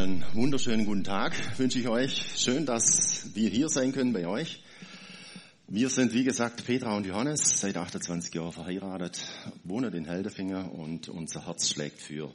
Einen 0.00 0.24
wunderschönen 0.32 0.86
guten 0.86 1.04
Tag 1.04 1.34
wünsche 1.58 1.78
ich 1.78 1.86
euch. 1.86 2.24
Schön, 2.34 2.64
dass 2.64 3.34
wir 3.34 3.50
hier 3.50 3.68
sein 3.68 3.92
können 3.92 4.14
bei 4.14 4.26
euch. 4.26 4.62
Wir 5.68 5.90
sind, 5.90 6.14
wie 6.14 6.24
gesagt, 6.24 6.64
Petra 6.64 6.96
und 6.96 7.04
Johannes, 7.04 7.60
seit 7.60 7.76
28 7.76 8.32
Jahren 8.32 8.50
verheiratet, 8.50 9.22
wohnen 9.62 9.92
in 9.92 10.06
Heldefinger 10.06 10.72
und 10.72 11.10
unser 11.10 11.44
Herz 11.46 11.68
schlägt 11.68 12.00
für 12.00 12.34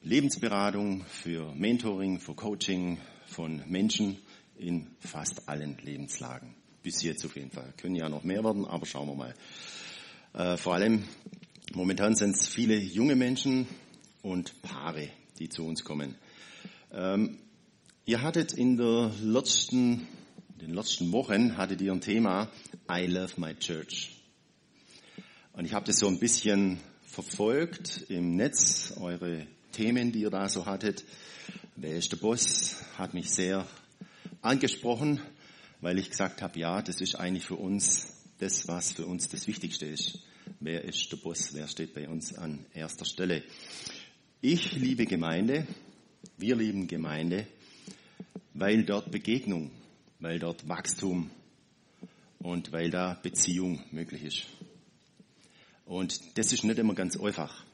Lebensberatung, 0.00 1.04
für 1.04 1.54
Mentoring, 1.54 2.20
für 2.20 2.34
Coaching 2.34 2.96
von 3.26 3.62
Menschen 3.66 4.16
in 4.56 4.86
fast 5.00 5.46
allen 5.46 5.76
Lebenslagen. 5.76 6.54
Bis 6.82 7.02
jetzt 7.02 7.26
auf 7.26 7.36
jeden 7.36 7.50
Fall. 7.50 7.74
Können 7.76 7.96
ja 7.96 8.08
noch 8.08 8.24
mehr 8.24 8.42
werden, 8.42 8.64
aber 8.64 8.86
schauen 8.86 9.08
wir 9.08 9.14
mal. 9.14 9.34
Äh, 10.32 10.56
vor 10.56 10.72
allem, 10.72 11.04
momentan 11.74 12.14
sind 12.14 12.34
es 12.34 12.48
viele 12.48 12.78
junge 12.78 13.14
Menschen 13.14 13.68
und 14.22 14.62
Paare, 14.62 15.10
die 15.38 15.48
zu 15.48 15.64
uns 15.64 15.84
kommen. 15.84 16.14
Ähm, 16.92 17.38
ihr 18.04 18.22
hattet 18.22 18.52
in 18.52 18.76
der 18.76 19.12
letzten, 19.22 20.06
den 20.60 20.74
letzten 20.74 21.12
Wochen 21.12 21.56
hattet 21.56 21.80
ihr 21.80 21.92
ein 21.92 22.00
Thema 22.00 22.50
I 22.90 23.06
love 23.06 23.34
my 23.36 23.54
church. 23.54 24.10
Und 25.52 25.64
ich 25.64 25.72
habe 25.72 25.86
das 25.86 25.98
so 25.98 26.06
ein 26.08 26.18
bisschen 26.18 26.78
verfolgt 27.04 28.04
im 28.08 28.36
Netz, 28.36 28.94
eure 29.00 29.46
Themen, 29.72 30.12
die 30.12 30.20
ihr 30.20 30.30
da 30.30 30.48
so 30.48 30.66
hattet. 30.66 31.04
Wer 31.76 31.96
ist 31.96 32.12
der 32.12 32.18
Boss? 32.18 32.76
Hat 32.96 33.14
mich 33.14 33.30
sehr 33.30 33.66
angesprochen, 34.40 35.20
weil 35.80 35.98
ich 35.98 36.10
gesagt 36.10 36.42
habe, 36.42 36.58
ja, 36.58 36.82
das 36.82 37.00
ist 37.00 37.16
eigentlich 37.16 37.44
für 37.44 37.56
uns 37.56 38.08
das, 38.38 38.68
was 38.68 38.92
für 38.92 39.06
uns 39.06 39.28
das 39.28 39.46
Wichtigste 39.46 39.86
ist. 39.86 40.20
Wer 40.60 40.84
ist 40.84 41.10
der 41.12 41.18
Boss? 41.18 41.50
Wer 41.52 41.68
steht 41.68 41.94
bei 41.94 42.08
uns 42.08 42.34
an 42.34 42.64
erster 42.72 43.04
Stelle? 43.04 43.42
Ich 44.40 44.70
liebe 44.74 45.04
Gemeinde, 45.04 45.66
wir 46.36 46.54
lieben 46.54 46.86
Gemeinde, 46.86 47.48
weil 48.54 48.84
dort 48.84 49.10
Begegnung, 49.10 49.72
weil 50.20 50.38
dort 50.38 50.68
Wachstum 50.68 51.28
und 52.38 52.70
weil 52.70 52.88
da 52.88 53.14
Beziehung 53.20 53.82
möglich 53.90 54.22
ist. 54.22 54.46
Und 55.86 56.38
das 56.38 56.52
ist 56.52 56.62
nicht 56.62 56.78
immer 56.78 56.94
ganz 56.94 57.16
einfach. 57.18 57.64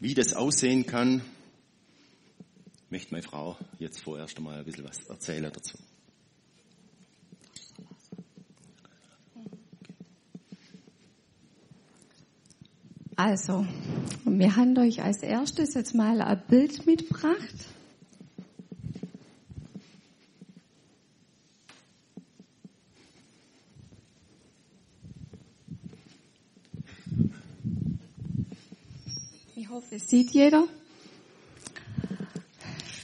Wie 0.00 0.14
das 0.14 0.34
aussehen 0.34 0.86
kann, 0.86 1.22
möchte 2.90 3.12
meine 3.12 3.22
Frau 3.22 3.56
jetzt 3.78 4.02
vorerst 4.02 4.36
einmal 4.38 4.58
ein 4.58 4.64
bisschen 4.64 4.88
was 4.88 5.04
erzählen 5.04 5.52
dazu. 5.52 5.78
Also, 13.16 13.66
wir 14.24 14.56
haben 14.56 14.76
euch 14.78 15.02
als 15.02 15.22
erstes 15.22 15.74
jetzt 15.74 15.94
mal 15.94 16.22
ein 16.22 16.42
Bild 16.48 16.86
mitgebracht. 16.86 17.36
Ich 29.54 29.68
hoffe, 29.68 29.96
es 29.96 30.08
sieht 30.08 30.30
jeder. 30.30 30.64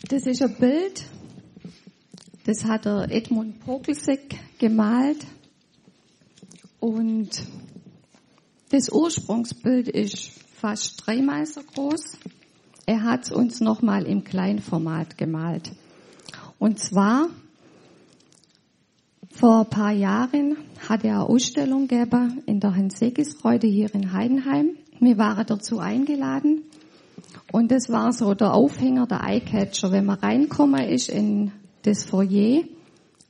Das 0.08 0.22
ist 0.24 0.40
ein 0.40 0.56
Bild, 0.56 1.04
das 2.44 2.64
hat 2.64 2.86
der 2.86 3.08
Edmund 3.10 3.60
Pokelsek 3.60 4.38
gemalt 4.58 5.26
und 6.80 7.28
das 8.70 8.90
Ursprungsbild 8.90 9.88
ist 9.88 10.30
fast 10.54 11.06
dreimal 11.06 11.46
so 11.46 11.60
groß. 11.62 12.18
Er 12.86 13.02
hat 13.02 13.24
es 13.24 13.32
uns 13.32 13.60
nochmal 13.60 14.06
im 14.06 14.24
Kleinformat 14.24 15.16
gemalt. 15.16 15.70
Und 16.58 16.78
zwar 16.78 17.28
vor 19.30 19.60
ein 19.60 19.70
paar 19.70 19.92
Jahren 19.92 20.56
hat 20.88 21.04
er 21.04 21.20
eine 21.20 21.28
Ausstellung 21.28 21.86
gegeben 21.86 22.42
in 22.46 22.60
der 22.60 22.74
Hans-Segis-Freude 22.74 23.66
hier 23.66 23.94
in 23.94 24.12
Heidenheim. 24.12 24.70
Wir 25.00 25.16
waren 25.16 25.46
dazu 25.46 25.78
eingeladen. 25.78 26.64
Und 27.52 27.70
das 27.70 27.88
war 27.88 28.12
so 28.12 28.34
der 28.34 28.54
Aufhänger, 28.54 29.06
der 29.06 29.22
Eyecatcher. 29.22 29.92
Wenn 29.92 30.06
man 30.06 30.18
reinkommen 30.18 30.88
ist 30.88 31.08
in 31.08 31.52
das 31.82 32.04
Foyer, 32.04 32.64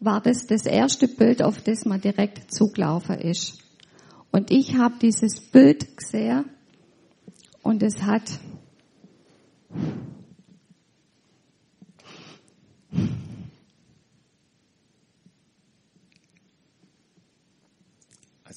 war 0.00 0.21
das 0.21 0.47
das 0.47 0.65
erste 0.65 1.09
Bild, 1.09 1.43
auf 1.43 1.60
das 1.60 1.84
man 1.84 2.00
direkt 2.00 2.53
zugelaufen 2.53 3.19
ist. 3.19 3.67
Und 4.31 4.50
ich 4.50 4.77
habe 4.77 4.97
dieses 5.00 5.41
Bild 5.41 5.97
gesehen 5.97 6.44
und 7.62 7.83
es 7.83 8.03
hat 8.03 8.41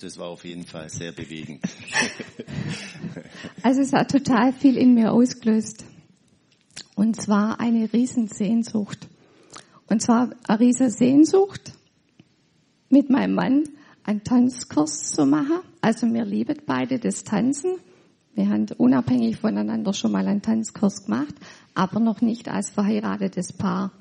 Also 0.02 0.08
es 0.08 0.18
war 0.18 0.30
auf 0.30 0.46
jeden 0.46 0.66
Fall 0.66 0.90
sehr 0.90 1.12
bewegend. 1.12 1.64
also 3.62 3.82
es 3.82 3.94
hat 3.94 4.10
total 4.10 4.52
viel 4.52 4.76
in 4.76 4.96
mir 4.96 5.12
ausgelöst. 5.12 5.86
Und 6.96 7.22
zwar 7.22 7.60
eine 7.60 7.94
Riesensehnsucht. 7.94 9.08
Und 9.90 10.02
zwar 10.02 10.32
eine 10.48 10.60
Riesensehnsucht 10.60 11.74
mit 12.90 13.12
meinem 13.12 13.36
Mann 13.36 13.64
einen 14.12 14.24
Tanzkurs 14.24 15.14
zu 15.14 15.26
machen. 15.26 15.60
Also 15.80 16.06
wir 16.14 16.26
lieben 16.26 16.58
beide 16.66 17.00
das 17.00 17.24
Tanzen. 17.24 17.78
Wir 18.36 18.50
haben 18.50 18.66
unabhängig 18.78 19.38
voneinander 19.38 19.94
schon 19.94 20.12
mal 20.12 20.28
einen 20.28 20.42
Tanzkurs 20.42 21.06
gemacht, 21.06 21.34
aber 21.74 22.00
noch 22.00 22.22
nicht 22.22 22.50
als 22.50 22.70
verheiratetes 22.70 23.54
Paar. 23.54 23.92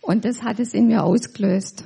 Und 0.00 0.24
das 0.24 0.42
hat 0.42 0.60
es 0.60 0.74
in 0.74 0.86
mir 0.86 1.02
ausgelöst. 1.02 1.84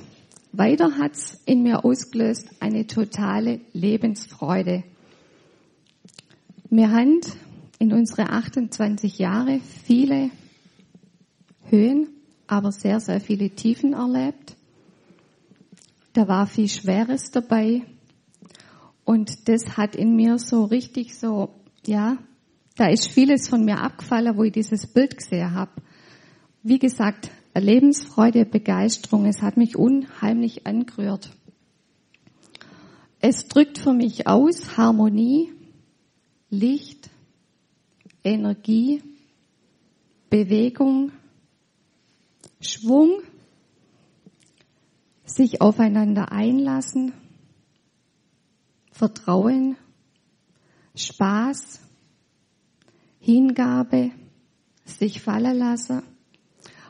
Weiter 0.51 0.97
hat 0.99 1.13
es 1.13 1.41
in 1.45 1.63
mir 1.63 1.83
ausgelöst 1.83 2.47
eine 2.59 2.85
totale 2.85 3.59
Lebensfreude. 3.73 4.83
Wir 6.69 6.91
haben 6.91 7.21
in 7.79 7.91
unsere 7.91 8.29
28 8.29 9.17
Jahre 9.17 9.59
viele 9.85 10.29
Höhen, 11.69 12.07
aber 12.45 12.71
sehr, 12.71 12.99
sehr 12.99 13.19
viele 13.19 13.49
Tiefen 13.49 13.93
erlebt. 13.93 14.55
Da 16.13 16.27
war 16.27 16.47
viel 16.47 16.67
Schweres 16.67 17.31
dabei. 17.31 17.83
Und 19.05 19.47
das 19.47 19.77
hat 19.77 19.95
in 19.95 20.15
mir 20.15 20.37
so 20.37 20.65
richtig 20.65 21.17
so, 21.17 21.49
ja, 21.85 22.17
da 22.75 22.87
ist 22.87 23.07
vieles 23.07 23.49
von 23.49 23.63
mir 23.65 23.79
abgefallen, 23.79 24.37
wo 24.37 24.43
ich 24.43 24.53
dieses 24.53 24.87
Bild 24.87 25.17
gesehen 25.17 25.53
habe. 25.53 25.71
Wie 26.63 26.79
gesagt, 26.79 27.29
Lebensfreude, 27.53 28.45
Begeisterung, 28.45 29.25
es 29.25 29.41
hat 29.41 29.57
mich 29.57 29.75
unheimlich 29.75 30.65
angerührt. 30.65 31.31
Es 33.19 33.47
drückt 33.47 33.77
für 33.77 33.93
mich 33.93 34.27
aus 34.27 34.77
Harmonie, 34.77 35.51
Licht, 36.49 37.09
Energie, 38.23 39.03
Bewegung, 40.29 41.11
Schwung 42.59 43.21
sich 45.35 45.61
aufeinander 45.61 46.31
einlassen, 46.31 47.13
Vertrauen, 48.91 49.77
Spaß, 50.95 51.79
Hingabe, 53.19 54.11
sich 54.85 55.21
fallen 55.21 55.57
lassen, 55.57 56.03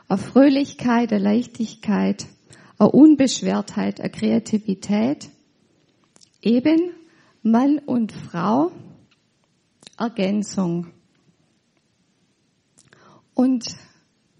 eine 0.08 0.18
Fröhlichkeit, 0.18 1.12
eine 1.12 1.22
Leichtigkeit, 1.22 2.26
eine 2.78 2.90
Unbeschwertheit, 2.90 4.00
eine 4.00 4.10
Kreativität, 4.10 5.30
eben 6.40 6.92
Mann 7.42 7.78
und 7.78 8.12
Frau, 8.12 8.72
Ergänzung. 9.96 10.88
Und 13.34 13.66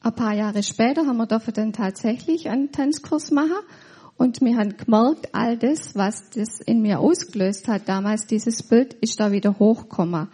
ein 0.01 0.15
paar 0.15 0.35
Jahre 0.35 0.63
später 0.63 1.07
haben 1.07 1.19
wir 1.19 1.27
dafür 1.27 1.53
dann 1.53 1.73
tatsächlich 1.73 2.49
einen 2.49 2.73
Tanzkurs 2.73 3.31
machen 3.31 3.57
und 4.23 4.41
wir 4.41 4.57
haben 4.57 4.77
gemerkt, 4.77 5.31
all 5.33 5.59
das, 5.59 5.97
was 5.97 6.31
das 6.31 6.61
in 6.61 6.81
mir 6.81 7.01
ausgelöst 7.01 7.67
hat, 7.67 7.89
damals 7.89 8.25
dieses 8.25 8.63
Bild, 8.63 8.95
ist 8.95 9.19
da 9.19 9.33
wieder 9.33 9.59
hochgekommen. 9.59 10.29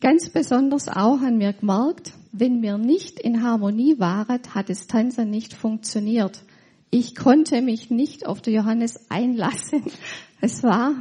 Ganz 0.00 0.30
besonders 0.30 0.86
auch 0.86 1.18
haben 1.18 1.40
wir 1.40 1.52
gemerkt, 1.52 2.12
wenn 2.30 2.62
wir 2.62 2.78
nicht 2.78 3.18
in 3.18 3.42
Harmonie 3.42 3.98
waren, 3.98 4.40
hat 4.54 4.68
das 4.68 4.86
Tanzen 4.86 5.30
nicht 5.30 5.52
funktioniert. 5.52 6.44
Ich 6.90 7.16
konnte 7.16 7.60
mich 7.60 7.90
nicht 7.90 8.24
auf 8.24 8.40
den 8.40 8.54
Johannes 8.54 9.10
einlassen. 9.10 9.82
Es 10.40 10.62
war 10.62 10.94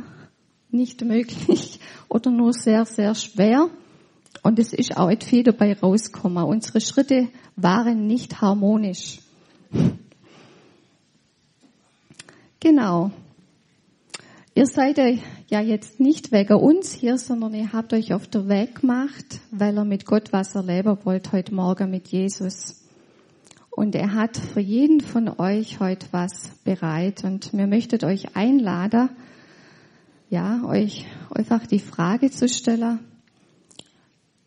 nicht 0.71 1.05
möglich 1.05 1.79
oder 2.09 2.31
nur 2.31 2.51
sehr, 2.51 2.85
sehr 2.85 3.13
schwer. 3.13 3.69
Und 4.41 4.57
es 4.57 4.73
ist 4.73 4.97
auch 4.97 5.09
nicht 5.09 5.23
viel 5.23 5.43
dabei 5.43 5.77
rausgekommen. 5.77 6.43
Unsere 6.45 6.81
Schritte 6.81 7.27
waren 7.55 8.07
nicht 8.07 8.41
harmonisch. 8.41 9.19
Genau. 12.61 13.11
Ihr 14.53 14.65
seid 14.65 14.97
ja 15.47 15.61
jetzt 15.61 16.01
nicht 16.01 16.33
wegen 16.33 16.55
uns 16.55 16.91
hier, 16.91 17.17
sondern 17.17 17.53
ihr 17.53 17.71
habt 17.71 17.93
euch 17.93 18.13
auf 18.13 18.27
der 18.27 18.49
Weg 18.49 18.81
gemacht, 18.81 19.39
weil 19.51 19.77
ihr 19.77 19.85
mit 19.85 20.05
Gott 20.05 20.33
was 20.33 20.55
erleben 20.55 20.97
wollt 21.05 21.31
heute 21.31 21.53
Morgen 21.55 21.89
mit 21.89 22.09
Jesus. 22.09 22.83
Und 23.69 23.95
er 23.95 24.13
hat 24.13 24.35
für 24.35 24.59
jeden 24.59 24.99
von 24.99 25.29
euch 25.39 25.79
heute 25.79 26.07
was 26.11 26.51
bereit. 26.65 27.23
Und 27.23 27.53
wir 27.53 27.65
möchten 27.65 28.03
euch 28.03 28.35
einladen, 28.35 29.09
ja, 30.29 30.61
euch 30.65 31.05
einfach 31.29 31.65
die 31.65 31.79
Frage 31.79 32.29
zu 32.29 32.49
stellen, 32.49 32.99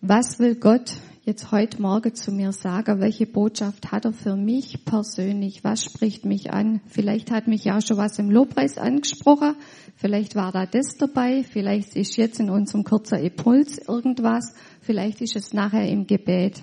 was 0.03 0.39
will 0.39 0.57
Gott 0.57 0.93
jetzt 1.25 1.53
heute 1.53 1.81
Morgen 1.81 2.15
zu 2.15 2.33
mir 2.33 2.53
sagen? 2.53 3.01
Welche 3.01 3.27
Botschaft 3.27 3.93
hat 3.93 4.05
er 4.05 4.13
für 4.13 4.35
mich 4.35 4.85
persönlich? 4.85 5.63
Was 5.63 5.85
spricht 5.85 6.25
mich 6.25 6.53
an? 6.53 6.81
Vielleicht 6.87 7.31
hat 7.31 7.47
mich 7.47 7.65
ja 7.65 7.81
schon 7.81 7.97
was 7.97 8.19
im 8.19 8.31
Lobpreis 8.31 8.77
angesprochen. 8.77 9.55
Vielleicht 9.97 10.35
war 10.35 10.51
da 10.51 10.67
das 10.67 10.97
dabei. 10.97 11.45
Vielleicht 11.45 11.95
ist 11.95 12.17
jetzt 12.17 12.41
in 12.41 12.51
unserem 12.51 12.83
kurzen 12.83 13.19
Impuls 13.19 13.79
irgendwas. 13.79 14.55
Vielleicht 14.81 15.21
ist 15.21 15.37
es 15.37 15.53
nachher 15.53 15.89
im 15.89 16.07
Gebet. 16.07 16.63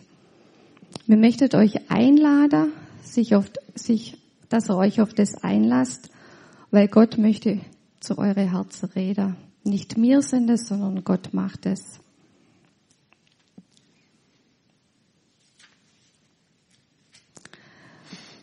Wir 1.05 1.17
möchten 1.17 1.55
euch 1.55 1.89
einladen, 1.89 2.73
sich 3.01 3.35
auf, 3.35 3.49
sich, 3.75 4.17
dass 4.49 4.69
ihr 4.69 4.75
euch 4.75 4.99
auf 4.99 5.13
das 5.13 5.35
einlasst, 5.41 6.09
weil 6.71 6.87
Gott 6.87 7.17
möchte 7.17 7.61
zu 8.01 8.17
eure 8.17 8.51
Herzen 8.51 8.89
reden. 8.89 9.37
Nicht 9.63 9.97
mir 9.97 10.21
sind 10.21 10.49
es, 10.49 10.67
sondern 10.67 11.03
Gott 11.03 11.33
macht 11.33 11.65
es. 11.65 11.99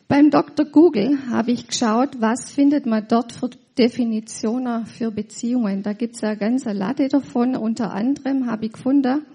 Beim 0.08 0.30
Dr. 0.30 0.66
Google 0.66 1.18
habe 1.30 1.50
ich 1.50 1.66
geschaut, 1.66 2.20
was 2.20 2.52
findet 2.52 2.86
man 2.86 3.08
dort 3.08 3.32
für 3.32 3.50
Definitionen 3.76 4.86
für 4.86 5.10
Beziehungen. 5.10 5.82
Da 5.82 5.94
gibt 5.94 6.14
es 6.14 6.20
ja 6.20 6.28
eine 6.28 6.38
ganze 6.38 6.70
Latte 6.72 7.08
davon. 7.08 7.56
Unter 7.56 7.92
anderem 7.92 8.46
habe 8.46 8.66
ich 8.66 8.72
gefunden, 8.72 9.26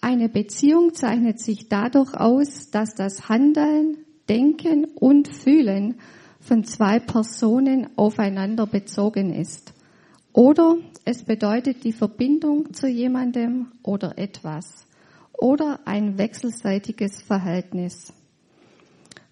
eine 0.00 0.28
Beziehung 0.28 0.94
zeichnet 0.94 1.38
sich 1.38 1.68
dadurch 1.68 2.12
aus, 2.14 2.70
dass 2.70 2.94
das 2.96 3.28
Handeln, 3.28 3.98
Denken 4.28 4.86
und 4.96 5.28
Fühlen 5.28 6.00
von 6.40 6.64
zwei 6.64 6.98
Personen 6.98 7.88
aufeinander 7.96 8.66
bezogen 8.66 9.32
ist. 9.32 9.74
Oder 10.32 10.76
es 11.04 11.22
bedeutet 11.22 11.84
die 11.84 11.92
Verbindung 11.92 12.72
zu 12.72 12.88
jemandem 12.88 13.68
oder 13.84 14.18
etwas. 14.18 14.86
Oder 15.32 15.80
ein 15.84 16.18
wechselseitiges 16.18 17.22
Verhältnis. 17.22 18.12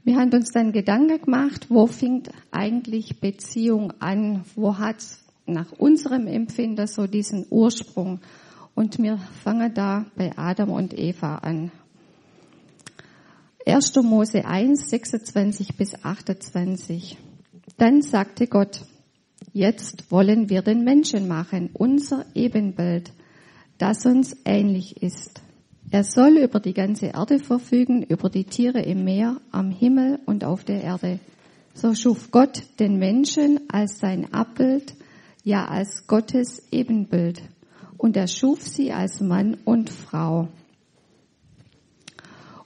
Wir 0.09 0.17
haben 0.17 0.33
uns 0.33 0.53
dann 0.53 0.73
Gedanken 0.73 1.21
gemacht, 1.21 1.67
wo 1.69 1.87
fängt 1.87 2.31
eigentlich 2.51 3.21
Beziehung 3.21 3.93
an? 4.01 4.47
Wo 4.57 4.79
hat 4.79 5.05
nach 5.45 5.71
unserem 5.73 6.27
Empfinden 6.27 6.87
so 6.87 7.07
diesen 7.07 7.45
Ursprung? 7.51 8.19
Und 8.75 8.99
wir 9.03 9.19
fangen 9.45 9.75
da 9.75 10.07
bei 10.17 10.33
Adam 10.35 10.71
und 10.71 10.99
Eva 10.99 11.35
an. 11.35 11.71
1. 13.67 13.97
Mose 13.97 14.47
1, 14.47 14.89
26 14.89 15.77
bis 15.77 16.03
28. 16.03 17.19
Dann 17.77 18.01
sagte 18.01 18.47
Gott, 18.47 18.81
jetzt 19.53 20.11
wollen 20.11 20.49
wir 20.49 20.63
den 20.63 20.85
Menschen 20.85 21.29
machen, 21.29 21.69
unser 21.75 22.25
Ebenbild, 22.35 23.13
das 23.77 24.07
uns 24.07 24.35
ähnlich 24.47 25.03
ist. 25.03 25.43
Er 25.91 26.05
soll 26.05 26.37
über 26.37 26.61
die 26.61 26.75
ganze 26.75 27.07
Erde 27.07 27.39
verfügen, 27.39 28.03
über 28.03 28.29
die 28.29 28.45
Tiere 28.45 28.83
im 28.83 29.05
Meer, 29.05 29.41
am 29.51 29.71
Himmel 29.71 30.19
und 30.27 30.45
auf 30.45 30.65
der 30.65 30.83
Erde. 30.83 31.19
So 31.73 31.95
schuf 31.95 32.31
Gott 32.31 32.63
den 32.79 32.99
Menschen 32.99 33.61
als 33.71 33.99
sein 33.99 34.33
Abbild, 34.35 34.95
ja 35.45 35.65
als 35.65 36.07
Gottes 36.07 36.63
Ebenbild. 36.71 37.41
Und 37.97 38.17
er 38.19 38.27
schuf 38.27 38.61
sie 38.63 38.93
als 38.93 39.21
Mann 39.21 39.57
und 39.65 39.89
Frau. 39.89 40.49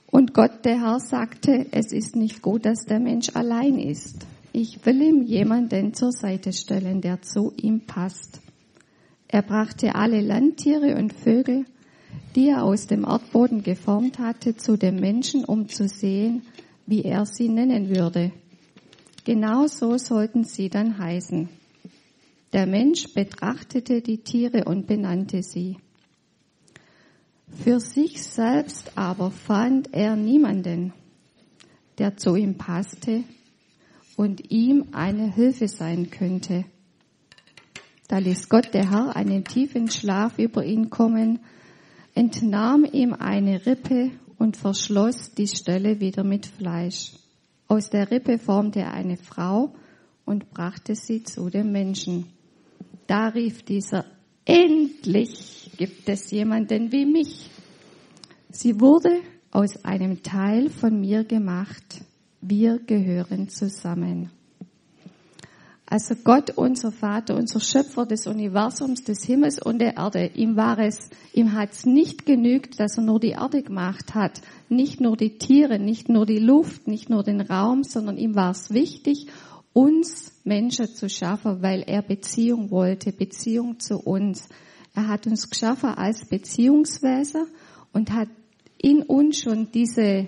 Und 0.07 0.33
Gott, 0.33 0.65
der 0.65 0.81
Herr, 0.81 0.99
sagte, 0.99 1.65
es 1.71 1.93
ist 1.93 2.17
nicht 2.17 2.41
gut, 2.41 2.65
dass 2.65 2.85
der 2.85 2.99
Mensch 2.99 3.29
allein 3.35 3.79
ist. 3.79 4.27
Ich 4.51 4.85
will 4.85 5.01
ihm 5.01 5.23
jemanden 5.23 5.93
zur 5.93 6.11
Seite 6.11 6.51
stellen, 6.51 6.99
der 6.99 7.21
zu 7.21 7.53
ihm 7.55 7.85
passt. 7.87 8.41
Er 9.27 9.41
brachte 9.41 9.95
alle 9.95 10.21
Landtiere 10.21 10.95
und 10.97 11.13
Vögel, 11.13 11.65
die 12.35 12.49
er 12.49 12.63
aus 12.63 12.87
dem 12.87 13.03
Erdboden 13.03 13.63
geformt 13.63 14.19
hatte, 14.19 14.55
zu 14.55 14.77
dem 14.77 14.95
Menschen, 14.95 15.45
um 15.45 15.69
zu 15.69 15.87
sehen, 15.87 16.43
wie 16.85 17.03
er 17.03 17.25
sie 17.25 17.49
nennen 17.49 17.89
würde. 17.89 18.31
Genau 19.25 19.67
so 19.67 19.97
sollten 19.97 20.43
sie 20.43 20.69
dann 20.69 20.97
heißen. 20.97 21.47
Der 22.51 22.67
Mensch 22.67 23.13
betrachtete 23.13 24.01
die 24.01 24.19
Tiere 24.19 24.65
und 24.65 24.85
benannte 24.85 25.41
sie. 25.41 25.77
Für 27.63 27.79
sich 27.79 28.21
selbst 28.23 28.91
aber 28.95 29.31
fand 29.31 29.93
er 29.93 30.15
niemanden, 30.15 30.93
der 31.97 32.17
zu 32.17 32.35
ihm 32.35 32.57
passte 32.57 33.23
und 34.15 34.51
ihm 34.51 34.89
eine 34.91 35.31
Hilfe 35.31 35.67
sein 35.67 36.09
könnte. 36.09 36.65
Da 38.07 38.17
ließ 38.17 38.49
Gott 38.49 38.73
der 38.73 38.91
Herr 38.91 39.15
einen 39.15 39.43
tiefen 39.45 39.89
Schlaf 39.89 40.37
über 40.37 40.65
ihn 40.65 40.89
kommen, 40.89 41.39
entnahm 42.13 42.85
ihm 42.85 43.13
eine 43.13 43.65
Rippe 43.65 44.11
und 44.37 44.57
verschloss 44.57 45.33
die 45.33 45.47
Stelle 45.47 45.99
wieder 45.99 46.23
mit 46.23 46.45
Fleisch. 46.45 47.13
Aus 47.67 47.89
der 47.89 48.11
Rippe 48.11 48.37
formte 48.37 48.81
er 48.81 48.93
eine 48.93 49.17
Frau 49.17 49.73
und 50.25 50.51
brachte 50.51 50.95
sie 50.95 51.23
zu 51.23 51.49
dem 51.49 51.71
Menschen. 51.71 52.25
Da 53.07 53.27
rief 53.29 53.63
dieser, 53.63 54.05
endlich 54.45 55.71
gibt 55.77 56.07
es 56.09 56.31
jemanden 56.31 56.91
wie 56.91 57.05
mich. 57.05 57.49
Sie 58.49 58.79
wurde 58.79 59.21
aus 59.51 59.83
einem 59.83 60.21
Teil 60.23 60.69
von 60.69 60.99
mir 60.99 61.23
gemacht. 61.23 62.01
Wir 62.41 62.79
gehören 62.79 63.49
zusammen. 63.49 64.29
Also 65.93 66.15
Gott, 66.15 66.49
unser 66.55 66.91
Vater, 66.91 67.35
unser 67.35 67.59
Schöpfer 67.59 68.07
des 68.07 68.25
Universums, 68.25 69.03
des 69.03 69.23
Himmels 69.25 69.61
und 69.61 69.77
der 69.77 69.95
Erde, 69.95 70.25
ihm 70.33 70.55
war 70.55 70.79
es, 70.79 71.11
ihm 71.33 71.53
hat 71.53 71.73
es 71.73 71.85
nicht 71.85 72.25
genügt, 72.25 72.79
dass 72.79 72.97
er 72.97 73.03
nur 73.03 73.19
die 73.19 73.33
Erde 73.33 73.61
gemacht 73.61 74.15
hat, 74.15 74.41
nicht 74.69 75.01
nur 75.01 75.15
die 75.15 75.37
Tiere, 75.37 75.77
nicht 75.77 76.09
nur 76.09 76.25
die 76.25 76.39
Luft, 76.39 76.87
nicht 76.87 77.11
nur 77.11 77.21
den 77.21 77.41
Raum, 77.41 77.83
sondern 77.83 78.17
ihm 78.17 78.33
war 78.33 78.49
es 78.49 78.73
wichtig, 78.73 79.27
uns 79.73 80.31
Menschen 80.43 80.87
zu 80.87 81.09
schaffen, 81.09 81.61
weil 81.61 81.83
er 81.85 82.01
Beziehung 82.01 82.71
wollte, 82.71 83.11
Beziehung 83.11 83.79
zu 83.79 83.99
uns. 83.99 84.49
Er 84.95 85.07
hat 85.07 85.27
uns 85.27 85.47
geschaffen 85.47 85.89
als 85.91 86.25
Beziehungswesen 86.25 87.45
und 87.91 88.11
hat 88.11 88.29
in 88.79 89.03
uns 89.03 89.37
schon 89.37 89.71
diese 89.71 90.27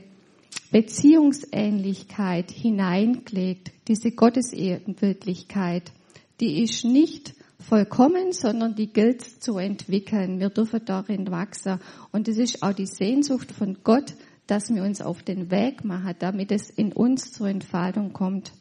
Beziehungsähnlichkeit 0.71 2.51
hineingelegt, 2.51 3.71
diese 3.87 4.11
Gottesebenbildlichkeit, 4.11 5.91
die 6.39 6.63
ist 6.63 6.83
nicht 6.83 7.33
vollkommen, 7.59 8.31
sondern 8.31 8.75
die 8.75 8.91
gilt 8.91 9.21
zu 9.21 9.57
entwickeln. 9.57 10.39
Wir 10.39 10.49
dürfen 10.49 10.81
darin 10.85 11.29
wachsen. 11.31 11.79
Und 12.11 12.27
es 12.27 12.37
ist 12.37 12.61
auch 12.61 12.73
die 12.73 12.87
Sehnsucht 12.87 13.51
von 13.51 13.77
Gott, 13.83 14.13
dass 14.47 14.73
wir 14.73 14.83
uns 14.83 15.01
auf 15.01 15.23
den 15.23 15.49
Weg 15.49 15.83
machen, 15.83 16.15
damit 16.19 16.51
es 16.51 16.69
in 16.69 16.93
uns 16.93 17.31
zur 17.31 17.47
Entfaltung 17.47 18.13
kommt. 18.13 18.51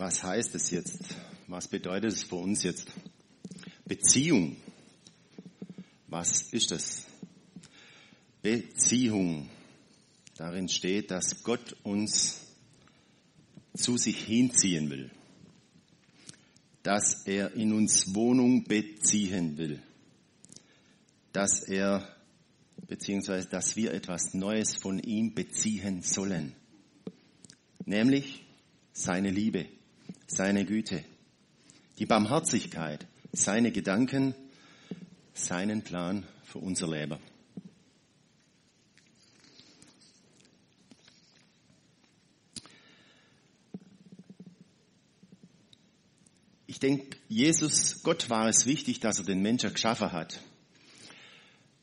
Was 0.00 0.22
heißt 0.22 0.54
es 0.54 0.70
jetzt? 0.70 1.14
Was 1.46 1.68
bedeutet 1.68 2.12
es 2.14 2.22
für 2.22 2.36
uns 2.36 2.62
jetzt? 2.62 2.90
Beziehung. 3.84 4.56
Was 6.06 6.40
ist 6.54 6.70
das? 6.70 7.04
Beziehung. 8.40 9.50
Darin 10.38 10.70
steht, 10.70 11.10
dass 11.10 11.42
Gott 11.42 11.76
uns 11.82 12.40
zu 13.76 13.98
sich 13.98 14.24
hinziehen 14.24 14.88
will. 14.88 15.10
Dass 16.82 17.26
er 17.26 17.52
in 17.52 17.74
uns 17.74 18.14
Wohnung 18.14 18.64
beziehen 18.64 19.58
will. 19.58 19.82
Dass 21.34 21.62
er, 21.62 22.08
beziehungsweise, 22.88 23.50
dass 23.50 23.76
wir 23.76 23.92
etwas 23.92 24.32
Neues 24.32 24.76
von 24.76 24.98
ihm 24.98 25.34
beziehen 25.34 26.00
sollen. 26.00 26.56
Nämlich 27.84 28.46
seine 28.94 29.30
Liebe 29.30 29.68
seine 30.26 30.64
Güte, 30.64 31.04
die 31.98 32.06
Barmherzigkeit, 32.06 33.06
seine 33.32 33.72
Gedanken, 33.72 34.34
seinen 35.34 35.82
Plan 35.82 36.26
für 36.44 36.58
unser 36.58 36.88
Leben. 36.88 37.18
Ich 46.66 46.78
denke, 46.78 47.18
Jesus, 47.28 48.02
Gott 48.02 48.30
war 48.30 48.48
es 48.48 48.64
wichtig, 48.64 49.00
dass 49.00 49.18
er 49.18 49.26
den 49.26 49.42
Menschen 49.42 49.72
geschaffen 49.72 50.12
hat. 50.12 50.40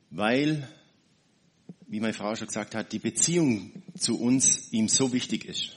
Weil, 0.10 0.68
wie 1.88 2.00
meine 2.00 2.14
Frau 2.14 2.34
schon 2.36 2.48
gesagt 2.48 2.74
hat, 2.74 2.94
die 2.94 3.00
Beziehung 3.00 3.84
zu 3.96 4.20
uns 4.20 4.72
ihm 4.72 4.88
so 4.88 5.14
wichtig 5.14 5.46
ist. 5.46 5.77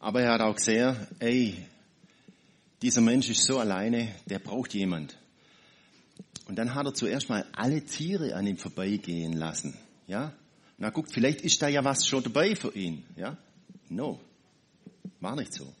Aber 0.00 0.22
er 0.22 0.32
hat 0.32 0.40
auch 0.40 0.54
gesehen, 0.54 0.96
ey, 1.18 1.56
dieser 2.82 3.00
Mensch 3.00 3.28
ist 3.28 3.44
so 3.44 3.58
alleine, 3.58 4.14
der 4.26 4.38
braucht 4.38 4.74
jemand. 4.74 5.18
Und 6.46 6.56
dann 6.56 6.74
hat 6.74 6.86
er 6.86 6.94
zuerst 6.94 7.28
mal 7.28 7.44
alle 7.52 7.84
Tiere 7.84 8.34
an 8.34 8.46
ihm 8.46 8.56
vorbeigehen 8.56 9.32
lassen. 9.32 9.76
Ja? 10.06 10.32
Na 10.78 10.90
guckt, 10.90 11.12
vielleicht 11.12 11.42
ist 11.42 11.60
da 11.60 11.68
ja 11.68 11.84
was 11.84 12.06
schon 12.06 12.22
dabei 12.22 12.54
für 12.54 12.74
ihn. 12.74 13.04
Ja? 13.16 13.36
No. 13.88 14.20
War 15.20 15.34
nicht 15.34 15.52
so. 15.52 15.72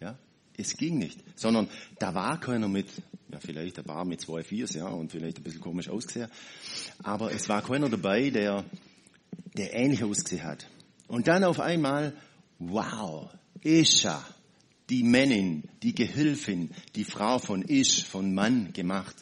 Ja? 0.00 0.18
Es 0.56 0.76
ging 0.76 0.98
nicht. 0.98 1.22
Sondern 1.36 1.68
da 1.98 2.14
war 2.14 2.40
keiner 2.40 2.68
mit, 2.68 2.88
ja 3.30 3.38
vielleicht 3.38 3.78
ein 3.78 3.84
paar 3.84 4.04
mit 4.04 4.20
zwei 4.20 4.42
Viers, 4.42 4.74
ja, 4.74 4.88
und 4.88 5.12
vielleicht 5.12 5.38
ein 5.38 5.44
bisschen 5.44 5.60
komisch 5.60 5.88
ausgesehen. 5.88 6.28
Aber 7.02 7.32
es 7.32 7.48
war 7.48 7.62
keiner 7.62 7.88
dabei, 7.88 8.30
der, 8.30 8.64
der 9.56 9.74
ähnlich 9.74 10.02
ausgesehen 10.02 10.42
hat. 10.42 10.66
Und 11.06 11.28
dann 11.28 11.44
auf 11.44 11.60
einmal, 11.60 12.14
wow, 12.58 13.30
Isha, 13.64 14.24
die 14.90 15.02
Männin, 15.02 15.64
die 15.82 15.94
Gehilfin, 15.94 16.70
die 16.94 17.04
Frau 17.04 17.38
von 17.38 17.62
Ish, 17.62 18.04
von 18.04 18.34
Mann 18.34 18.72
gemacht. 18.72 19.16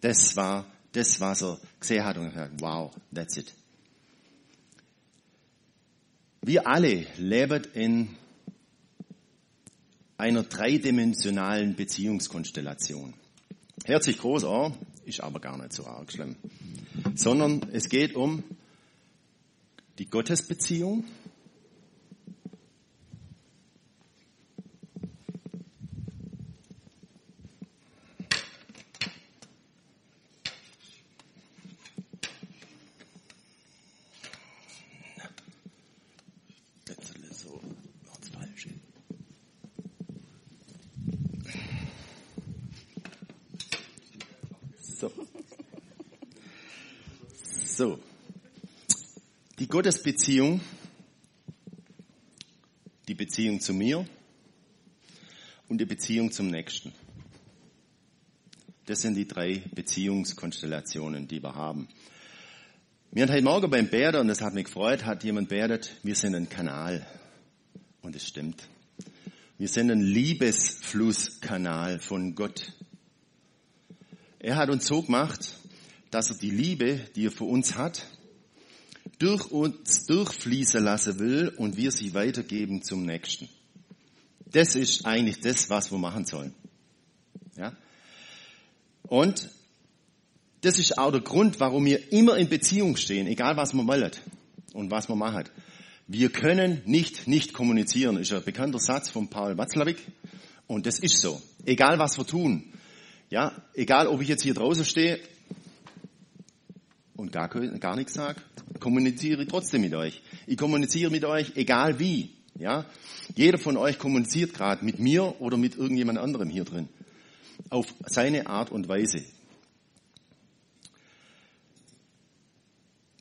Das 0.00 0.36
war 0.36 0.66
das, 0.92 1.20
was 1.20 1.42
er 1.42 1.60
gesehen 1.78 2.04
hat 2.04 2.16
und 2.16 2.30
gesagt, 2.30 2.60
wow, 2.60 2.90
that's 3.14 3.36
it. 3.36 3.52
Wir 6.40 6.66
alle 6.66 7.06
leben 7.18 7.64
in 7.74 8.08
einer 10.16 10.44
dreidimensionalen 10.44 11.76
Beziehungskonstellation. 11.76 13.12
Hört 13.84 14.04
sich 14.04 14.18
groß 14.18 14.44
an, 14.44 14.74
ist 15.04 15.20
aber 15.20 15.40
gar 15.40 15.58
nicht 15.58 15.72
so 15.72 15.86
arg 15.86 16.10
schlimm. 16.10 16.36
Sondern 17.14 17.68
es 17.72 17.88
geht 17.88 18.14
um 18.14 18.42
die 19.98 20.06
Gottesbeziehung, 20.06 21.04
So. 47.76 47.98
Die 49.58 49.68
Gottesbeziehung, 49.86 50.60
die 53.06 53.14
Beziehung 53.14 53.60
zu 53.60 53.72
mir 53.72 54.04
und 55.68 55.80
die 55.80 55.84
Beziehung 55.84 56.32
zum 56.32 56.48
Nächsten. 56.48 56.92
Das 58.86 59.02
sind 59.02 59.14
die 59.14 59.28
drei 59.28 59.62
Beziehungskonstellationen, 59.76 61.28
die 61.28 61.40
wir 61.40 61.54
haben. 61.54 61.86
Wir 63.12 63.22
haben 63.22 63.32
heute 63.32 63.44
Morgen 63.44 63.70
beim 63.70 63.86
Bäder, 63.86 64.22
und 64.22 64.26
das 64.26 64.40
hat 64.40 64.54
mich 64.54 64.64
gefreut, 64.64 65.04
hat 65.04 65.22
jemand 65.22 65.50
bädet, 65.50 65.94
wir 66.02 66.16
sind 66.16 66.34
ein 66.34 66.48
Kanal. 66.48 67.06
Und 68.02 68.16
es 68.16 68.26
stimmt. 68.26 68.66
Wir 69.56 69.68
sind 69.68 69.92
ein 69.92 70.00
Liebesflusskanal 70.00 72.00
von 72.00 72.34
Gott. 72.34 72.72
Er 74.40 74.56
hat 74.56 74.68
uns 74.68 74.84
so 74.84 75.02
gemacht, 75.02 75.60
dass 76.10 76.30
er 76.30 76.38
die 76.38 76.50
Liebe, 76.50 77.02
die 77.14 77.26
er 77.26 77.30
für 77.30 77.44
uns 77.44 77.76
hat, 77.76 78.04
durch 79.18 79.50
uns 79.50 80.06
durchfließen 80.06 80.82
lassen 80.82 81.18
will 81.18 81.48
und 81.56 81.76
wir 81.76 81.90
sie 81.90 82.14
weitergeben 82.14 82.82
zum 82.82 83.04
Nächsten. 83.04 83.48
Das 84.52 84.76
ist 84.76 85.06
eigentlich 85.06 85.40
das, 85.40 85.70
was 85.70 85.90
wir 85.90 85.98
machen 85.98 86.24
sollen. 86.24 86.54
Ja? 87.56 87.72
Und 89.02 89.50
das 90.60 90.78
ist 90.78 90.98
auch 90.98 91.10
der 91.10 91.20
Grund, 91.20 91.60
warum 91.60 91.84
wir 91.84 92.12
immer 92.12 92.36
in 92.36 92.48
Beziehung 92.48 92.96
stehen, 92.96 93.26
egal 93.26 93.56
was 93.56 93.72
man 93.72 93.86
wollen 93.86 94.10
und 94.72 94.90
was 94.90 95.08
man 95.08 95.18
macht. 95.18 95.50
Wir 96.08 96.30
können 96.30 96.82
nicht 96.84 97.26
nicht 97.26 97.52
kommunizieren, 97.52 98.16
ist 98.16 98.32
ein 98.32 98.44
bekannter 98.44 98.78
Satz 98.78 99.08
von 99.08 99.28
Paul 99.28 99.58
Watzlawick. 99.58 99.98
Und 100.66 100.86
das 100.86 100.98
ist 100.98 101.20
so. 101.20 101.40
Egal 101.64 101.98
was 101.98 102.18
wir 102.18 102.26
tun. 102.26 102.72
Ja, 103.30 103.52
egal 103.74 104.06
ob 104.06 104.20
ich 104.20 104.28
jetzt 104.28 104.42
hier 104.42 104.54
draußen 104.54 104.84
stehe 104.84 105.20
und 107.16 107.32
gar, 107.32 107.48
gar 107.48 107.96
nichts 107.96 108.14
sage, 108.14 108.40
kommuniziere 108.80 109.42
ich 109.42 109.48
trotzdem 109.48 109.82
mit 109.82 109.94
euch. 109.94 110.22
Ich 110.46 110.56
kommuniziere 110.56 111.10
mit 111.10 111.24
euch, 111.24 111.56
egal 111.56 111.98
wie. 111.98 112.30
Ja? 112.58 112.86
Jeder 113.34 113.58
von 113.58 113.76
euch 113.76 113.98
kommuniziert 113.98 114.54
gerade 114.54 114.84
mit 114.84 114.98
mir 114.98 115.40
oder 115.40 115.56
mit 115.56 115.76
irgendjemand 115.76 116.18
anderem 116.18 116.48
hier 116.48 116.64
drin. 116.64 116.88
Auf 117.70 117.86
seine 118.06 118.46
Art 118.46 118.70
und 118.70 118.88
Weise. 118.88 119.24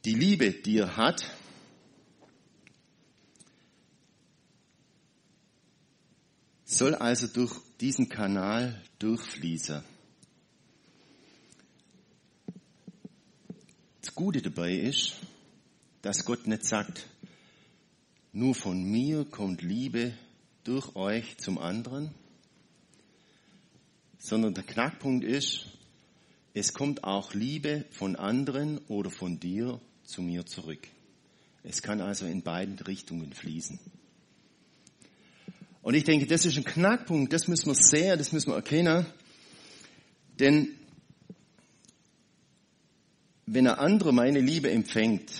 Die 0.03 0.13
Liebe, 0.13 0.51
die 0.51 0.77
er 0.77 0.97
hat, 0.97 1.25
soll 6.63 6.93
also 6.93 7.27
durch 7.27 7.55
diesen 7.79 8.09
Kanal 8.09 8.81
durchfließen. 8.99 9.94
Gute 14.13 14.41
dabei 14.41 14.73
ist, 14.73 15.15
dass 16.01 16.25
Gott 16.25 16.45
nicht 16.45 16.65
sagt, 16.65 17.07
nur 18.33 18.53
von 18.53 18.83
mir 18.83 19.25
kommt 19.25 19.61
Liebe 19.61 20.13
durch 20.65 20.95
euch 20.95 21.37
zum 21.37 21.57
anderen, 21.57 22.13
sondern 24.19 24.53
der 24.53 24.63
Knackpunkt 24.63 25.23
ist, 25.23 25.65
es 26.53 26.73
kommt 26.73 27.03
auch 27.03 27.33
Liebe 27.33 27.85
von 27.91 28.15
anderen 28.15 28.79
oder 28.87 29.09
von 29.09 29.39
dir 29.39 29.79
zu 30.03 30.21
mir 30.21 30.45
zurück. 30.45 30.87
Es 31.63 31.81
kann 31.81 32.01
also 32.01 32.25
in 32.25 32.43
beiden 32.43 32.77
Richtungen 32.79 33.33
fließen. 33.33 33.79
Und 35.81 35.93
ich 35.93 36.03
denke, 36.03 36.27
das 36.27 36.45
ist 36.45 36.57
ein 36.57 36.63
Knackpunkt, 36.63 37.33
das 37.33 37.47
müssen 37.47 37.67
wir 37.67 37.75
sehen, 37.75 38.17
das 38.17 38.31
müssen 38.31 38.51
wir 38.51 38.55
erkennen. 38.55 39.05
Denn 40.39 40.69
wenn 43.55 43.67
ein 43.67 43.79
anderer 43.79 44.11
meine 44.11 44.41
Liebe 44.41 44.69
empfängt, 44.69 45.31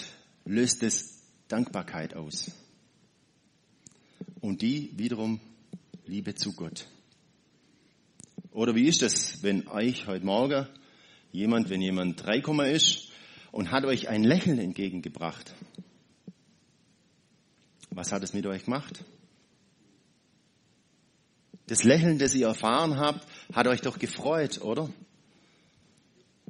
löst 0.45 0.83
es 0.83 1.21
Dankbarkeit 1.49 2.15
aus. 2.15 2.49
Und 4.39 4.61
die 4.61 4.91
wiederum 4.95 5.41
Liebe 6.05 6.33
zu 6.33 6.53
Gott. 6.53 6.87
Oder 8.51 8.73
wie 8.73 8.87
ist 8.87 9.01
das, 9.01 9.43
wenn 9.43 9.67
euch 9.67 10.07
heute 10.07 10.25
Morgen 10.25 10.65
jemand, 11.33 11.69
wenn 11.69 11.81
jemand 11.81 12.23
3, 12.23 12.39
ist 12.71 13.09
und 13.51 13.71
hat 13.71 13.83
euch 13.83 14.07
ein 14.07 14.23
Lächeln 14.23 14.59
entgegengebracht? 14.59 15.53
Was 17.89 18.13
hat 18.13 18.23
es 18.23 18.33
mit 18.33 18.45
euch 18.45 18.63
gemacht? 18.63 19.03
Das 21.67 21.83
Lächeln, 21.83 22.17
das 22.17 22.33
ihr 22.33 22.47
erfahren 22.47 22.97
habt, 22.97 23.27
hat 23.51 23.67
euch 23.67 23.81
doch 23.81 23.99
gefreut, 23.99 24.61
oder? 24.61 24.89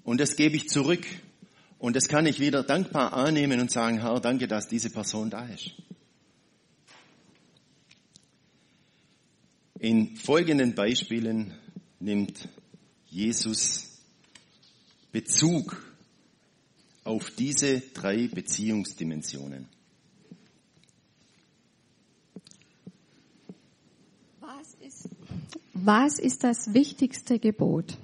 Und 0.04 0.22
das 0.22 0.36
gebe 0.36 0.56
ich 0.58 0.70
zurück. 0.70 1.08
Und 1.86 1.96
das 1.96 2.08
kann 2.08 2.26
ich 2.26 2.40
wieder 2.40 2.64
dankbar 2.64 3.14
annehmen 3.14 3.60
und 3.60 3.70
sagen, 3.70 4.02
Herr, 4.02 4.20
danke, 4.20 4.48
dass 4.48 4.68
diese 4.68 4.90
Person 4.90 5.30
da 5.30 5.46
ist. 5.46 5.70
In 9.78 10.16
folgenden 10.16 10.74
Beispielen 10.74 11.54
nimmt 12.00 12.50
Jesus 13.06 14.02
Bezug 15.12 15.96
auf 17.04 17.30
diese 17.30 17.82
drei 17.94 18.30
Beziehungsdimensionen. 18.30 19.68
Was 24.40 24.74
ist, 24.82 25.10
was 25.76 26.18
ist 26.18 26.44
das 26.44 26.74
wichtigste 26.74 27.38
Gebot? 27.38 27.96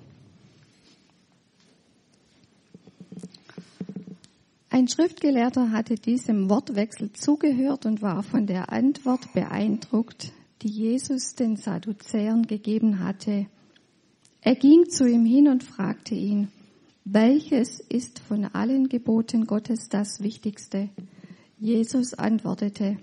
Ein 4.73 4.87
Schriftgelehrter 4.87 5.71
hatte 5.71 5.95
diesem 5.95 6.49
Wortwechsel 6.49 7.11
zugehört 7.11 7.85
und 7.85 8.01
war 8.01 8.23
von 8.23 8.47
der 8.47 8.71
Antwort 8.71 9.33
beeindruckt, 9.33 10.31
die 10.61 10.69
Jesus 10.69 11.35
den 11.35 11.57
Sadduzäern 11.57 12.43
gegeben 12.43 12.99
hatte. 12.99 13.47
Er 14.39 14.55
ging 14.55 14.87
zu 14.87 15.05
ihm 15.05 15.25
hin 15.25 15.49
und 15.49 15.65
fragte 15.65 16.15
ihn, 16.15 16.47
welches 17.03 17.81
ist 17.81 18.19
von 18.19 18.45
allen 18.45 18.87
Geboten 18.87 19.45
Gottes 19.45 19.89
das 19.89 20.21
Wichtigste? 20.21 20.87
Jesus 21.59 22.13
antwortete, 22.13 22.97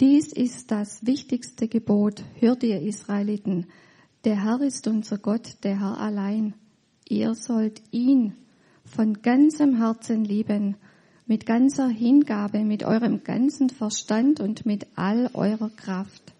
dies 0.00 0.32
ist 0.32 0.70
das 0.70 1.04
wichtigste 1.04 1.68
Gebot, 1.68 2.24
hört 2.36 2.62
ihr 2.62 2.80
Israeliten. 2.80 3.66
Der 4.24 4.42
Herr 4.42 4.62
ist 4.62 4.88
unser 4.88 5.18
Gott, 5.18 5.56
der 5.64 5.78
Herr 5.78 6.00
allein. 6.00 6.54
Ihr 7.06 7.34
sollt 7.34 7.82
ihn 7.90 8.32
von 8.90 9.22
ganzem 9.22 9.76
Herzen 9.76 10.24
lieben, 10.24 10.76
mit 11.26 11.46
ganzer 11.46 11.88
Hingabe, 11.88 12.64
mit 12.64 12.82
eurem 12.84 13.22
ganzen 13.22 13.70
Verstand 13.70 14.40
und 14.40 14.66
mit 14.66 14.86
all 14.96 15.30
eurer 15.32 15.70
Kraft. 15.70 16.34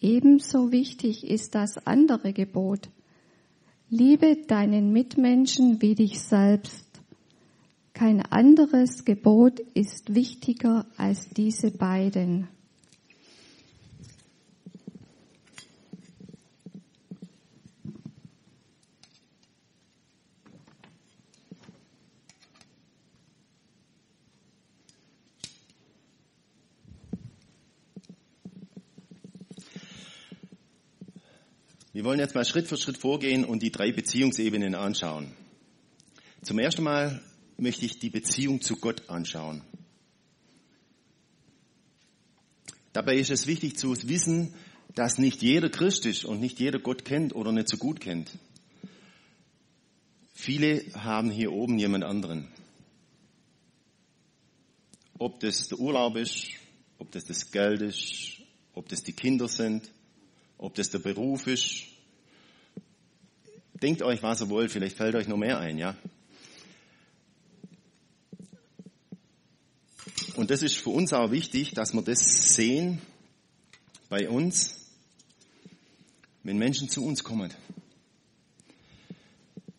Ebenso 0.00 0.72
wichtig 0.72 1.24
ist 1.24 1.54
das 1.54 1.86
andere 1.86 2.32
Gebot. 2.32 2.88
Liebe 3.88 4.38
deinen 4.48 4.92
Mitmenschen 4.92 5.82
wie 5.82 5.94
dich 5.94 6.20
selbst. 6.20 6.88
Kein 7.92 8.22
anderes 8.22 9.04
Gebot 9.04 9.60
ist 9.74 10.14
wichtiger 10.14 10.86
als 10.96 11.28
diese 11.28 11.70
beiden. 11.70 12.48
Wir 32.02 32.06
wollen 32.06 32.18
jetzt 32.18 32.34
mal 32.34 32.44
Schritt 32.44 32.66
für 32.66 32.76
Schritt 32.76 32.98
vorgehen 32.98 33.44
und 33.44 33.62
die 33.62 33.70
drei 33.70 33.92
Beziehungsebenen 33.92 34.74
anschauen. 34.74 35.36
Zum 36.42 36.58
ersten 36.58 36.82
Mal 36.82 37.22
möchte 37.58 37.86
ich 37.86 38.00
die 38.00 38.10
Beziehung 38.10 38.60
zu 38.60 38.74
Gott 38.74 39.08
anschauen. 39.08 39.62
Dabei 42.92 43.14
ist 43.14 43.30
es 43.30 43.46
wichtig 43.46 43.78
zu 43.78 43.94
wissen, 44.08 44.52
dass 44.96 45.18
nicht 45.18 45.42
jeder 45.42 45.70
Christ 45.70 46.04
ist 46.04 46.24
und 46.24 46.40
nicht 46.40 46.58
jeder 46.58 46.80
Gott 46.80 47.04
kennt 47.04 47.36
oder 47.36 47.52
nicht 47.52 47.68
so 47.68 47.76
gut 47.76 48.00
kennt. 48.00 48.36
Viele 50.34 50.84
haben 50.94 51.30
hier 51.30 51.52
oben 51.52 51.78
jemand 51.78 52.02
anderen. 52.02 52.48
Ob 55.20 55.38
das 55.38 55.68
der 55.68 55.78
Urlaub 55.78 56.16
ist, 56.16 56.48
ob 56.98 57.12
das 57.12 57.26
das 57.26 57.52
Geld 57.52 57.80
ist, 57.80 58.42
ob 58.74 58.88
das 58.88 59.04
die 59.04 59.12
Kinder 59.12 59.46
sind, 59.46 59.88
ob 60.58 60.74
das 60.74 60.90
der 60.90 60.98
Beruf 60.98 61.46
ist. 61.46 61.91
Denkt 63.82 64.02
euch, 64.02 64.22
was 64.22 64.40
ihr 64.40 64.48
wollt, 64.48 64.70
vielleicht 64.70 64.96
fällt 64.96 65.16
euch 65.16 65.26
noch 65.26 65.36
mehr 65.36 65.58
ein, 65.58 65.76
ja. 65.76 65.96
Und 70.36 70.50
das 70.50 70.62
ist 70.62 70.76
für 70.76 70.90
uns 70.90 71.12
auch 71.12 71.32
wichtig, 71.32 71.72
dass 71.72 71.92
wir 71.92 72.02
das 72.02 72.54
sehen 72.54 73.02
bei 74.08 74.28
uns, 74.28 74.76
wenn 76.44 76.58
Menschen 76.58 76.88
zu 76.88 77.04
uns 77.04 77.24
kommen. 77.24 77.52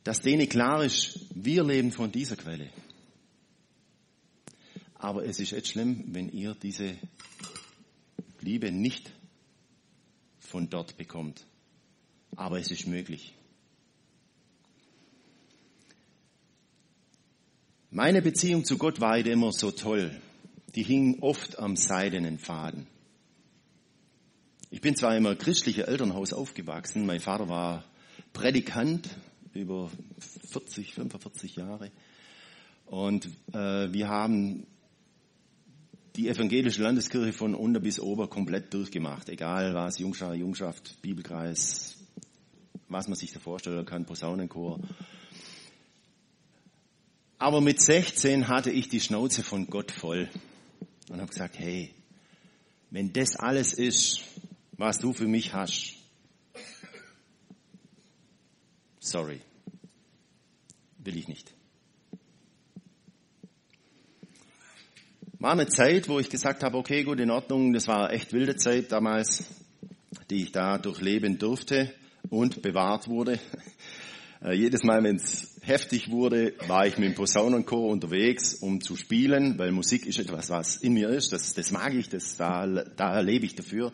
Dass 0.04 0.22
denen 0.22 0.50
klar 0.50 0.84
ist, 0.84 1.20
wir 1.34 1.64
leben 1.64 1.92
von 1.92 2.12
dieser 2.12 2.36
Quelle. 2.36 2.70
Aber 4.96 5.26
es 5.26 5.40
ist 5.40 5.54
echt 5.54 5.70
schlimm, 5.70 6.04
wenn 6.08 6.30
ihr 6.30 6.56
diese 6.56 6.98
Liebe 8.42 8.72
nicht 8.72 9.12
von 10.40 10.70
dort 10.70 10.98
bekommt. 10.98 11.46
Aber 12.36 12.60
es 12.60 12.70
ist 12.70 12.86
möglich. 12.86 13.34
Meine 17.96 18.24
Beziehung 18.24 18.66
zu 18.66 18.80
Gott 18.80 19.00
war 19.02 19.20
immer 19.20 19.52
so 19.52 19.70
toll. 19.70 20.10
Die 20.74 20.82
hing 20.82 21.20
oft 21.22 21.60
am 21.60 21.76
seidenen 21.76 22.40
Faden. 22.40 22.88
Ich 24.72 24.82
bin 24.82 24.96
zwar 24.96 25.16
im 25.16 25.26
christlichen 25.38 25.84
Elternhaus 25.84 26.34
aufgewachsen. 26.34 27.06
Mein 27.06 27.20
Vater 27.20 27.50
war 27.50 27.84
Predikant 28.34 29.08
über 29.54 29.92
40, 30.50 30.96
45 30.96 31.58
Jahre. 31.58 31.92
Und 32.88 33.28
äh, 33.54 33.94
wir 33.94 34.08
haben 34.08 34.66
die 36.16 36.30
evangelische 36.30 36.82
Landeskirche 36.82 37.32
von 37.32 37.54
unter 37.54 37.80
bis 37.80 38.00
ober 38.00 38.28
komplett 38.28 38.74
durchgemacht. 38.74 39.30
Egal 39.30 39.76
was, 39.76 40.00
Jungschar, 40.00 40.34
Jungschaft, 40.34 41.00
Bibelkreis, 41.04 41.96
was 42.90 43.08
man 43.08 43.18
sich 43.18 43.34
da 43.34 43.40
vorstellen 43.40 43.86
kann, 43.86 44.06
Posaunenchor. 44.06 44.80
Aber 47.44 47.60
mit 47.60 47.82
16 47.82 48.48
hatte 48.48 48.72
ich 48.72 48.88
die 48.88 49.02
Schnauze 49.02 49.44
von 49.44 49.68
Gott 49.68 49.92
voll 49.92 50.30
und 51.10 51.20
habe 51.20 51.28
gesagt, 51.28 51.60
hey, 51.60 51.94
wenn 52.90 53.12
das 53.12 53.36
alles 53.36 53.74
ist, 53.74 54.22
was 54.78 55.00
du 55.00 55.12
für 55.12 55.28
mich 55.28 55.54
hast, 55.54 55.98
sorry, 59.02 59.42
will 61.00 61.18
ich 61.18 61.28
nicht. 61.28 61.54
War 65.40 65.52
eine 65.52 65.68
Zeit, 65.68 66.08
wo 66.08 66.20
ich 66.22 66.30
gesagt 66.30 66.64
habe, 66.64 66.78
okay, 66.78 67.04
gut, 67.04 67.20
in 67.20 67.30
Ordnung, 67.30 67.74
das 67.74 67.90
war 67.90 68.14
echt 68.14 68.32
wilde 68.32 68.56
Zeit 68.56 68.90
damals, 68.94 69.44
die 70.30 70.44
ich 70.44 70.54
da 70.54 70.78
durchleben 70.78 71.40
durfte 71.40 71.94
und 72.30 72.62
bewahrt 72.62 73.10
wurde. 73.10 73.38
Äh, 74.44 74.56
jedes 74.56 74.84
Mal, 74.84 75.02
wenn 75.04 75.16
es 75.16 75.56
heftig 75.62 76.12
wurde, 76.12 76.54
war 76.68 76.86
ich 76.86 76.98
mit 76.98 77.10
dem 77.10 77.16
Posaunenchor 77.16 77.90
unterwegs, 77.90 78.56
um 78.56 78.82
zu 78.82 78.98
spielen, 78.98 79.58
weil 79.58 79.72
Musik 79.72 80.06
ist 80.06 80.20
etwas, 80.20 80.50
was 80.50 80.76
in 80.76 80.94
mir 80.94 81.10
ist. 81.10 81.32
Das, 81.32 81.54
das 81.54 81.72
mag 81.72 81.94
ich, 81.94 82.10
das, 82.10 82.36
da, 82.36 82.68
da 82.68 83.20
lebe 83.22 83.46
ich 83.46 83.56
dafür. 83.56 83.94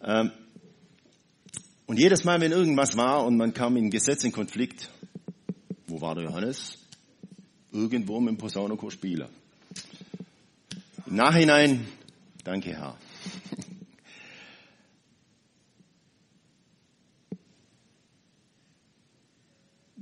Ähm, 0.00 0.30
und 1.86 1.98
jedes 1.98 2.24
Mal, 2.24 2.40
wenn 2.40 2.52
irgendwas 2.52 2.96
war 2.96 3.26
und 3.26 3.36
man 3.36 3.52
kam 3.52 3.76
in 3.76 3.90
Gesetz 3.90 4.22
in 4.22 4.32
Konflikt, 4.32 4.90
wo 5.88 6.00
war 6.00 6.14
der 6.14 6.24
Johannes? 6.24 6.78
Irgendwo 7.72 8.20
mit 8.20 8.34
dem 8.34 8.38
Posaunenchor 8.38 8.92
spielen. 8.92 9.28
Im 11.06 11.16
Nachhinein, 11.16 11.86
danke 12.44 12.70
Herr. 12.70 12.96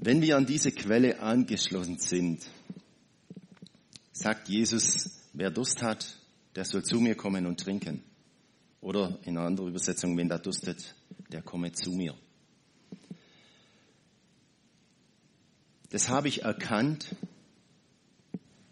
Wenn 0.04 0.20
wir 0.20 0.36
an 0.36 0.46
diese 0.46 0.72
Quelle 0.72 1.20
angeschlossen 1.20 1.96
sind, 2.00 2.44
sagt 4.10 4.48
Jesus, 4.48 5.28
wer 5.32 5.48
Durst 5.52 5.80
hat, 5.80 6.18
der 6.56 6.64
soll 6.64 6.82
zu 6.82 6.98
mir 6.98 7.14
kommen 7.14 7.46
und 7.46 7.60
trinken. 7.60 8.02
Oder 8.80 9.20
in 9.22 9.38
einer 9.38 9.46
anderen 9.46 9.70
Übersetzung, 9.70 10.16
wenn 10.16 10.28
der 10.28 10.40
durstet, 10.40 10.96
der 11.30 11.40
komme 11.40 11.70
zu 11.70 11.92
mir. 11.92 12.16
Das 15.90 16.08
habe 16.08 16.26
ich 16.26 16.42
erkannt 16.42 17.14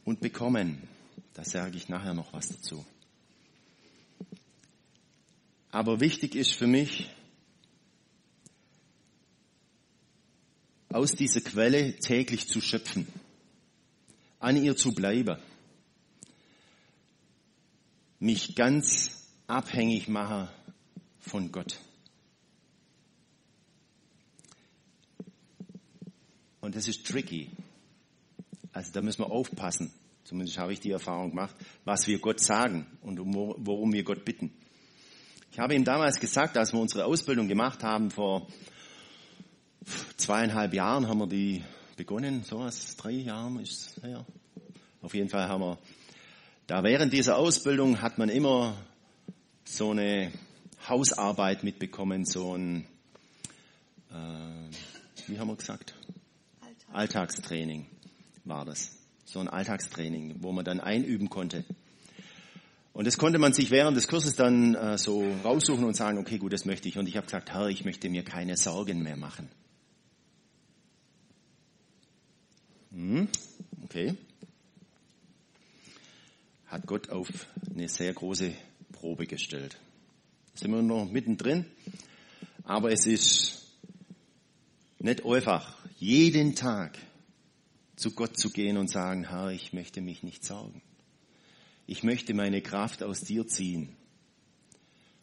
und 0.05 0.19
bekommen. 0.19 0.89
Da 1.35 1.45
sage 1.45 1.77
ich 1.77 1.89
nachher 1.89 2.15
noch 2.15 2.33
was 2.33 2.49
dazu. 2.49 2.85
Aber 5.71 6.01
wichtig 6.01 6.35
ist 6.35 6.57
für 6.57 6.67
mich, 6.67 7.09
aus 10.93 11.13
dieser 11.13 11.41
Quelle 11.41 11.97
täglich 11.99 12.49
zu 12.49 12.61
schöpfen, 12.61 13.07
an 14.39 14.57
ihr 14.57 14.77
zu 14.77 14.93
bleiben, 14.93 15.39
mich 18.19 18.55
ganz 18.55 19.29
abhängig 19.47 20.09
machen 20.09 20.49
von 21.19 21.51
Gott. 21.53 21.81
Und 26.61 26.77
das 26.77 26.89
ist 26.89 27.07
tricky. 27.07 27.51
Also 28.73 28.93
da 28.93 29.01
müssen 29.01 29.23
wir 29.23 29.31
aufpassen 29.31 29.93
zumindest 30.31 30.59
habe 30.59 30.73
ich 30.73 30.79
die 30.79 30.93
Erfahrung 30.93 31.31
gemacht, 31.31 31.57
was 31.85 32.07
wir 32.07 32.21
Gott 32.21 32.39
sagen 32.39 32.87
und 33.03 33.19
worum 33.19 33.93
wir 33.93 34.05
Gott 34.05 34.25
bitten. 34.25 34.53
Ich 35.51 35.59
habe 35.59 35.75
ihm 35.75 35.83
damals 35.83 36.21
gesagt, 36.21 36.57
als 36.57 36.73
wir 36.73 36.79
unsere 36.79 37.05
Ausbildung 37.05 37.49
gemacht 37.49 37.83
haben, 37.83 38.13
vor 38.13 38.47
zweieinhalb 40.17 40.75
Jahren 40.75 41.09
haben 41.09 41.19
wir 41.19 41.27
die 41.27 41.65
begonnen, 41.97 42.45
sowas, 42.45 42.97
drei 42.97 43.13
Jahren 43.13 43.61
ist 43.61 43.99
es 43.99 44.03
her. 44.03 44.25
Auf 45.03 45.15
jeden 45.15 45.29
Fall 45.29 45.49
haben 45.49 45.63
wir, 45.63 45.79
da 46.67 46.83
während 46.83 47.13
dieser 47.13 47.37
Ausbildung 47.37 48.01
hat 48.01 48.19
man 48.19 48.29
immer 48.29 48.77
so 49.65 49.91
eine 49.91 50.33
Hausarbeit 50.89 51.65
mitbekommen, 51.65 52.25
so 52.25 52.57
ein, 52.57 52.87
äh, 54.11 54.71
wie 55.27 55.39
haben 55.39 55.49
wir 55.49 55.57
gesagt? 55.57 55.95
Alltag. 56.61 56.95
Alltagstraining 56.95 57.87
war 58.45 58.65
das 58.65 58.97
so 59.25 59.39
ein 59.39 59.49
Alltagstraining, 59.49 60.37
wo 60.41 60.53
man 60.53 60.65
dann 60.65 60.81
einüben 60.81 61.31
konnte. 61.31 61.65
Und 62.93 63.07
das 63.07 63.17
konnte 63.17 63.39
man 63.39 63.53
sich 63.53 63.71
während 63.71 63.97
des 63.97 64.09
Kurses 64.09 64.35
dann 64.35 64.75
äh, 64.75 64.99
so 64.99 65.25
raussuchen 65.45 65.85
und 65.85 65.95
sagen, 65.95 66.19
okay, 66.19 66.39
gut, 66.39 66.53
das 66.53 66.65
möchte 66.65 66.89
ich. 66.89 66.99
Und 66.99 67.09
ich 67.09 67.17
habe 67.17 67.27
gesagt, 67.27 67.53
Herr, 67.53 67.69
ich 67.69 67.85
möchte 67.85 68.09
mir 68.09 68.25
keine 68.25 68.57
Sorgen 68.57 69.03
mehr 69.03 69.17
machen. 69.17 69.49
Hm, 73.01 73.29
okay. 73.83 74.15
Hat 76.67 76.87
Gott 76.87 77.09
auf 77.09 77.47
eine 77.71 77.89
sehr 77.89 78.13
große 78.13 78.53
Probe 78.93 79.27
gestellt. 79.27 79.79
Sind 80.55 80.71
wir 80.71 80.83
noch 80.83 81.11
mittendrin. 81.11 81.65
Aber 82.63 82.93
es 82.93 83.07
ist 83.07 83.65
nicht 84.99 85.25
einfach, 85.25 85.79
jeden 85.99 86.55
Tag 86.55 86.99
zu 87.97 88.11
Gott 88.11 88.37
zu 88.37 88.51
gehen 88.51 88.77
und 88.77 88.91
sagen, 88.91 89.31
Herr, 89.31 89.49
ich 89.49 89.73
möchte 89.73 90.03
mich 90.03 90.23
nicht 90.23 90.45
sorgen. 90.45 90.83
Ich 91.87 92.03
möchte 92.03 92.35
meine 92.35 92.61
Kraft 92.61 93.03
aus 93.03 93.23
dir 93.23 93.47
ziehen. 93.47 93.97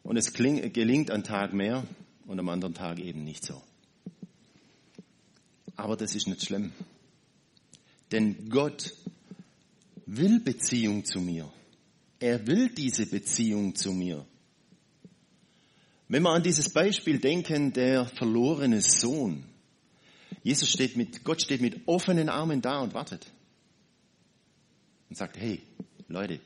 Und 0.02 0.18
es 0.18 0.34
kling, 0.34 0.74
gelingt 0.74 1.12
an 1.12 1.24
Tag 1.24 1.54
mehr 1.54 1.86
und 2.26 2.40
am 2.40 2.50
anderen 2.50 2.74
Tag 2.74 2.98
eben 2.98 3.24
nicht 3.24 3.46
so. 3.46 3.62
Aber 5.76 5.96
das 5.96 6.16
ist 6.16 6.28
nicht 6.28 6.44
schlimm. 6.44 6.74
Denn 8.12 8.50
Gott 8.50 8.94
will 10.06 10.40
Beziehung 10.40 11.06
zu 11.06 11.20
mir. 11.20 11.52
Er 12.20 12.48
will 12.48 12.70
diese 12.70 13.06
Beziehung 13.06 13.76
zu 13.76 13.92
mir. 13.92 14.26
Wenn 16.08 16.24
wir 16.24 16.32
an 16.32 16.44
dieses 16.44 16.70
Beispiel 16.70 17.20
denken, 17.20 17.74
der 17.74 18.06
verlorene 18.06 18.82
Sohn. 18.82 19.44
Jesus 20.42 20.70
steht 20.70 20.96
mit, 20.96 21.26
Gott 21.26 21.42
steht 21.42 21.62
mit 21.62 21.88
offenen 21.88 22.30
Armen 22.30 22.62
da 22.62 22.80
und 22.80 22.94
wartet. 22.94 23.32
Und 25.10 25.18
sagt, 25.18 25.38
hey, 25.38 25.62
Leute, 26.08 26.40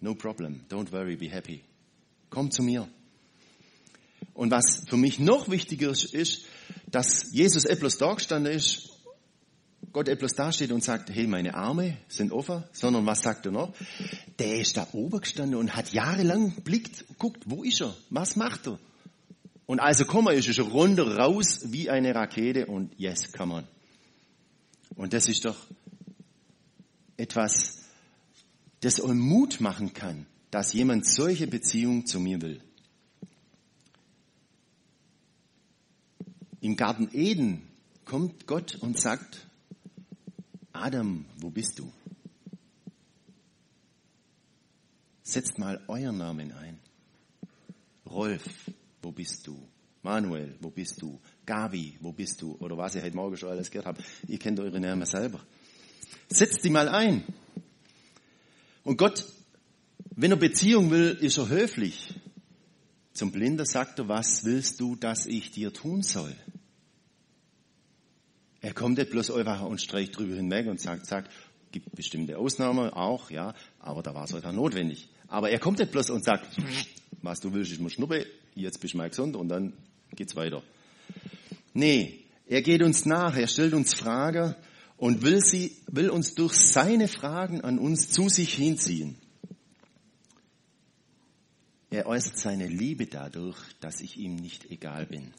no 0.00 0.14
problem, 0.14 0.62
don't 0.68 0.90
worry, 0.90 1.16
be 1.16 1.30
happy. 1.30 1.62
Komm 2.28 2.50
zu 2.50 2.62
mir. 2.62 2.88
Und 4.34 4.50
was 4.50 4.84
für 4.88 4.96
mich 4.96 5.20
noch 5.20 5.48
wichtiger 5.48 5.90
ist, 5.90 6.46
dass 6.90 7.32
Jesus 7.32 7.64
etwas 7.64 7.98
da 7.98 8.14
gestanden 8.14 8.52
ist 8.52 8.89
Gott 9.92 10.08
etwas 10.08 10.34
dasteht 10.34 10.70
und 10.70 10.84
sagt, 10.84 11.10
hey, 11.10 11.26
meine 11.26 11.54
Arme 11.54 11.96
sind 12.08 12.30
offen, 12.32 12.62
sondern 12.72 13.06
was 13.06 13.22
sagt 13.22 13.46
er 13.46 13.52
noch? 13.52 13.74
Der 14.38 14.60
ist 14.60 14.76
da 14.76 14.86
oben 14.92 15.20
gestanden 15.20 15.58
und 15.58 15.74
hat 15.74 15.92
jahrelang 15.92 16.62
blickt, 16.62 17.04
guckt, 17.18 17.42
wo 17.46 17.64
ist 17.64 17.80
er? 17.80 17.94
Was 18.08 18.36
macht 18.36 18.68
er? 18.68 18.78
Und 19.66 19.80
als 19.80 20.00
er 20.00 20.06
gekommen 20.06 20.36
ist, 20.36 20.58
er 20.58 20.64
runter 20.64 21.16
raus 21.16 21.72
wie 21.72 21.90
eine 21.90 22.14
Rakete 22.14 22.66
und 22.66 22.92
yes, 22.98 23.32
come 23.32 23.54
on. 23.54 23.64
Und 24.96 25.12
das 25.12 25.28
ist 25.28 25.44
doch 25.44 25.56
etwas, 27.16 27.84
das 28.80 29.00
euch 29.00 29.14
Mut 29.14 29.60
machen 29.60 29.92
kann, 29.92 30.26
dass 30.50 30.72
jemand 30.72 31.06
solche 31.06 31.46
Beziehung 31.46 32.06
zu 32.06 32.20
mir 32.20 32.40
will. 32.42 32.60
Im 36.60 36.76
Garten 36.76 37.08
Eden 37.12 37.62
kommt 38.04 38.46
Gott 38.46 38.76
und 38.76 39.00
sagt, 39.00 39.46
Adam, 40.80 41.26
wo 41.36 41.50
bist 41.50 41.78
du? 41.78 41.92
Setzt 45.22 45.58
mal 45.58 45.80
euren 45.88 46.16
Namen 46.16 46.52
ein. 46.52 46.80
Rolf, 48.06 48.42
wo 49.02 49.12
bist 49.12 49.46
du? 49.46 49.56
Manuel, 50.02 50.56
wo 50.60 50.70
bist 50.70 51.02
du? 51.02 51.20
Gabi, 51.44 51.98
wo 52.00 52.12
bist 52.12 52.40
du? 52.40 52.56
Oder 52.60 52.78
was 52.78 52.94
ihr 52.94 53.02
heute 53.02 53.14
Morgen 53.14 53.36
schon 53.36 53.50
alles 53.50 53.70
gehört 53.70 53.86
habt. 53.86 54.02
Ihr 54.26 54.38
kennt 54.38 54.58
eure 54.58 54.80
Namen 54.80 55.04
selber. 55.04 55.40
Setzt 56.30 56.64
die 56.64 56.70
mal 56.70 56.88
ein. 56.88 57.24
Und 58.82 58.96
Gott, 58.96 59.26
wenn 60.16 60.30
er 60.30 60.38
Beziehung 60.38 60.90
will, 60.90 61.18
ist 61.20 61.36
er 61.36 61.50
höflich. 61.50 62.14
Zum 63.12 63.32
Blinder 63.32 63.66
sagt 63.66 63.98
er, 63.98 64.08
was 64.08 64.44
willst 64.44 64.80
du, 64.80 64.96
dass 64.96 65.26
ich 65.26 65.50
dir 65.50 65.74
tun 65.74 66.02
soll? 66.02 66.34
Er 68.60 68.74
kommt 68.74 68.98
nicht 68.98 69.10
bloß 69.10 69.30
einfach 69.30 69.62
und 69.62 69.80
streicht 69.80 70.16
drüber 70.16 70.34
hinweg 70.34 70.66
und 70.66 70.80
sagt, 70.80 71.06
sagt, 71.06 71.30
gibt 71.72 71.94
bestimmte 71.94 72.36
Ausnahmen 72.38 72.90
auch, 72.90 73.30
ja, 73.30 73.54
aber 73.78 74.02
da 74.02 74.14
war 74.14 74.24
es 74.24 74.34
einfach 74.34 74.52
notwendig. 74.52 75.08
Aber 75.28 75.50
er 75.50 75.58
kommt 75.58 75.78
nicht 75.78 75.92
bloß 75.92 76.10
und 76.10 76.24
sagt, 76.24 76.46
was 77.22 77.40
du 77.40 77.52
willst, 77.52 77.72
ich 77.72 77.78
muss 77.78 77.92
schnuppe, 77.92 78.26
jetzt 78.54 78.80
bist 78.80 78.94
du 78.94 78.98
mal 78.98 79.08
gesund 79.08 79.36
und 79.36 79.48
dann 79.48 79.72
geht's 80.14 80.36
weiter. 80.36 80.62
Nee, 81.72 82.24
er 82.46 82.62
geht 82.62 82.82
uns 82.82 83.06
nach, 83.06 83.36
er 83.36 83.46
stellt 83.46 83.74
uns 83.74 83.94
Fragen 83.94 84.56
und 84.96 85.22
will 85.22 85.40
sie, 85.40 85.76
will 85.86 86.10
uns 86.10 86.34
durch 86.34 86.54
seine 86.54 87.08
Fragen 87.08 87.60
an 87.62 87.78
uns 87.78 88.10
zu 88.10 88.28
sich 88.28 88.54
hinziehen. 88.54 89.16
Er 91.90 92.06
äußert 92.06 92.38
seine 92.38 92.66
Liebe 92.66 93.06
dadurch, 93.06 93.56
dass 93.80 94.00
ich 94.00 94.16
ihm 94.16 94.36
nicht 94.36 94.70
egal 94.70 95.06
bin. 95.06 95.32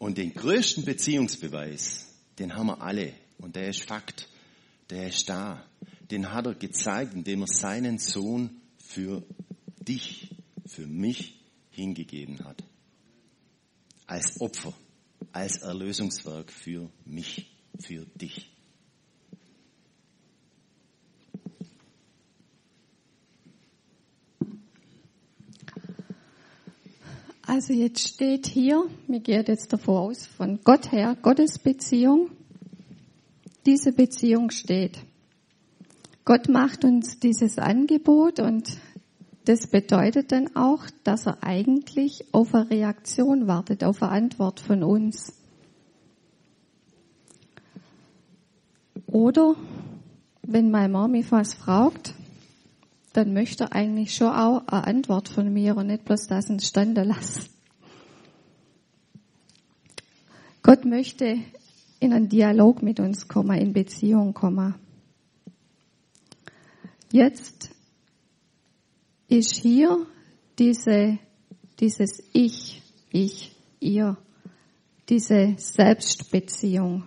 Und 0.00 0.16
den 0.16 0.32
größten 0.32 0.86
Beziehungsbeweis, 0.86 2.06
den 2.38 2.54
haben 2.54 2.68
wir 2.68 2.80
alle. 2.80 3.12
Und 3.36 3.54
der 3.54 3.68
ist 3.68 3.82
Fakt. 3.82 4.30
Der 4.88 5.08
ist 5.08 5.28
da. 5.28 5.62
Den 6.10 6.32
hat 6.32 6.46
er 6.46 6.54
gezeigt, 6.54 7.12
indem 7.12 7.42
er 7.42 7.46
seinen 7.46 7.98
Sohn 7.98 8.62
für 8.78 9.22
dich, 9.78 10.34
für 10.64 10.86
mich 10.86 11.38
hingegeben 11.68 12.42
hat. 12.46 12.64
Als 14.06 14.40
Opfer, 14.40 14.72
als 15.32 15.58
Erlösungswerk 15.58 16.50
für 16.50 16.90
mich, 17.04 17.52
für 17.78 18.06
dich. 18.06 18.50
Also 27.52 27.72
jetzt 27.72 28.06
steht 28.06 28.46
hier, 28.46 28.84
mir 29.08 29.18
geht 29.18 29.48
jetzt 29.48 29.72
davor 29.72 30.02
aus, 30.02 30.24
von 30.24 30.60
Gott 30.62 30.92
her, 30.92 31.16
Gottes 31.20 31.58
Beziehung. 31.58 32.30
Diese 33.66 33.90
Beziehung 33.90 34.50
steht. 34.50 35.00
Gott 36.24 36.48
macht 36.48 36.84
uns 36.84 37.18
dieses 37.18 37.58
Angebot 37.58 38.38
und 38.38 38.78
das 39.46 39.66
bedeutet 39.66 40.30
dann 40.30 40.54
auch, 40.54 40.84
dass 41.02 41.26
er 41.26 41.42
eigentlich 41.42 42.24
auf 42.30 42.54
eine 42.54 42.70
Reaktion 42.70 43.48
wartet, 43.48 43.82
auf 43.82 44.00
eine 44.00 44.12
Antwort 44.12 44.60
von 44.60 44.84
uns. 44.84 45.32
Oder 49.08 49.56
wenn 50.42 50.70
meine 50.70 50.92
Mami 50.92 51.24
was 51.30 51.54
fragt, 51.54 52.14
dann 53.12 53.32
möchte 53.32 53.64
er 53.64 53.72
eigentlich 53.72 54.14
schon 54.14 54.28
auch 54.28 54.66
eine 54.68 54.86
Antwort 54.86 55.28
von 55.28 55.52
mir 55.52 55.76
und 55.76 55.88
nicht 55.88 56.04
bloß 56.04 56.28
das 56.28 56.48
ins 56.48 56.68
Stande 56.68 57.02
lassen. 57.02 57.48
Gott 60.62 60.84
möchte 60.84 61.38
in 61.98 62.12
einen 62.12 62.28
Dialog 62.28 62.82
mit 62.82 63.00
uns 63.00 63.28
kommen, 63.28 63.58
in 63.58 63.72
Beziehung 63.72 64.34
kommen. 64.34 64.74
Jetzt 67.10 67.70
ist 69.28 69.56
hier 69.56 70.06
diese, 70.58 71.18
dieses 71.80 72.22
Ich, 72.32 72.82
ich, 73.10 73.52
ihr, 73.80 74.16
diese 75.08 75.54
Selbstbeziehung. 75.56 77.04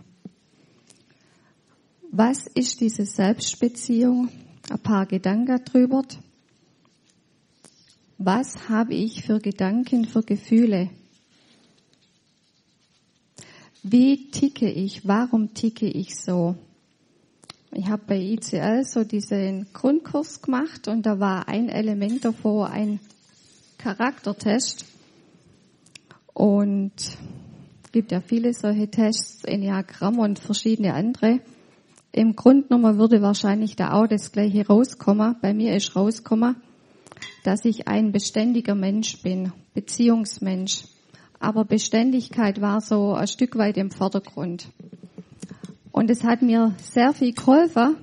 Was 2.12 2.48
ist 2.48 2.82
diese 2.82 3.06
Selbstbeziehung? 3.06 4.30
Ein 4.74 4.80
paar 4.80 5.06
Gedanken 5.06 5.64
drüber. 5.66 6.04
Was 8.18 8.70
habe 8.70 8.96
ich 8.96 9.24
für 9.24 9.40
Gedanken, 9.40 10.06
für 10.06 10.24
Gefühle? 10.24 10.90
Wie 13.84 14.32
ticke 14.32 14.70
ich? 14.70 15.08
Warum 15.08 15.54
ticke 15.54 15.88
ich 15.88 16.16
so? 16.16 16.56
Ich 17.72 17.88
habe 17.88 18.04
bei 18.08 18.20
ICL 18.20 18.86
so 18.86 19.04
diesen 19.04 19.68
Grundkurs 19.74 20.42
gemacht 20.42 20.88
und 20.88 21.06
da 21.06 21.20
war 21.20 21.48
ein 21.48 21.70
Element 21.70 22.24
davor 22.24 22.70
ein 22.70 23.00
Charaktertest. 23.78 24.86
Und 26.34 26.94
es 26.96 27.92
gibt 27.92 28.12
ja 28.12 28.22
viele 28.22 28.54
solche 28.54 28.90
Tests, 28.90 29.44
Enneagramm 29.44 30.20
und 30.20 30.40
verschiedene 30.40 30.94
andere. 30.94 31.42
Im 32.16 32.36
Grunde 32.36 32.68
genommen 32.68 33.00
würde 33.00 33.24
wahrscheinlich 33.24 33.76
da 33.76 33.94
auch 33.94 34.06
das 34.06 34.32
gleiche 34.32 34.68
rauskommen. 34.68 35.36
Bei 35.42 35.52
mir 35.52 35.76
ist 35.76 35.96
rauskommen, 35.96 36.56
dass 37.44 37.66
ich 37.66 37.88
ein 37.88 38.12
beständiger 38.12 38.76
Mensch 38.76 39.24
bin, 39.24 39.52
Beziehungsmensch. 39.74 40.84
Aber 41.40 41.66
Beständigkeit 41.66 42.62
war 42.62 42.82
so 42.82 43.16
ein 43.16 43.26
Stück 43.26 43.58
weit 43.58 43.78
im 43.78 43.90
Vordergrund. 43.90 44.68
Und 45.92 46.12
es 46.12 46.24
hat 46.24 46.44
mir 46.44 46.76
sehr 46.78 47.14
viel 47.14 47.34
geholfen, 47.34 47.96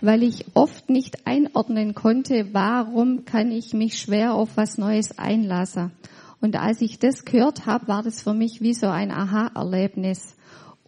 weil 0.00 0.22
ich 0.22 0.46
oft 0.54 0.88
nicht 0.88 1.26
einordnen 1.26 1.96
konnte, 1.96 2.50
warum 2.52 3.24
kann 3.24 3.50
ich 3.50 3.74
mich 3.74 3.98
schwer 3.98 4.34
auf 4.34 4.56
was 4.56 4.78
Neues 4.78 5.18
einlassen. 5.18 5.90
Und 6.40 6.54
als 6.54 6.80
ich 6.80 7.00
das 7.00 7.24
gehört 7.24 7.66
habe, 7.66 7.88
war 7.88 8.04
das 8.04 8.22
für 8.22 8.34
mich 8.34 8.60
wie 8.60 8.74
so 8.74 8.86
ein 8.86 9.10
Aha-Erlebnis. 9.10 10.36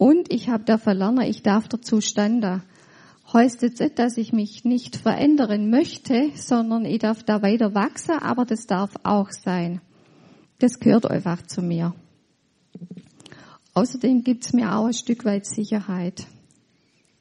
Und 0.01 0.33
ich 0.33 0.49
habe 0.49 0.65
da 0.65 0.79
verlernt, 0.79 1.23
ich 1.25 1.43
darf 1.43 1.69
dazu 1.69 2.01
standen. 2.01 2.63
Heißt 3.35 3.61
jetzt 3.61 3.81
nicht, 3.81 3.99
dass 3.99 4.17
ich 4.17 4.33
mich 4.33 4.65
nicht 4.65 4.97
verändern 4.97 5.69
möchte, 5.69 6.31
sondern 6.37 6.87
ich 6.87 7.01
darf 7.01 7.23
da 7.23 7.43
weiter 7.43 7.75
wachsen, 7.75 8.19
aber 8.19 8.47
das 8.47 8.67
darf 8.67 8.91
auch 9.03 9.31
sein. 9.31 9.83
Das 10.59 10.81
gehört 10.81 11.05
einfach 11.05 11.43
zu 11.43 11.61
mir. 11.61 11.95
Außerdem 13.75 14.25
gibt's 14.25 14.55
mir 14.55 14.75
auch 14.75 14.87
ein 14.87 14.95
Stück 14.95 15.27
weit 15.27 15.45
Sicherheit. 15.45 16.27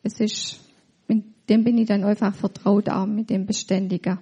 Es 0.02 0.22
ist, 0.22 0.62
mit 1.10 1.26
dem 1.50 1.65
bin 1.65 1.78
ich 1.78 1.88
dann 1.89 2.06
einfach 2.06 2.34
vertraut, 2.34 2.88
auch 2.88 3.08
mit 3.08 3.30
dem 3.30 3.46
Beständiger. 3.46 4.22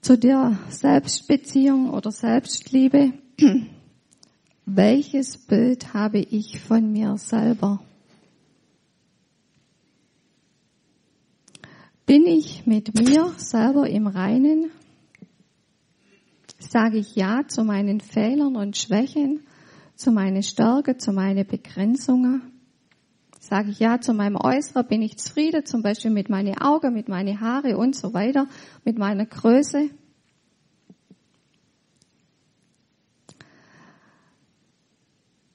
zu 0.00 0.16
der 0.16 0.58
Selbstbeziehung 0.70 1.90
oder 1.90 2.10
Selbstliebe. 2.10 3.12
Welches 4.70 5.38
Bild 5.38 5.94
habe 5.94 6.18
ich 6.18 6.60
von 6.60 6.92
mir 6.92 7.16
selber? 7.16 7.80
Bin 12.04 12.26
ich 12.26 12.66
mit 12.66 12.94
mir 12.94 13.32
selber 13.38 13.88
im 13.88 14.06
Reinen? 14.06 14.70
Sage 16.58 16.98
ich 16.98 17.16
Ja 17.16 17.48
zu 17.48 17.64
meinen 17.64 18.00
Fehlern 18.00 18.56
und 18.56 18.76
Schwächen, 18.76 19.40
zu 19.94 20.12
meinen 20.12 20.42
Stärken, 20.42 20.98
zu 20.98 21.12
meinen 21.12 21.46
Begrenzungen? 21.46 22.42
Sage 23.40 23.70
ich 23.70 23.78
Ja 23.78 24.02
zu 24.02 24.12
meinem 24.12 24.36
Äußeren? 24.36 24.86
Bin 24.86 25.00
ich 25.00 25.16
zufrieden, 25.16 25.64
zum 25.64 25.80
Beispiel 25.80 26.10
mit 26.10 26.28
meinen 26.28 26.58
Augen, 26.58 26.92
mit 26.92 27.08
meinen 27.08 27.40
Haare 27.40 27.78
und 27.78 27.96
so 27.96 28.12
weiter, 28.12 28.46
mit 28.84 28.98
meiner 28.98 29.24
Größe? 29.24 29.88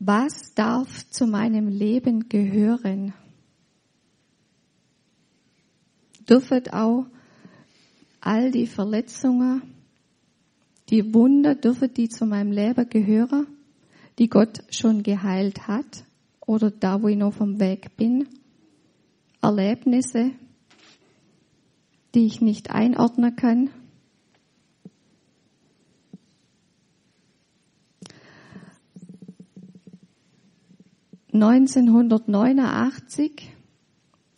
Was 0.05 0.53
darf 0.53 1.09
zu 1.09 1.27
meinem 1.27 1.67
Leben 1.67 2.27
gehören? 2.27 3.13
dürfen 6.29 6.67
auch 6.69 7.05
all 8.21 8.51
die 8.51 8.67
Verletzungen, 8.67 9.61
die 10.89 11.13
Wunder, 11.13 11.55
dürfen 11.55 11.93
die 11.93 12.09
zu 12.09 12.25
meinem 12.25 12.51
Leben 12.51 12.89
gehören, 12.89 13.47
die 14.19 14.29
Gott 14.29 14.63
schon 14.69 15.03
geheilt 15.03 15.67
hat 15.67 16.05
oder 16.45 16.71
da, 16.71 17.01
wo 17.01 17.07
ich 17.07 17.17
noch 17.17 17.33
vom 17.33 17.59
Weg 17.59 17.95
bin. 17.97 18.27
Erlebnisse, 19.41 20.31
die 22.13 22.25
ich 22.25 22.41
nicht 22.41 22.69
einordnen 22.69 23.35
kann. 23.35 23.69
Neunzehnhundertneunundachtzig 31.33 33.53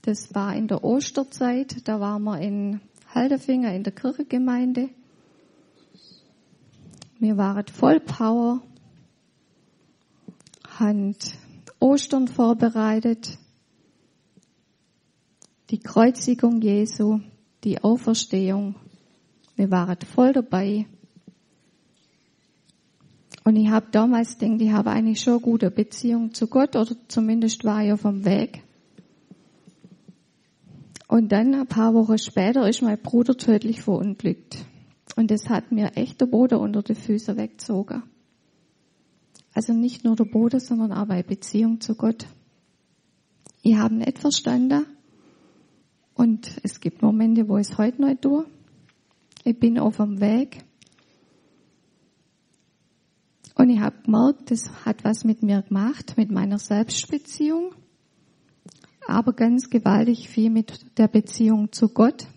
das 0.05 0.35
war 0.35 0.55
in 0.55 0.67
der 0.67 0.83
Osterzeit, 0.83 1.87
da 1.87 1.99
waren 1.99 2.23
wir 2.23 2.39
in 2.39 2.79
Halderfinger 3.15 3.73
in 3.73 3.81
der 3.81 3.91
Kirchengemeinde. 3.91 4.89
Wir 7.17 7.37
waren 7.37 7.65
voll 7.65 7.99
Power, 7.99 8.61
haben 10.77 11.15
Ostern 11.79 12.27
vorbereitet, 12.27 13.39
die 15.71 15.79
Kreuzigung 15.79 16.61
Jesu, 16.61 17.21
die 17.63 17.83
Auferstehung. 17.83 18.75
Wir 19.55 19.71
waren 19.71 19.97
voll 20.01 20.33
dabei. 20.33 20.85
Und 23.45 23.55
ich 23.57 23.69
habe 23.69 23.85
damals 23.91 24.39
gedacht, 24.39 24.59
ich 24.59 24.71
habe 24.71 24.89
eigentlich 24.89 25.21
schon 25.21 25.33
eine 25.33 25.41
gute 25.41 25.69
Beziehung 25.69 26.33
zu 26.33 26.47
Gott 26.47 26.75
oder 26.75 26.95
zumindest 27.07 27.63
war 27.63 27.85
ich 27.85 27.93
auf 27.93 28.01
dem 28.01 28.25
Weg. 28.25 28.63
Und 31.07 31.31
dann 31.31 31.53
ein 31.53 31.67
paar 31.67 31.93
Wochen 31.93 32.17
später 32.17 32.67
ist 32.67 32.81
mein 32.81 32.97
Bruder 32.97 33.37
tödlich 33.37 33.83
verunglückt. 33.83 34.65
Und 35.15 35.29
das 35.29 35.47
hat 35.47 35.71
mir 35.71 35.95
echt 35.95 36.19
der 36.19 36.25
Boden 36.25 36.57
unter 36.57 36.81
die 36.81 36.95
Füße 36.95 37.37
weggezogen. 37.37 38.01
Also 39.53 39.73
nicht 39.73 40.03
nur 40.03 40.15
der 40.15 40.25
Boden, 40.25 40.59
sondern 40.59 40.91
auch 40.91 41.05
meine 41.05 41.23
Beziehung 41.23 41.79
zu 41.79 41.93
Gott. 41.93 42.25
Ich 43.61 43.75
habe 43.75 43.93
nicht 43.93 44.17
verstanden. 44.17 44.87
Und 46.15 46.49
es 46.63 46.81
gibt 46.81 47.03
Momente, 47.03 47.47
wo 47.47 47.57
ich 47.57 47.69
es 47.69 47.77
heute 47.77 48.01
noch 48.01 48.15
tue. 48.15 48.45
Ich 49.43 49.59
bin 49.59 49.77
auf 49.77 49.97
dem 49.97 50.19
Weg. 50.19 50.65
Und 53.55 53.69
ich 53.69 53.74
habe 53.85 54.01
gemerkt, 54.03 54.51
das 54.51 54.69
hat 54.85 55.03
was 55.03 55.23
mit 55.23 55.43
mir 55.43 55.61
gemacht, 55.61 56.15
mit 56.17 56.31
meiner 56.31 56.59
Selbstbeziehung 56.59 57.73
aber 59.07 59.33
ganz 59.33 59.69
gewaltig 59.69 60.29
viel 60.29 60.49
mit 60.49 60.97
der 60.97 61.07
Beziehung 61.07 61.71
zu 61.71 61.89
Gott. 61.89 62.27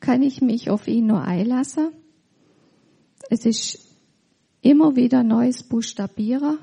Kann 0.00 0.22
ich 0.22 0.40
mich 0.40 0.70
auf 0.70 0.88
ihn 0.88 1.06
nur 1.06 1.22
einlassen? 1.22 1.90
Es 3.28 3.46
ist 3.46 3.78
immer 4.60 4.96
wieder 4.96 5.22
neues 5.22 5.62
Buchstabieren, 5.62 6.58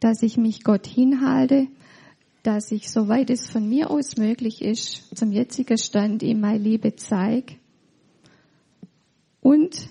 dass 0.00 0.22
ich 0.22 0.36
mich 0.36 0.64
Gott 0.64 0.86
hinhalte, 0.86 1.68
dass 2.42 2.72
ich, 2.72 2.90
soweit 2.90 3.30
es 3.30 3.48
von 3.48 3.68
mir 3.68 3.90
aus 3.90 4.16
möglich 4.16 4.60
ist, 4.60 5.16
zum 5.16 5.32
jetzigen 5.32 5.78
Stand 5.78 6.22
ihm 6.22 6.40
meine 6.40 6.58
Liebe 6.58 6.96
zeige. 6.96 7.56
Und 9.40 9.88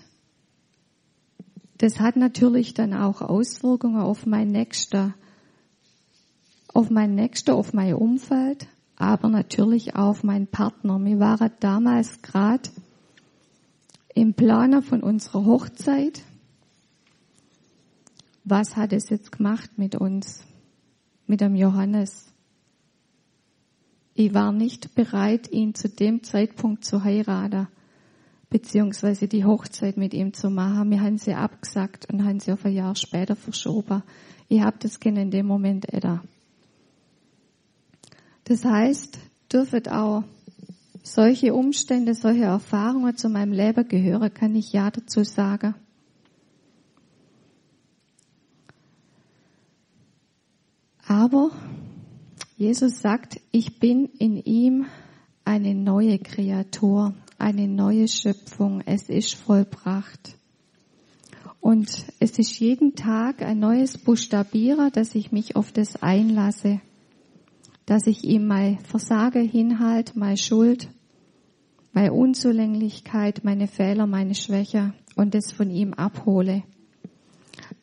das 1.77 1.99
hat 1.99 2.15
natürlich 2.15 2.73
dann 2.73 2.93
auch 2.93 3.21
Auswirkungen 3.21 4.01
auf 4.01 4.25
mein 4.25 4.49
Nächster 4.49 5.13
auf 6.73 6.89
mein 6.89 7.15
Nächster, 7.15 7.55
auf 7.55 7.73
mein 7.73 7.93
Umfeld, 7.93 8.67
aber 8.95 9.29
natürlich 9.29 9.95
auch 9.95 10.09
auf 10.09 10.23
meinen 10.23 10.47
Partner. 10.47 10.99
Wir 11.03 11.19
waren 11.19 11.51
damals 11.59 12.21
gerade 12.21 12.69
im 14.15 14.33
Planer 14.33 14.81
von 14.81 15.01
unserer 15.01 15.45
Hochzeit. 15.45 16.21
Was 18.43 18.75
hat 18.75 18.91
es 18.91 19.09
jetzt 19.09 19.31
gemacht 19.31 19.77
mit 19.77 19.95
uns, 19.95 20.43
mit 21.27 21.41
dem 21.41 21.55
Johannes? 21.55 22.27
Ich 24.15 24.33
war 24.33 24.51
nicht 24.51 24.93
bereit, 24.95 25.51
ihn 25.51 25.73
zu 25.73 25.89
dem 25.89 26.23
Zeitpunkt 26.23 26.85
zu 26.85 27.03
heiraten, 27.03 27.67
beziehungsweise 28.53 29.27
die 29.27 29.45
Hochzeit 29.45 29.97
mit 29.97 30.13
ihm 30.13 30.31
zu 30.31 30.51
machen. 30.51 30.91
Wir 30.91 31.01
haben 31.01 31.17
sie 31.17 31.33
abgesagt 31.33 32.13
und 32.13 32.23
haben 32.23 32.39
sie 32.39 32.51
auf 32.51 32.63
ein 32.65 32.73
Jahr 32.73 32.95
später 32.95 33.35
verschoben. 33.35 34.03
Ich 34.47 34.61
habe 34.61 34.77
das 34.79 34.99
Kind 34.99 35.17
in 35.17 35.31
dem 35.31 35.47
Moment 35.47 35.91
edda. 35.91 36.23
Das 38.43 38.63
heißt, 38.63 39.17
dürfen 39.51 39.87
auch 39.87 40.23
solche 41.01 41.55
Umstände, 41.55 42.13
solche 42.13 42.43
Erfahrungen 42.43 43.17
zu 43.17 43.27
meinem 43.27 43.53
Leben 43.53 43.87
gehören, 43.87 44.31
kann 44.31 44.53
ich 44.53 44.71
ja 44.71 44.91
dazu 44.91 45.23
sagen. 45.23 45.73
Aber 51.07 51.49
Jesus 52.55 53.01
sagt, 53.01 53.41
ich 53.51 53.79
bin 53.79 54.05
in 54.19 54.37
ihm 54.37 54.85
eine 55.43 55.73
neue 55.73 56.19
Kreatur, 56.19 57.15
eine 57.43 57.67
neue 57.67 58.07
Schöpfung. 58.07 58.81
Es 58.85 59.09
ist 59.09 59.35
vollbracht. 59.35 60.37
Und 61.59 61.89
es 62.19 62.39
ist 62.39 62.59
jeden 62.59 62.95
Tag 62.95 63.41
ein 63.41 63.59
neues 63.59 63.97
Buchstabieren, 63.97 64.91
dass 64.91 65.13
ich 65.15 65.31
mich 65.31 65.55
auf 65.55 65.71
das 65.71 66.01
einlasse 66.01 66.81
dass 67.85 68.07
ich 68.07 68.23
ihm 68.23 68.47
mein 68.47 68.79
Versagen 68.79 69.47
hinhalte, 69.47 70.17
meine 70.17 70.37
Schuld, 70.37 70.89
meine 71.91 72.13
Unzulänglichkeit, 72.13 73.43
meine 73.43 73.67
Fehler, 73.67 74.07
meine 74.07 74.35
Schwäche 74.35 74.93
und 75.15 75.35
das 75.35 75.51
von 75.51 75.69
ihm 75.69 75.93
abhole. 75.93 76.63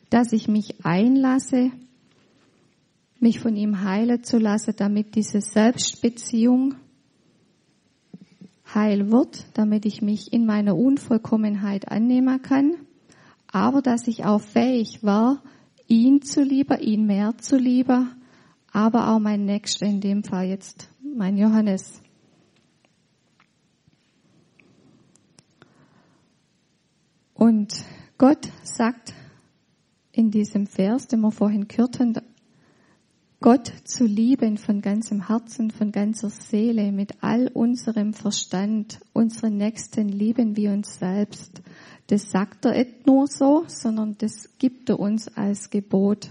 Dass 0.09 0.33
ich 0.33 0.47
mich 0.47 0.83
einlasse, 0.83 1.71
mich 3.19 3.39
von 3.39 3.55
ihm 3.55 3.83
heilen 3.83 4.23
zu 4.23 4.37
lassen, 4.39 4.73
damit 4.75 5.15
diese 5.15 5.41
Selbstbeziehung 5.41 6.75
heil 8.73 9.11
wird, 9.11 9.45
damit 9.53 9.85
ich 9.85 10.01
mich 10.01 10.33
in 10.33 10.45
meiner 10.45 10.75
Unvollkommenheit 10.75 11.91
annehmen 11.91 12.41
kann, 12.41 12.75
aber 13.51 13.81
dass 13.81 14.07
ich 14.07 14.25
auch 14.25 14.41
fähig 14.41 15.03
war, 15.03 15.41
ihn 15.87 16.21
zu 16.21 16.41
lieben, 16.41 16.79
ihn 16.79 17.05
mehr 17.05 17.37
zu 17.37 17.57
lieben, 17.57 18.11
aber 18.71 19.09
auch 19.09 19.19
mein 19.19 19.45
Nächster, 19.45 19.85
in 19.85 19.99
dem 19.99 20.23
Fall 20.23 20.45
jetzt 20.47 20.89
mein 21.03 21.37
Johannes. 21.37 22.01
Und 27.33 27.73
Gott 28.17 28.49
sagt 28.63 29.13
in 30.11 30.29
diesem 30.29 30.67
Vers, 30.67 31.07
den 31.07 31.21
wir 31.21 31.31
vorhin 31.31 31.67
gehört 31.67 31.99
haben, 31.99 32.13
Gott 33.43 33.73
zu 33.85 34.05
lieben 34.05 34.59
von 34.59 34.81
ganzem 34.81 35.27
Herzen, 35.27 35.71
von 35.71 35.91
ganzer 35.91 36.29
Seele, 36.29 36.91
mit 36.91 37.23
all 37.23 37.47
unserem 37.47 38.13
Verstand, 38.13 38.99
unseren 39.13 39.57
Nächsten 39.57 40.09
lieben 40.09 40.55
wie 40.55 40.67
uns 40.67 40.99
selbst. 40.99 41.63
Das 42.05 42.29
sagt 42.29 42.65
er 42.65 42.77
nicht 42.77 43.07
nur 43.07 43.25
so, 43.25 43.65
sondern 43.67 44.15
das 44.19 44.59
gibt 44.59 44.89
er 44.89 44.99
uns 44.99 45.27
als 45.27 45.71
Gebot. 45.71 46.29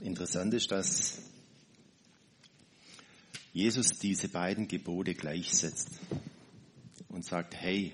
Interessant 0.00 0.52
ist, 0.52 0.72
dass 0.72 1.22
Jesus 3.52 4.00
diese 4.00 4.28
beiden 4.28 4.66
Gebote 4.66 5.14
gleichsetzt 5.14 5.90
und 7.08 7.24
sagt, 7.24 7.54
hey, 7.54 7.92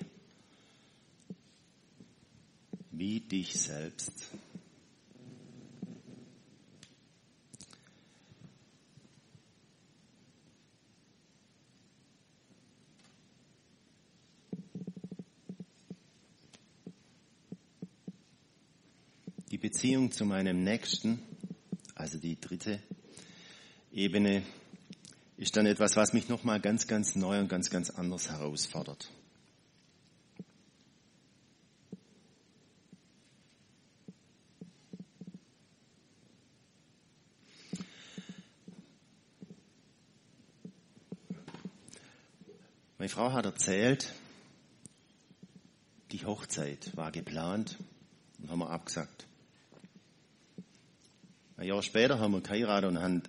wie 2.98 3.20
dich 3.20 3.58
selbst. 3.58 4.12
Die 19.50 19.58
Beziehung 19.58 20.10
zu 20.10 20.24
meinem 20.24 20.64
Nächsten, 20.64 21.20
also 21.94 22.18
die 22.18 22.40
dritte 22.40 22.82
Ebene, 23.92 24.42
ist 25.36 25.56
dann 25.56 25.66
etwas, 25.66 25.96
was 25.96 26.12
mich 26.12 26.28
nochmal 26.28 26.60
ganz, 26.60 26.86
ganz 26.86 27.14
neu 27.14 27.38
und 27.40 27.48
ganz, 27.48 27.70
ganz 27.70 27.90
anders 27.90 28.30
herausfordert. 28.30 29.10
Frau 43.16 43.32
hat 43.32 43.46
erzählt, 43.46 44.12
die 46.12 46.26
Hochzeit 46.26 46.94
war 46.98 47.10
geplant 47.10 47.78
und 48.38 48.50
haben 48.50 48.58
wir 48.58 48.68
abgesagt. 48.68 49.26
Ein 51.56 51.68
Jahr 51.68 51.82
später 51.82 52.18
haben 52.18 52.32
wir 52.32 52.42
geheiratet 52.42 52.90
und 52.90 53.00
haben 53.00 53.22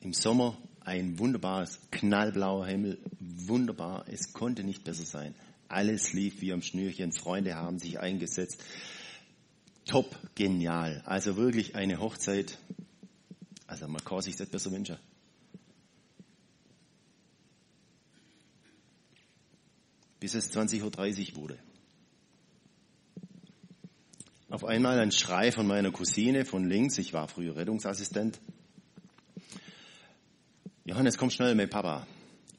im 0.00 0.12
Sommer 0.12 0.58
ein 0.80 1.20
wunderbares, 1.20 1.78
knallblauer 1.92 2.66
Himmel, 2.66 2.98
wunderbar, 3.20 4.06
es 4.08 4.32
konnte 4.32 4.64
nicht 4.64 4.82
besser 4.82 5.04
sein. 5.04 5.36
Alles 5.68 6.12
lief 6.12 6.40
wie 6.40 6.52
am 6.52 6.62
Schnürchen, 6.62 7.12
Freunde 7.12 7.54
haben 7.54 7.78
sich 7.78 8.00
eingesetzt. 8.00 8.60
Top, 9.84 10.18
genial. 10.34 11.02
Also 11.06 11.36
wirklich 11.36 11.76
eine 11.76 12.00
Hochzeit. 12.00 12.58
Also 13.68 13.86
man 13.86 14.04
kann 14.04 14.22
sich 14.22 14.34
das 14.34 14.48
besser 14.48 14.72
wünschen. 14.72 14.98
Bis 20.30 20.46
es 20.46 20.56
20.30 20.56 21.32
Uhr 21.32 21.36
wurde. 21.36 21.58
Auf 24.48 24.64
einmal 24.64 25.00
ein 25.00 25.10
Schrei 25.10 25.50
von 25.50 25.66
meiner 25.66 25.90
Cousine 25.90 26.44
von 26.44 26.68
links, 26.68 26.98
ich 26.98 27.12
war 27.12 27.26
früher 27.26 27.56
Rettungsassistent. 27.56 28.40
Johannes, 30.84 31.18
komm 31.18 31.30
schnell 31.30 31.56
mit 31.56 31.70
Papa. 31.70 32.06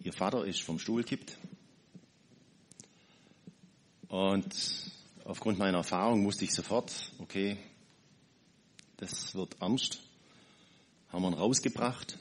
Ihr 0.02 0.12
Vater 0.12 0.46
ist 0.46 0.62
vom 0.62 0.80
Stuhl 0.80 1.04
kippt. 1.04 1.38
Und 4.10 4.54
aufgrund 5.24 5.58
meiner 5.58 5.78
Erfahrung 5.78 6.26
wusste 6.26 6.44
ich 6.44 6.52
sofort, 6.52 7.14
okay, 7.20 7.58
das 8.98 9.34
wird 9.34 9.62
ernst. 9.62 10.02
Haben 11.10 11.24
wir 11.24 11.30
ihn 11.30 11.36
rausgebracht. 11.36 12.18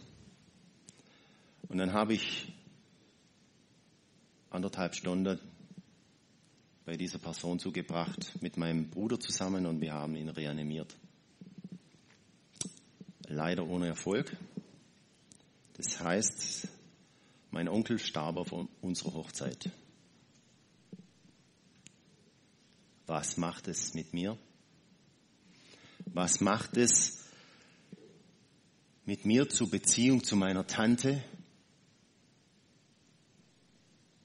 Und 1.68 1.78
dann 1.78 1.92
habe 1.92 2.14
ich 2.14 2.49
anderthalb 4.60 4.94
Stunden 4.94 5.40
bei 6.84 6.98
dieser 6.98 7.18
Person 7.18 7.58
zugebracht 7.58 8.34
mit 8.42 8.58
meinem 8.58 8.90
Bruder 8.90 9.18
zusammen 9.18 9.64
und 9.64 9.80
wir 9.80 9.94
haben 9.94 10.14
ihn 10.16 10.28
reanimiert. 10.28 10.94
Leider 13.26 13.66
ohne 13.66 13.86
Erfolg. 13.86 14.36
Das 15.78 15.98
heißt, 15.98 16.68
mein 17.50 17.70
Onkel 17.70 17.98
starb 17.98 18.36
auf 18.36 18.52
unserer 18.82 19.14
Hochzeit. 19.14 19.70
Was 23.06 23.38
macht 23.38 23.66
es 23.66 23.94
mit 23.94 24.12
mir? 24.12 24.36
Was 26.04 26.42
macht 26.42 26.76
es 26.76 27.24
mit 29.06 29.24
mir 29.24 29.48
zur 29.48 29.70
Beziehung 29.70 30.22
zu 30.22 30.36
meiner 30.36 30.66
Tante, 30.66 31.24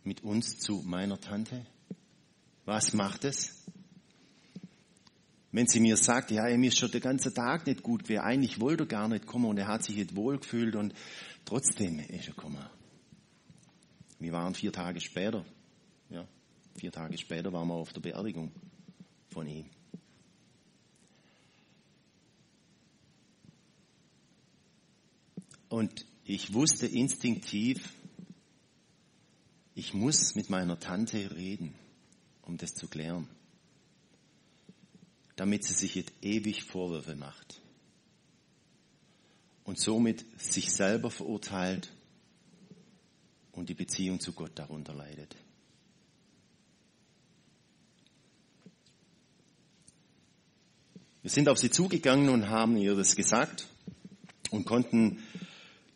mit 0.05 0.23
uns 0.23 0.59
zu 0.59 0.83
meiner 0.85 1.19
Tante? 1.19 1.65
Was 2.65 2.93
macht 2.93 3.25
es? 3.25 3.65
Wenn 5.51 5.67
sie 5.67 5.79
mir 5.79 5.97
sagt, 5.97 6.31
ja, 6.31 6.43
mir 6.57 6.67
ist 6.67 6.77
schon 6.77 6.91
der 6.91 7.01
ganze 7.01 7.33
Tag 7.33 7.65
nicht 7.65 7.81
gut, 7.81 8.07
wer 8.07 8.23
eigentlich 8.23 8.59
wollte 8.59 8.83
er 8.83 8.87
gar 8.87 9.07
nicht 9.07 9.25
kommen 9.25 9.45
und 9.45 9.57
er 9.57 9.67
hat 9.67 9.83
sich 9.83 9.95
nicht 9.95 10.15
wohl 10.15 10.37
gefühlt 10.37 10.75
und 10.75 10.93
trotzdem 11.45 11.99
ist 11.99 12.27
er 12.27 12.33
gekommen. 12.33 12.65
Wir 14.19 14.31
waren 14.31 14.53
vier 14.53 14.71
Tage 14.71 14.99
später, 14.99 15.45
ja, 16.09 16.27
vier 16.77 16.91
Tage 16.91 17.17
später 17.17 17.53
waren 17.53 17.67
wir 17.67 17.75
auf 17.75 17.93
der 17.93 18.01
Beerdigung 18.01 18.51
von 19.29 19.47
ihm. 19.47 19.69
Und 25.69 26.05
ich 26.25 26.53
wusste 26.53 26.85
instinktiv, 26.85 27.89
ich 29.75 29.93
muss 29.93 30.35
mit 30.35 30.49
meiner 30.49 30.79
Tante 30.79 31.35
reden, 31.35 31.75
um 32.41 32.57
das 32.57 32.73
zu 32.73 32.88
klären, 32.88 33.27
damit 35.35 35.65
sie 35.65 35.73
sich 35.73 35.95
jetzt 35.95 36.13
ewig 36.21 36.63
Vorwürfe 36.63 37.15
macht 37.15 37.61
und 39.65 39.77
somit 39.77 40.25
sich 40.41 40.71
selber 40.71 41.11
verurteilt 41.11 41.91
und 43.51 43.67
die 43.67 43.73
Beziehung 43.73 44.21
zu 44.21 44.31
Gott 44.31 44.51
darunter 44.55 44.93
leidet. 44.93 45.35
Wir 51.21 51.31
sind 51.31 51.49
auf 51.49 51.57
sie 51.57 51.71
zugegangen 51.71 52.29
und 52.29 52.49
haben 52.49 52.77
ihr 52.77 52.95
das 52.95 53.15
gesagt 53.15 53.67
und 54.51 54.65
konnten 54.65 55.23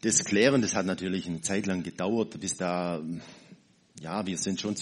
das 0.01 0.25
klären. 0.25 0.61
Das 0.61 0.73
hat 0.73 0.85
natürlich 0.85 1.27
eine 1.27 1.41
Zeit 1.41 1.67
lang 1.67 1.83
gedauert, 1.83 2.39
bis 2.39 2.57
da 2.57 3.01
ja, 4.01 4.25
wir 4.25 4.37
sind 4.37 4.61
schon, 4.61 4.75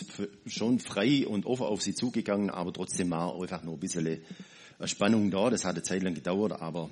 schon 0.46 0.80
frei 0.80 1.28
und 1.28 1.46
offen 1.46 1.66
auf 1.66 1.82
sie 1.82 1.96
zugegangen, 1.96 2.50
aber 2.50 2.72
trotzdem 2.72 3.10
war 3.12 3.40
einfach 3.40 3.64
nur 3.64 3.76
ein 3.76 3.80
bisschen 3.80 4.22
Spannung 4.86 5.32
da. 5.32 5.50
Das 5.50 5.66
hat 5.66 5.76
eine 5.76 5.84
Zeit 5.84 6.04
lang 6.04 6.14
gedauert, 6.14 6.54
aber 6.54 6.90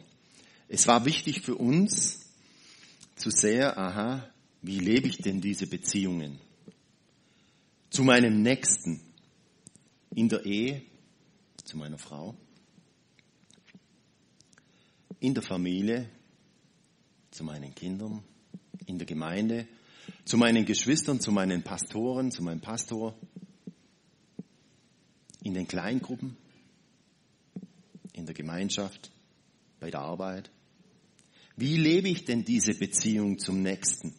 es 0.68 0.88
war 0.88 1.06
wichtig 1.06 1.42
für 1.42 1.56
uns 1.56 2.26
zu 3.16 3.30
sehen, 3.30 3.72
aha, 3.76 4.28
wie 4.62 4.80
lebe 4.80 5.08
ich 5.08 5.18
denn 5.18 5.42
diese 5.42 5.68
Beziehungen? 5.68 6.40
Zu 7.90 8.04
meinem 8.04 8.42
Nächsten 8.42 9.00
in 10.14 10.28
der 10.28 10.46
Ehe, 10.46 10.82
zu 11.64 11.78
meiner 11.78 11.98
Frau, 11.98 12.36
in 15.20 15.34
der 15.34 15.44
Familie, 15.44 16.10
zu 17.32 17.44
meinen 17.44 17.74
Kindern, 17.76 18.24
in 18.86 18.98
der 18.98 19.06
Gemeinde, 19.06 19.68
zu 20.26 20.38
meinen 20.38 20.66
Geschwistern, 20.66 21.20
zu 21.20 21.32
meinen 21.32 21.64
Pastoren, 21.64 22.32
zu 22.32 22.44
meinem 22.44 22.62
Pastor, 22.62 23.16
in 25.44 25.54
den 25.54 25.68
Kleingruppen, 25.68 26.36
in 28.14 28.26
der 28.26 28.34
Gemeinschaft, 28.34 29.12
bei 29.80 29.92
der 29.92 30.02
Arbeit. 30.02 30.50
Wie 31.56 31.78
lebe 31.78 32.10
ich 32.10 32.26
denn 32.26 32.44
diese 32.44 32.74
Beziehung 32.74 33.38
zum 33.38 33.62
Nächsten? 33.62 34.14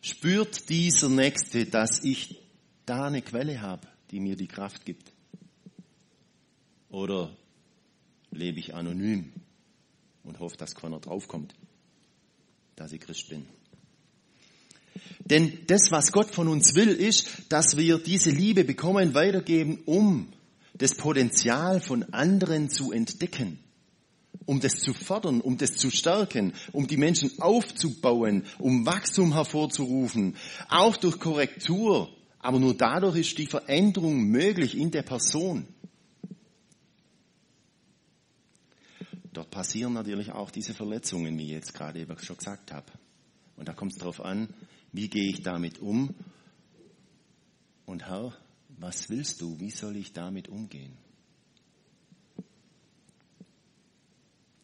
Spürt 0.00 0.68
dieser 0.68 1.08
Nächste, 1.08 1.66
dass 1.66 2.04
ich 2.04 2.40
da 2.86 3.06
eine 3.06 3.22
Quelle 3.22 3.60
habe, 3.60 3.88
die 4.10 4.20
mir 4.20 4.36
die 4.36 4.46
Kraft 4.46 4.84
gibt? 4.84 5.12
Oder 6.88 7.36
lebe 8.30 8.60
ich 8.60 8.74
anonym 8.74 9.32
und 10.22 10.38
hoffe, 10.38 10.56
dass 10.56 10.74
keiner 10.74 11.00
draufkommt, 11.00 11.54
dass 12.76 12.92
ich 12.92 13.00
Christ 13.00 13.28
bin? 13.28 13.46
Denn 15.20 15.58
das, 15.66 15.90
was 15.90 16.12
Gott 16.12 16.30
von 16.30 16.48
uns 16.48 16.74
will, 16.74 16.88
ist, 16.88 17.28
dass 17.48 17.76
wir 17.76 17.98
diese 17.98 18.30
Liebe 18.30 18.64
bekommen, 18.64 19.14
weitergeben, 19.14 19.80
um 19.86 20.32
das 20.74 20.94
Potenzial 20.94 21.80
von 21.80 22.02
anderen 22.12 22.68
zu 22.70 22.92
entdecken, 22.92 23.58
um 24.44 24.60
das 24.60 24.76
zu 24.76 24.92
fördern, 24.92 25.40
um 25.40 25.56
das 25.56 25.76
zu 25.76 25.90
stärken, 25.90 26.52
um 26.72 26.86
die 26.86 26.96
Menschen 26.96 27.30
aufzubauen, 27.40 28.44
um 28.58 28.86
Wachstum 28.86 29.32
hervorzurufen, 29.32 30.36
auch 30.68 30.96
durch 30.96 31.18
Korrektur. 31.18 32.10
Aber 32.38 32.60
nur 32.60 32.74
dadurch 32.74 33.16
ist 33.16 33.38
die 33.38 33.46
Veränderung 33.46 34.28
möglich 34.28 34.76
in 34.76 34.90
der 34.90 35.02
Person. 35.02 35.66
Dort 39.32 39.50
passieren 39.50 39.92
natürlich 39.92 40.32
auch 40.32 40.50
diese 40.50 40.72
Verletzungen, 40.72 41.36
wie 41.38 41.44
ich 41.44 41.50
jetzt 41.50 41.74
gerade 41.74 42.00
eben 42.00 42.16
schon 42.18 42.36
gesagt 42.36 42.72
habe. 42.72 42.86
Und 43.56 43.68
da 43.68 43.72
kommt 43.72 43.92
es 43.92 43.98
darauf 43.98 44.24
an, 44.24 44.48
wie 44.96 45.08
gehe 45.08 45.30
ich 45.30 45.42
damit 45.42 45.78
um? 45.78 46.14
Und 47.84 48.06
Herr, 48.06 48.36
was 48.78 49.08
willst 49.08 49.40
du? 49.40 49.58
Wie 49.60 49.70
soll 49.70 49.96
ich 49.96 50.12
damit 50.12 50.48
umgehen? 50.48 50.96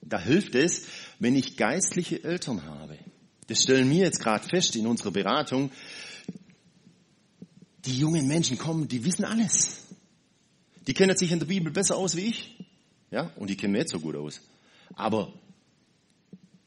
Da 0.03 0.20
hilft 0.20 0.55
es, 0.55 0.87
wenn 1.18 1.37
ich 1.37 1.57
geistliche 1.57 2.22
Eltern 2.24 2.64
habe. 2.64 2.99
Das 3.47 3.62
stellen 3.62 3.91
wir 3.91 4.05
jetzt 4.05 4.20
gerade 4.20 4.47
fest 4.47 4.76
in 4.76 4.87
unserer 4.87 5.11
Beratung. 5.11 5.70
Die 7.85 7.99
jungen 7.99 8.26
Menschen 8.26 8.59
kommen, 8.59 8.89
die 8.89 9.05
wissen 9.05 9.24
alles. 9.24 9.87
Die 10.87 10.95
kennen 10.95 11.16
sich 11.16 11.33
in 11.33 11.39
der 11.39 11.47
Bibel 11.47 11.72
besser 11.72 11.97
aus 11.97 12.16
wie 12.16 12.26
ich. 12.26 12.57
Ja, 13.11 13.33
und 13.37 13.51
die 13.51 13.57
kennen 13.57 13.72
mir 13.72 13.80
jetzt 13.80 13.93
so 13.93 14.01
gut 14.01 14.16
aus. 14.16 14.41
Aber, 14.95 15.33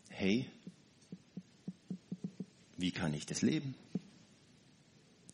hey, 0.10 0.48
wie 2.78 2.92
kann 2.92 3.14
ich 3.14 3.26
das 3.26 3.42
leben? 3.42 3.76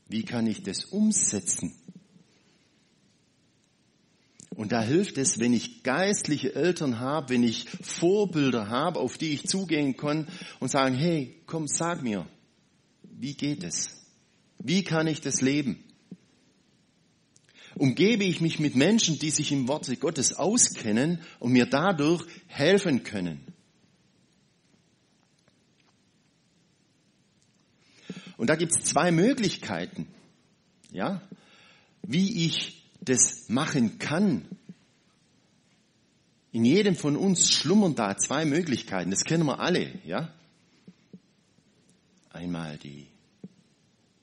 Wie 0.07 0.23
kann 0.23 0.47
ich 0.47 0.63
das 0.63 0.85
umsetzen? 0.85 1.73
Und 4.55 4.73
da 4.73 4.81
hilft 4.81 5.17
es, 5.17 5.39
wenn 5.39 5.53
ich 5.53 5.81
geistliche 5.81 6.53
Eltern 6.53 6.99
habe, 6.99 7.29
wenn 7.29 7.43
ich 7.43 7.69
Vorbilder 7.81 8.69
habe, 8.69 8.99
auf 8.99 9.17
die 9.17 9.31
ich 9.31 9.47
zugehen 9.47 9.95
kann 9.95 10.27
und 10.59 10.69
sagen, 10.69 10.95
hey, 10.95 11.41
komm, 11.45 11.67
sag 11.67 12.03
mir, 12.03 12.27
wie 13.03 13.33
geht 13.33 13.63
es? 13.63 14.01
Wie 14.59 14.83
kann 14.83 15.07
ich 15.07 15.21
das 15.21 15.41
leben? 15.41 15.83
Umgebe 17.75 18.25
ich 18.25 18.41
mich 18.41 18.59
mit 18.59 18.75
Menschen, 18.75 19.17
die 19.17 19.29
sich 19.29 19.51
im 19.51 19.67
Worte 19.67 19.95
Gottes 19.95 20.33
auskennen 20.33 21.21
und 21.39 21.53
mir 21.53 21.65
dadurch 21.65 22.25
helfen 22.47 23.03
können. 23.03 23.41
Und 28.41 28.47
da 28.47 28.55
gibt 28.55 28.75
es 28.75 28.83
zwei 28.85 29.11
Möglichkeiten, 29.11 30.07
ja, 30.91 31.21
wie 32.01 32.47
ich 32.47 32.89
das 32.99 33.47
machen 33.49 33.99
kann. 33.99 34.45
In 36.51 36.65
jedem 36.65 36.95
von 36.95 37.17
uns 37.17 37.51
schlummern 37.51 37.93
da 37.93 38.17
zwei 38.17 38.45
Möglichkeiten. 38.45 39.11
Das 39.11 39.25
kennen 39.25 39.45
wir 39.45 39.59
alle, 39.59 39.93
ja. 40.05 40.33
Einmal 42.31 42.79
die, 42.79 43.05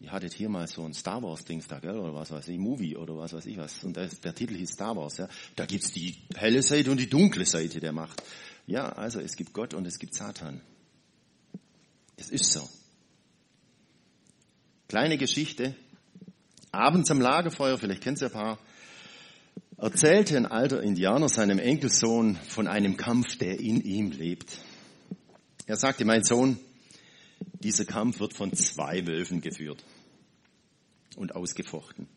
ihr 0.01 0.11
hattet 0.11 0.33
hier 0.35 0.49
mal 0.49 0.67
so 0.67 0.85
ein 0.85 0.95
Star 0.95 1.23
Wars 1.23 1.45
Dings 1.45 1.69
da, 1.69 1.79
gell, 1.79 1.97
oder 1.97 2.13
was 2.13 2.33
weiß 2.33 2.49
ich, 2.49 2.59
Movie 2.59 2.97
oder 2.97 3.17
was 3.17 3.33
weiß 3.35 3.47
ich 3.47 3.57
was. 3.57 3.85
Und 3.85 3.97
das, 3.97 4.19
der 4.19 4.35
Titel 4.35 4.57
hieß 4.57 4.73
Star 4.73 4.97
Wars, 4.97 5.19
ja. 5.19 5.29
Da 5.55 5.65
gibt's 5.65 5.93
die 5.93 6.17
helle 6.35 6.63
Seite 6.63 6.91
und 6.91 6.99
die 6.99 7.09
dunkle 7.09 7.47
Seite 7.47 7.79
der 7.79 7.93
Macht. 7.93 8.21
Ja, 8.67 8.89
also 8.89 9.21
es 9.21 9.37
gibt 9.37 9.53
Gott 9.53 9.75
und 9.75 9.87
es 9.87 10.01
gibt 10.01 10.17
Satan. 10.17 10.61
Es 12.17 12.31
ist 12.31 12.53
so. 12.53 12.69
Kleine 14.89 15.19
Geschichte. 15.19 15.75
Abends 16.73 17.11
am 17.11 17.21
Lagerfeuer, 17.21 17.77
vielleicht 17.77 18.03
kennt 18.03 18.23
ihr 18.23 18.29
ein 18.29 18.33
paar, 18.33 18.59
erzählte 19.77 20.35
ein 20.35 20.47
alter 20.47 20.83
Indianer 20.83 21.29
seinem 21.29 21.59
Enkelsohn 21.59 22.37
von 22.37 22.67
einem 22.67 22.97
Kampf, 22.97 23.37
der 23.37 23.61
in 23.61 23.83
ihm 23.83 24.13
lebt. 24.13 24.57
Er 25.67 25.77
sagte, 25.77 26.07
mein 26.07 26.25
Sohn, 26.25 26.59
dieser 27.61 27.85
Kampf 27.85 28.19
wird 28.19 28.33
von 28.33 28.55
zwei 28.55 29.07
Wölfen 29.07 29.43
geführt 29.43 29.85
und 31.17 31.37
ausgefochten. 31.37 32.09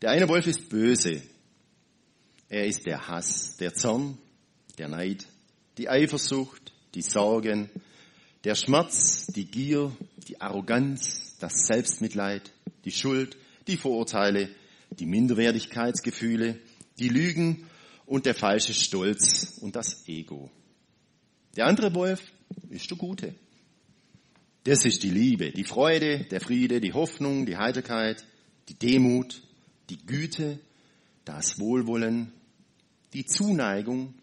Der 0.00 0.10
eine 0.10 0.28
Wolf 0.28 0.46
ist 0.46 0.68
böse. 0.68 1.20
Er 2.48 2.66
ist 2.66 2.86
der 2.86 3.08
Hass, 3.08 3.56
der 3.56 3.74
Zorn, 3.74 4.16
der 4.78 4.86
Neid, 4.86 5.26
die 5.76 5.88
Eifersucht, 5.88 6.72
die 6.94 7.02
Sorgen, 7.02 7.68
der 8.44 8.54
Schmerz, 8.54 9.26
die 9.26 9.46
Gier, 9.46 9.90
die 10.28 10.40
Arroganz, 10.40 11.25
das 11.46 11.68
Selbstmitleid, 11.68 12.52
die 12.84 12.90
Schuld, 12.90 13.36
die 13.68 13.76
Vorurteile, 13.76 14.48
die 14.90 15.06
Minderwertigkeitsgefühle, 15.06 16.58
die 16.98 17.08
Lügen 17.08 17.68
und 18.04 18.26
der 18.26 18.34
falsche 18.34 18.74
Stolz 18.74 19.58
und 19.60 19.76
das 19.76 20.08
Ego. 20.08 20.50
Der 21.54 21.66
andere 21.66 21.94
Wolf 21.94 22.20
ist 22.68 22.90
der 22.90 22.98
Gute. 22.98 23.36
Das 24.64 24.84
ist 24.84 25.04
die 25.04 25.10
Liebe, 25.10 25.52
die 25.52 25.62
Freude, 25.62 26.24
der 26.24 26.40
Friede, 26.40 26.80
die 26.80 26.92
Hoffnung, 26.92 27.46
die 27.46 27.56
Heiterkeit, 27.56 28.26
die 28.68 28.74
Demut, 28.74 29.40
die 29.88 30.04
Güte, 30.04 30.58
das 31.24 31.60
Wohlwollen, 31.60 32.32
die 33.12 33.24
Zuneigung, 33.24 34.14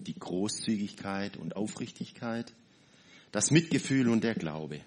die 0.00 0.18
Großzügigkeit 0.18 1.36
und 1.36 1.56
Aufrichtigkeit, 1.56 2.54
das 3.32 3.50
Mitgefühl 3.50 4.08
und 4.08 4.24
der 4.24 4.34
Glaube. 4.34 4.80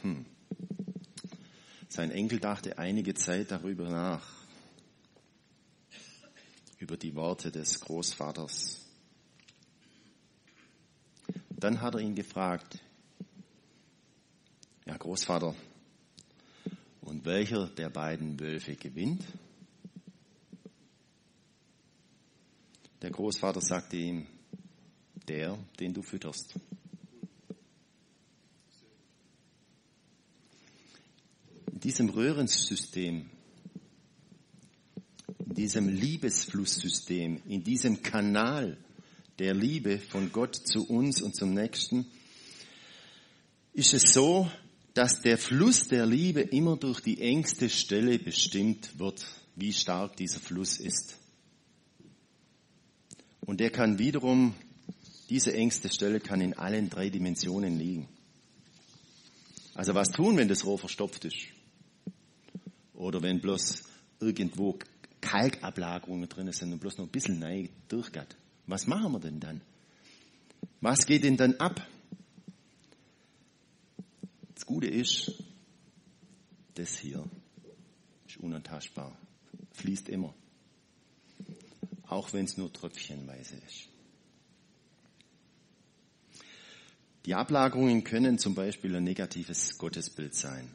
Hm. 0.00 0.24
Sein 1.90 2.12
Enkel 2.12 2.38
dachte 2.38 2.78
einige 2.78 3.14
Zeit 3.14 3.50
darüber 3.50 3.88
nach, 3.88 4.24
über 6.78 6.96
die 6.96 7.16
Worte 7.16 7.50
des 7.50 7.80
Großvaters. 7.80 8.86
Dann 11.50 11.80
hat 11.80 11.96
er 11.96 12.00
ihn 12.00 12.14
gefragt, 12.14 12.78
ja 14.86 14.96
Großvater, 14.96 15.52
und 17.00 17.24
welcher 17.24 17.66
der 17.66 17.90
beiden 17.90 18.38
Wölfe 18.38 18.76
gewinnt? 18.76 19.24
Der 23.02 23.10
Großvater 23.10 23.60
sagte 23.60 23.96
ihm, 23.96 24.28
der, 25.26 25.58
den 25.80 25.92
du 25.92 26.02
fütterst. 26.02 26.54
Diesem 31.80 32.10
Röhrensystem, 32.10 33.30
in 35.46 35.54
diesem 35.54 35.88
Liebesflusssystem, 35.88 37.42
in 37.48 37.64
diesem 37.64 38.02
Kanal 38.02 38.76
der 39.38 39.54
Liebe 39.54 39.98
von 39.98 40.30
Gott 40.32 40.54
zu 40.54 40.86
uns 40.88 41.22
und 41.22 41.34
zum 41.34 41.54
Nächsten, 41.54 42.06
ist 43.72 43.94
es 43.94 44.12
so, 44.12 44.50
dass 44.94 45.22
der 45.22 45.38
Fluss 45.38 45.88
der 45.88 46.06
Liebe 46.06 46.40
immer 46.40 46.76
durch 46.76 47.00
die 47.00 47.20
engste 47.20 47.68
Stelle 47.68 48.18
bestimmt 48.18 48.98
wird, 48.98 49.24
wie 49.56 49.72
stark 49.72 50.16
dieser 50.16 50.40
Fluss 50.40 50.78
ist. 50.78 51.16
Und 53.40 53.60
der 53.60 53.70
kann 53.70 53.98
wiederum, 53.98 54.54
diese 55.28 55.54
engste 55.54 55.88
Stelle 55.88 56.20
kann 56.20 56.40
in 56.40 56.54
allen 56.54 56.90
drei 56.90 57.08
Dimensionen 57.08 57.78
liegen. 57.78 58.08
Also 59.74 59.94
was 59.94 60.08
tun, 60.08 60.36
wenn 60.36 60.48
das 60.48 60.64
Rohr 60.64 60.78
verstopft 60.78 61.24
ist? 61.24 61.38
Oder 63.00 63.22
wenn 63.22 63.40
bloß 63.40 63.82
irgendwo 64.20 64.78
Kalkablagerungen 65.22 66.28
drin 66.28 66.52
sind 66.52 66.74
und 66.74 66.80
bloß 66.80 66.98
noch 66.98 67.06
ein 67.06 67.10
bisschen 67.10 67.38
neu 67.38 67.68
durchgeht. 67.88 68.36
Was 68.66 68.86
machen 68.86 69.12
wir 69.12 69.20
denn 69.20 69.40
dann? 69.40 69.62
Was 70.82 71.06
geht 71.06 71.24
denn 71.24 71.38
dann 71.38 71.54
ab? 71.54 71.86
Das 74.54 74.66
Gute 74.66 74.86
ist, 74.86 75.32
das 76.74 76.98
hier 76.98 77.24
ist 78.28 78.36
unantastbar, 78.36 79.16
fließt 79.72 80.10
immer. 80.10 80.34
Auch 82.06 82.34
wenn 82.34 82.44
es 82.44 82.58
nur 82.58 82.70
tröpfchenweise 82.70 83.56
ist. 83.66 83.88
Die 87.24 87.34
Ablagerungen 87.34 88.04
können 88.04 88.38
zum 88.38 88.54
Beispiel 88.54 88.94
ein 88.94 89.04
negatives 89.04 89.78
Gottesbild 89.78 90.34
sein 90.34 90.74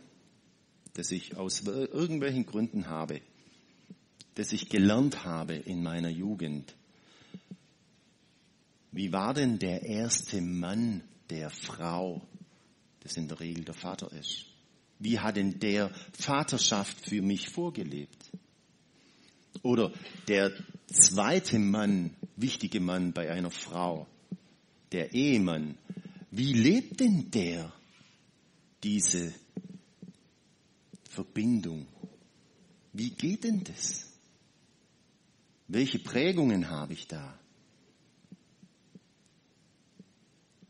das 0.95 1.11
ich 1.11 1.35
aus 1.37 1.61
irgendwelchen 1.61 2.45
Gründen 2.45 2.87
habe, 2.87 3.21
das 4.35 4.51
ich 4.51 4.69
gelernt 4.69 5.23
habe 5.23 5.55
in 5.55 5.83
meiner 5.83 6.09
Jugend. 6.09 6.73
Wie 8.91 9.11
war 9.11 9.33
denn 9.33 9.59
der 9.59 9.83
erste 9.83 10.41
Mann 10.41 11.03
der 11.29 11.49
Frau, 11.49 12.21
das 13.01 13.17
in 13.17 13.27
der 13.27 13.39
Regel 13.39 13.65
der 13.65 13.73
Vater 13.73 14.11
ist? 14.13 14.45
Wie 14.99 15.19
hat 15.19 15.35
denn 15.35 15.59
der 15.59 15.91
Vaterschaft 16.13 17.09
für 17.09 17.21
mich 17.21 17.49
vorgelebt? 17.49 18.31
Oder 19.63 19.91
der 20.29 20.51
zweite 20.87 21.59
Mann, 21.59 22.15
wichtige 22.37 22.79
Mann 22.79 23.11
bei 23.11 23.29
einer 23.29 23.51
Frau, 23.51 24.07
der 24.93 25.13
Ehemann, 25.13 25.77
wie 26.31 26.53
lebt 26.53 27.01
denn 27.01 27.31
der 27.31 27.73
diese 28.83 29.33
Verbindung. 31.15 31.87
Wie 32.93 33.09
geht 33.09 33.45
denn 33.45 33.63
das? 33.63 34.11
Welche 35.67 35.97
Prägungen 35.99 36.69
habe 36.69 36.93
ich 36.93 37.07
da? 37.07 37.39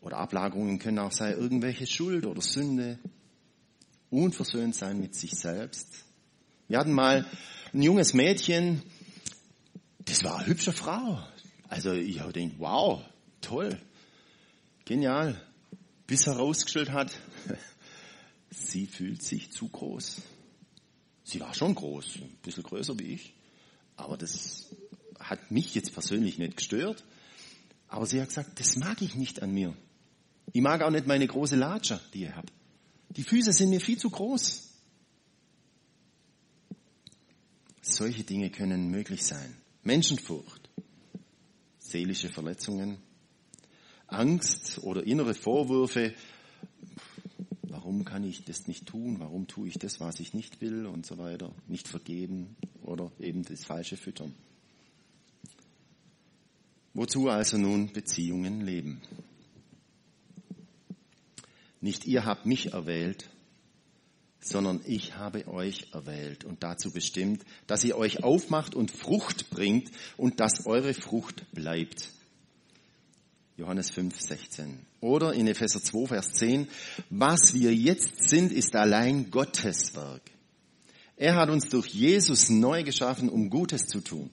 Oder 0.01 0.17
Ablagerungen 0.17 0.77
können 0.77 0.99
auch 0.99 1.11
sein, 1.11 1.33
irgendwelche 1.33 1.87
Schuld 1.87 2.25
oder 2.27 2.41
Sünde, 2.41 2.99
unversöhnt 4.11 4.75
sein 4.75 4.99
mit 4.99 5.15
sich 5.15 5.31
selbst. 5.31 5.87
Wir 6.67 6.77
hatten 6.77 6.93
mal 6.93 7.25
ein 7.73 7.81
junges 7.81 8.13
Mädchen, 8.13 8.83
das 9.99 10.23
war 10.23 10.37
eine 10.37 10.47
hübsche 10.47 10.73
Frau. 10.73 11.23
Also 11.69 11.91
ich 11.91 12.19
habe 12.19 12.31
gedacht, 12.31 12.59
wow, 12.59 13.03
toll, 13.41 13.81
genial. 14.85 15.41
Bis 16.05 16.27
herausgestellt 16.27 16.91
hat, 16.91 17.11
sie 18.51 18.85
fühlt 18.85 19.23
sich 19.23 19.51
zu 19.51 19.67
groß. 19.69 20.21
Sie 21.25 21.41
war 21.41 21.55
schon 21.55 21.73
groß, 21.73 22.17
ein 22.17 22.37
bisschen 22.43 22.61
größer 22.61 22.97
wie 22.99 23.13
ich, 23.13 23.33
aber 23.97 24.15
das 24.15 24.67
hat 25.19 25.49
mich 25.49 25.73
jetzt 25.73 25.91
persönlich 25.91 26.37
nicht 26.37 26.57
gestört. 26.57 27.03
Aber 27.87 28.05
sie 28.05 28.21
hat 28.21 28.29
gesagt, 28.29 28.59
das 28.59 28.75
mag 28.75 29.01
ich 29.01 29.15
nicht 29.15 29.41
an 29.41 29.51
mir. 29.51 29.75
Ich 30.53 30.61
mag 30.61 30.83
auch 30.83 30.91
nicht 30.91 31.07
meine 31.07 31.25
große 31.25 31.55
Latsche, 31.55 31.99
die 32.13 32.21
ihr 32.21 32.35
habt. 32.35 32.53
Die 33.09 33.23
Füße 33.23 33.51
sind 33.53 33.71
mir 33.71 33.81
viel 33.81 33.97
zu 33.97 34.11
groß. 34.11 34.69
Solche 37.81 38.23
Dinge 38.23 38.51
können 38.51 38.89
möglich 38.89 39.25
sein. 39.25 39.57
Menschenfurcht, 39.81 40.69
seelische 41.79 42.29
Verletzungen, 42.29 42.99
Angst 44.07 44.79
oder 44.83 45.03
innere 45.03 45.33
Vorwürfe, 45.33 46.13
warum 47.85 48.03
kann 48.03 48.23
ich 48.23 48.43
das 48.43 48.67
nicht 48.67 48.87
tun, 48.87 49.19
warum 49.19 49.45
tue 49.45 49.67
ich 49.67 49.77
das, 49.77 49.99
was 49.99 50.19
ich 50.19 50.33
nicht 50.33 50.59
will 50.59 50.87
und 50.87 51.05
so 51.05 51.19
weiter, 51.19 51.53
nicht 51.67 51.87
vergeben 51.87 52.55
oder 52.81 53.11
eben 53.19 53.43
das 53.43 53.63
falsche 53.63 53.95
Füttern. 53.95 54.33
Wozu 56.95 57.29
also 57.29 57.59
nun 57.59 57.93
Beziehungen 57.93 58.61
leben? 58.61 59.03
Nicht 61.79 62.07
ihr 62.07 62.25
habt 62.25 62.47
mich 62.47 62.73
erwählt, 62.73 63.29
sondern 64.39 64.81
ich 64.87 65.17
habe 65.17 65.47
euch 65.47 65.93
erwählt 65.93 66.43
und 66.43 66.63
dazu 66.63 66.91
bestimmt, 66.91 67.45
dass 67.67 67.83
ihr 67.83 67.99
euch 67.99 68.23
aufmacht 68.23 68.73
und 68.73 68.89
Frucht 68.89 69.51
bringt 69.51 69.91
und 70.17 70.39
dass 70.39 70.65
eure 70.65 70.95
Frucht 70.95 71.45
bleibt. 71.51 72.09
Johannes 73.57 73.89
5, 73.91 74.19
16. 74.19 74.85
Oder 74.99 75.33
in 75.33 75.47
Epheser 75.47 75.81
2, 75.81 76.07
Vers 76.07 76.33
10, 76.33 76.67
was 77.09 77.53
wir 77.53 77.73
jetzt 77.73 78.27
sind, 78.29 78.51
ist 78.51 78.75
allein 78.75 79.31
Gottes 79.31 79.95
Werk. 79.95 80.31
Er 81.15 81.35
hat 81.35 81.49
uns 81.49 81.69
durch 81.69 81.87
Jesus 81.87 82.49
neu 82.49 82.83
geschaffen, 82.83 83.29
um 83.29 83.49
Gutes 83.49 83.87
zu 83.87 84.01
tun. 84.01 84.29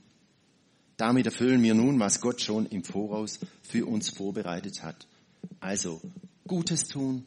Damit 0.96 1.26
erfüllen 1.26 1.62
wir 1.62 1.74
nun, 1.74 2.00
was 2.00 2.20
Gott 2.20 2.40
schon 2.40 2.66
im 2.66 2.82
Voraus 2.82 3.38
für 3.62 3.86
uns 3.86 4.10
vorbereitet 4.10 4.82
hat. 4.82 5.06
Also 5.60 6.00
Gutes 6.46 6.88
tun 6.88 7.24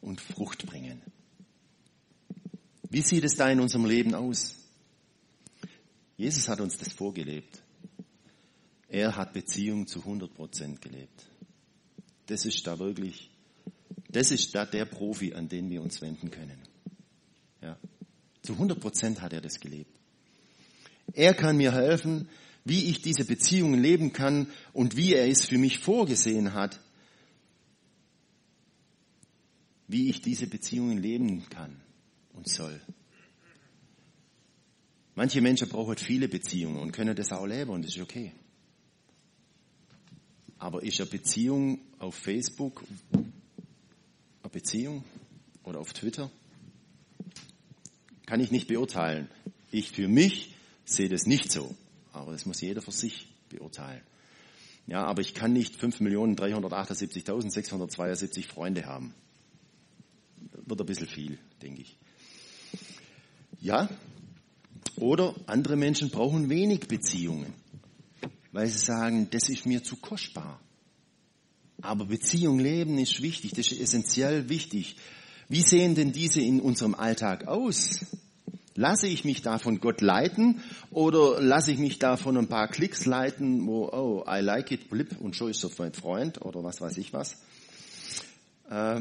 und 0.00 0.20
Frucht 0.20 0.66
bringen. 0.66 1.00
Wie 2.88 3.02
sieht 3.02 3.24
es 3.24 3.36
da 3.36 3.50
in 3.50 3.60
unserem 3.60 3.84
Leben 3.84 4.14
aus? 4.14 4.56
Jesus 6.16 6.48
hat 6.48 6.60
uns 6.60 6.78
das 6.78 6.92
vorgelebt. 6.92 7.62
Er 8.88 9.16
hat 9.16 9.32
Beziehung 9.32 9.86
zu 9.86 10.00
100 10.00 10.32
Prozent 10.32 10.80
gelebt. 10.80 11.26
Das 12.26 12.44
ist 12.44 12.66
da 12.66 12.78
wirklich, 12.78 13.30
das 14.08 14.30
ist 14.30 14.54
da 14.54 14.64
der 14.64 14.84
Profi, 14.84 15.34
an 15.34 15.48
den 15.48 15.70
wir 15.70 15.82
uns 15.82 16.00
wenden 16.00 16.30
können. 16.30 16.58
Ja. 17.60 17.78
Zu 18.42 18.54
100 18.54 18.80
Prozent 18.80 19.20
hat 19.20 19.32
er 19.32 19.40
das 19.40 19.60
gelebt. 19.60 19.90
Er 21.12 21.34
kann 21.34 21.56
mir 21.56 21.72
helfen, 21.72 22.28
wie 22.64 22.84
ich 22.84 23.02
diese 23.02 23.24
Beziehungen 23.24 23.80
leben 23.80 24.12
kann 24.12 24.50
und 24.72 24.96
wie 24.96 25.14
er 25.14 25.28
es 25.28 25.44
für 25.44 25.58
mich 25.58 25.78
vorgesehen 25.78 26.54
hat, 26.54 26.80
wie 29.86 30.08
ich 30.08 30.22
diese 30.22 30.46
Beziehungen 30.46 30.98
leben 30.98 31.48
kann 31.50 31.80
und 32.32 32.48
soll. 32.48 32.80
Manche 35.14 35.40
Menschen 35.40 35.68
brauchen 35.68 35.96
viele 35.96 36.28
Beziehungen 36.28 36.78
und 36.78 36.92
können 36.92 37.14
das 37.14 37.32
auch 37.32 37.46
leben 37.46 37.70
und 37.70 37.84
das 37.84 37.94
ist 37.94 38.02
okay. 38.02 38.32
Aber 40.58 40.82
ist 40.82 41.00
eine 41.00 41.10
Beziehung 41.10 41.80
auf 41.98 42.14
Facebook 42.14 42.84
eine 43.12 44.50
Beziehung 44.50 45.04
oder 45.64 45.80
auf 45.80 45.92
Twitter? 45.92 46.30
Kann 48.26 48.40
ich 48.40 48.50
nicht 48.50 48.68
beurteilen. 48.68 49.28
Ich 49.70 49.90
für 49.90 50.08
mich 50.08 50.54
sehe 50.84 51.08
das 51.08 51.24
nicht 51.26 51.52
so. 51.52 51.74
Aber 52.12 52.32
das 52.32 52.44
muss 52.46 52.60
jeder 52.60 52.82
für 52.82 52.92
sich 52.92 53.28
beurteilen. 53.48 54.02
Ja, 54.86 55.04
aber 55.04 55.22
ich 55.22 55.34
kann 55.34 55.52
nicht 55.52 55.74
5.378.672 55.76 58.46
Freunde 58.46 58.86
haben. 58.86 59.12
Wird 60.66 60.80
ein 60.80 60.86
bisschen 60.86 61.08
viel, 61.08 61.38
denke 61.62 61.82
ich. 61.82 61.96
Ja? 63.60 63.88
Oder 64.96 65.34
andere 65.46 65.76
Menschen 65.76 66.10
brauchen 66.10 66.50
wenig 66.50 66.86
Beziehungen, 66.86 67.52
weil 68.54 68.68
sie 68.68 68.78
sagen, 68.78 69.28
das 69.30 69.48
ist 69.48 69.66
mir 69.66 69.82
zu 69.82 69.96
kostbar. 69.96 70.60
Aber 71.82 72.06
Beziehung 72.06 72.60
leben 72.60 72.98
ist 72.98 73.20
wichtig, 73.20 73.50
das 73.50 73.72
ist 73.72 73.80
essentiell 73.80 74.48
wichtig. 74.48 74.96
Wie 75.48 75.60
sehen 75.60 75.96
denn 75.96 76.12
diese 76.12 76.40
in 76.40 76.60
unserem 76.60 76.94
Alltag 76.94 77.48
aus? 77.48 78.06
Lasse 78.76 79.08
ich 79.08 79.24
mich 79.24 79.42
da 79.42 79.58
von 79.58 79.80
Gott 79.80 80.00
leiten 80.00 80.62
oder 80.92 81.42
lasse 81.42 81.72
ich 81.72 81.78
mich 81.78 81.98
da 81.98 82.16
von 82.16 82.36
ein 82.36 82.46
paar 82.46 82.68
Klicks 82.68 83.06
leiten, 83.06 83.66
wo, 83.66 83.88
oh, 83.88 84.24
I 84.28 84.40
like 84.40 84.70
it, 84.70 84.88
blip, 84.88 85.20
und 85.20 85.34
schon 85.34 85.50
ist 85.50 85.60
so 85.60 85.70
mein 85.78 85.92
Freund 85.92 86.40
oder 86.40 86.62
was 86.62 86.80
weiß 86.80 86.96
ich 86.98 87.12
was. 87.12 87.36
Äh, 88.70 89.00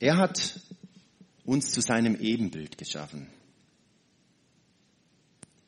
er 0.00 0.16
hat 0.16 0.60
uns 1.44 1.70
zu 1.70 1.80
seinem 1.80 2.16
Ebenbild 2.16 2.76
geschaffen, 2.76 3.28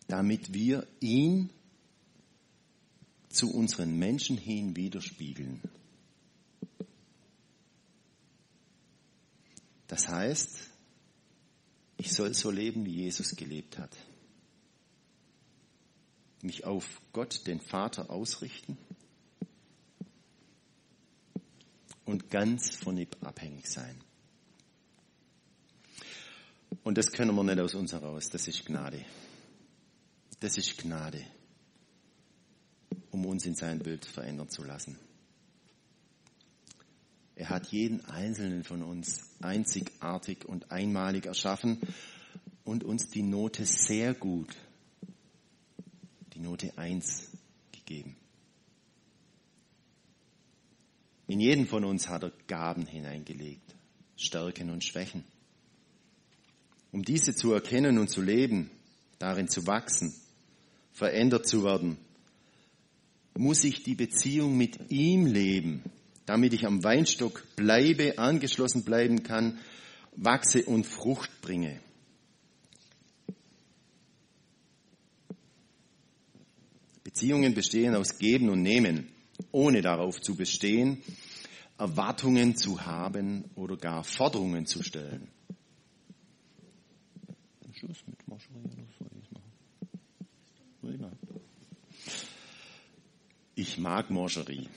damit 0.08 0.52
wir 0.52 0.88
ihn 0.98 1.50
zu 3.32 3.52
unseren 3.52 3.98
Menschen 3.98 4.36
hin 4.36 4.76
widerspiegeln. 4.76 5.60
Das 9.88 10.08
heißt, 10.08 10.58
ich 11.98 12.12
soll 12.12 12.34
so 12.34 12.50
leben, 12.50 12.84
wie 12.86 12.94
Jesus 12.94 13.36
gelebt 13.36 13.78
hat. 13.78 13.96
Mich 16.40 16.64
auf 16.64 17.00
Gott, 17.12 17.46
den 17.46 17.60
Vater, 17.60 18.10
ausrichten 18.10 18.76
und 22.04 22.30
ganz 22.30 22.74
von 22.74 22.96
ihm 22.96 23.08
abhängig 23.20 23.66
sein. 23.68 24.02
Und 26.84 26.98
das 26.98 27.12
können 27.12 27.34
wir 27.34 27.44
nicht 27.44 27.60
aus 27.60 27.74
uns 27.74 27.92
heraus. 27.92 28.28
Das 28.30 28.48
ist 28.48 28.64
Gnade. 28.66 29.04
Das 30.40 30.58
ist 30.58 30.78
Gnade, 30.78 31.24
um 33.12 33.26
uns 33.26 33.46
in 33.46 33.54
sein 33.54 33.78
Bild 33.78 34.04
verändern 34.06 34.48
zu 34.48 34.64
lassen. 34.64 34.98
Er 37.36 37.50
hat 37.50 37.68
jeden 37.68 38.04
einzelnen 38.06 38.64
von 38.64 38.82
uns 38.82 39.20
einzigartig 39.40 40.44
und 40.44 40.70
einmalig 40.70 41.26
erschaffen 41.26 41.78
und 42.64 42.84
uns 42.84 43.10
die 43.10 43.22
Note 43.22 43.64
sehr 43.64 44.14
gut, 44.14 44.56
die 46.34 46.40
Note 46.40 46.76
1 46.76 47.30
gegeben. 47.70 48.16
In 51.26 51.40
jeden 51.40 51.66
von 51.66 51.84
uns 51.84 52.08
hat 52.08 52.24
er 52.24 52.32
Gaben 52.46 52.86
hineingelegt, 52.86 53.74
Stärken 54.16 54.70
und 54.70 54.84
Schwächen. 54.84 55.24
Um 56.92 57.02
diese 57.02 57.34
zu 57.34 57.52
erkennen 57.52 57.98
und 57.98 58.08
zu 58.08 58.20
leben, 58.20 58.70
darin 59.18 59.48
zu 59.48 59.66
wachsen, 59.66 60.14
verändert 60.92 61.48
zu 61.48 61.64
werden, 61.64 61.96
muss 63.36 63.64
ich 63.64 63.82
die 63.82 63.94
Beziehung 63.94 64.56
mit 64.56 64.90
ihm 64.90 65.26
leben, 65.26 65.82
damit 66.26 66.52
ich 66.52 66.66
am 66.66 66.84
Weinstock 66.84 67.44
bleibe, 67.56 68.18
angeschlossen 68.18 68.84
bleiben 68.84 69.22
kann, 69.22 69.58
wachse 70.16 70.64
und 70.64 70.84
Frucht 70.84 71.40
bringe. 71.40 71.80
Beziehungen 77.04 77.54
bestehen 77.54 77.94
aus 77.94 78.18
Geben 78.18 78.48
und 78.48 78.62
Nehmen, 78.62 79.08
ohne 79.50 79.82
darauf 79.82 80.20
zu 80.20 80.34
bestehen, 80.34 81.02
Erwartungen 81.78 82.56
zu 82.56 82.86
haben 82.86 83.44
oder 83.54 83.76
gar 83.76 84.04
Forderungen 84.04 84.66
zu 84.66 84.82
stellen. 84.82 85.28
Schluss 87.82 88.04
mit 88.06 88.18
soll 90.80 90.94
ich 90.94 90.94
es 90.94 91.00
machen? 91.00 91.18
Ich 93.62 93.78
mag 93.78 94.10
Marjorie. 94.10 94.68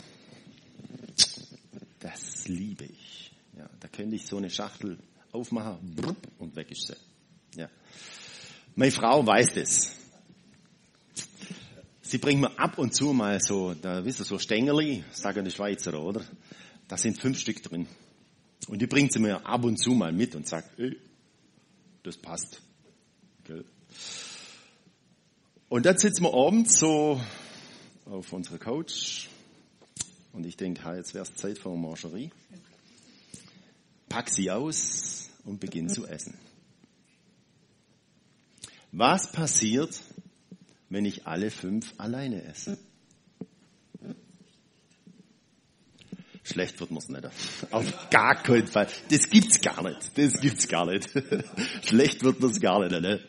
Das 1.99 2.47
liebe 2.47 2.83
ich. 2.83 3.31
Ja, 3.57 3.67
da 3.79 3.87
könnte 3.87 4.15
ich 4.15 4.27
so 4.27 4.37
eine 4.37 4.51
Schachtel 4.51 4.99
aufmachen 5.31 5.95
und 6.37 6.55
weg 6.55 6.69
ist 6.69 6.85
sie. 6.85 7.59
Ja. 7.59 7.67
Meine 8.75 8.91
Frau 8.91 9.25
weiß 9.25 9.55
das. 9.55 9.95
Sie 12.03 12.19
bringt 12.19 12.41
mir 12.41 12.59
ab 12.59 12.77
und 12.77 12.93
zu 12.93 13.11
mal 13.11 13.41
so, 13.41 13.73
da 13.73 14.05
wisst 14.05 14.19
ihr, 14.19 14.25
so 14.25 14.37
Stängeli, 14.37 15.03
sagen 15.11 15.43
die 15.43 15.49
Schweizer, 15.49 15.99
oder? 15.99 16.23
Da 16.87 16.95
sind 16.95 17.19
fünf 17.19 17.39
Stück 17.39 17.63
drin. 17.63 17.87
Und 18.67 18.83
die 18.83 18.87
bringt 18.87 19.13
sie 19.13 19.19
mir 19.19 19.43
ab 19.47 19.63
und 19.63 19.77
zu 19.77 19.93
mal 19.93 20.13
mit 20.13 20.35
und 20.35 20.47
sagt, 20.47 20.77
ey, 20.77 20.95
das 22.03 22.17
passt. 22.17 22.61
Und 25.69 25.87
dann 25.87 25.97
sitzen 25.97 26.21
wir 26.21 26.35
abends 26.35 26.77
so 26.77 27.19
auf 28.05 28.31
unserer 28.33 28.57
Couch 28.57 29.27
und 30.33 30.45
ich 30.45 30.57
denke, 30.57 30.81
jetzt 30.95 31.13
wäre 31.13 31.23
es 31.23 31.35
Zeit 31.35 31.57
für 31.57 31.69
eine 31.69 31.77
Margerie. 31.77 32.31
Pack 34.09 34.29
sie 34.29 34.51
aus 34.51 35.29
und 35.43 35.59
beginn 35.59 35.89
zu 35.89 36.05
essen. 36.05 36.37
Was 38.91 39.31
passiert, 39.31 39.99
wenn 40.89 41.05
ich 41.05 41.25
alle 41.25 41.51
fünf 41.51 41.93
alleine 41.97 42.43
esse? 42.43 42.77
Schlecht 46.43 46.79
wird 46.79 46.91
mir's 46.91 47.09
nicht. 47.09 47.27
Auf 47.71 48.09
gar 48.11 48.35
keinen 48.43 48.67
Fall. 48.67 48.87
Das 49.09 49.29
gibt's 49.29 49.59
gar 49.59 49.81
nicht. 49.81 50.15
Das 50.15 50.39
gibt's 50.39 50.67
gar 50.67 50.85
nicht. 50.85 51.09
Schlecht 51.83 52.23
wird 52.23 52.39
mir's 52.39 52.59
gar 52.59 52.79
nicht. 52.87 53.01
Ne? 53.01 53.19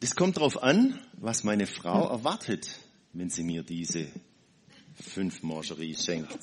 Das 0.00 0.14
kommt 0.14 0.36
darauf 0.36 0.62
an, 0.62 1.00
was 1.14 1.42
meine 1.42 1.66
Frau 1.66 2.04
hm. 2.04 2.18
erwartet, 2.18 2.78
wenn 3.12 3.30
sie 3.30 3.42
mir 3.42 3.64
diese 3.64 4.06
fünf 4.94 5.42
Mangerie 5.42 5.94
schenkt. 5.94 6.38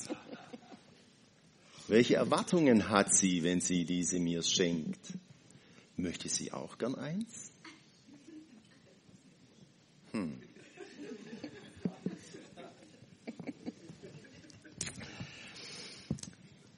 Welche 1.88 2.16
Erwartungen 2.16 2.88
hat 2.88 3.14
sie, 3.14 3.42
wenn 3.42 3.60
sie 3.60 3.84
diese 3.84 4.18
mir 4.18 4.42
schenkt? 4.42 5.00
Möchte 5.96 6.28
sie 6.28 6.52
auch 6.52 6.76
gern 6.76 6.96
eins? 6.96 7.52
Hm. 10.12 10.38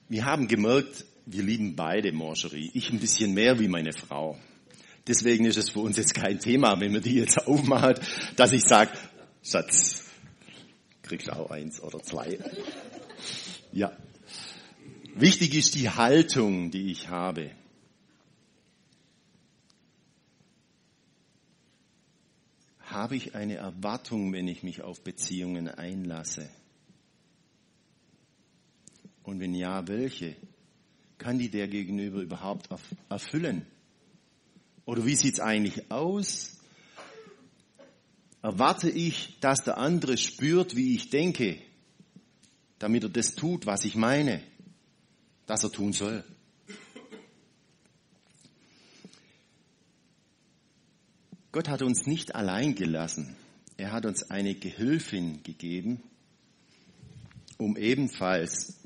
Wir 0.07 0.25
haben 0.25 0.47
gemerkt, 0.47 1.05
wir 1.25 1.43
lieben 1.43 1.75
beide 1.75 2.11
Mangerie. 2.13 2.71
Ich 2.73 2.89
ein 2.89 2.99
bisschen 2.99 3.33
mehr 3.33 3.59
wie 3.59 3.67
meine 3.67 3.93
Frau. 3.93 4.39
Deswegen 5.09 5.45
ist 5.45 5.57
es 5.57 5.71
für 5.71 5.79
uns 5.79 5.97
jetzt 5.97 6.13
kein 6.13 6.39
Thema, 6.39 6.79
wenn 6.79 6.91
man 6.91 7.01
die 7.01 7.15
jetzt 7.15 7.47
aufmacht, 7.47 7.99
dass 8.35 8.51
ich 8.51 8.61
sage, 8.61 8.91
Schatz, 9.41 10.03
kriegst 11.01 11.27
du 11.27 11.35
auch 11.35 11.49
eins 11.49 11.81
oder 11.81 11.99
zwei. 12.03 12.37
Ja. 13.71 13.91
Wichtig 15.15 15.55
ist 15.55 15.73
die 15.73 15.89
Haltung, 15.89 16.69
die 16.69 16.91
ich 16.91 17.09
habe. 17.09 17.49
Habe 22.81 23.15
ich 23.15 23.33
eine 23.33 23.55
Erwartung, 23.55 24.31
wenn 24.31 24.47
ich 24.47 24.61
mich 24.61 24.83
auf 24.83 25.03
Beziehungen 25.03 25.69
einlasse? 25.69 26.51
Und 29.23 29.39
wenn 29.39 29.55
ja, 29.55 29.87
welche? 29.87 30.35
Kann 31.17 31.39
die 31.39 31.49
der 31.49 31.67
gegenüber 31.67 32.21
überhaupt 32.21 32.69
erfüllen? 33.09 33.65
Oder 34.89 35.05
wie 35.05 35.13
sieht's 35.13 35.39
eigentlich 35.39 35.91
aus? 35.91 36.57
Erwarte 38.41 38.89
ich, 38.89 39.37
dass 39.39 39.63
der 39.63 39.77
andere 39.77 40.17
spürt, 40.17 40.75
wie 40.75 40.95
ich 40.95 41.11
denke, 41.11 41.61
damit 42.79 43.03
er 43.03 43.09
das 43.09 43.35
tut, 43.35 43.67
was 43.67 43.85
ich 43.85 43.95
meine, 43.95 44.41
dass 45.45 45.63
er 45.63 45.71
tun 45.71 45.93
soll? 45.93 46.23
Gott 51.51 51.69
hat 51.69 51.83
uns 51.83 52.07
nicht 52.07 52.33
allein 52.33 52.73
gelassen. 52.73 53.37
Er 53.77 53.91
hat 53.91 54.07
uns 54.07 54.31
eine 54.31 54.55
Gehilfin 54.55 55.43
gegeben, 55.43 56.01
um 57.59 57.77
ebenfalls 57.77 58.79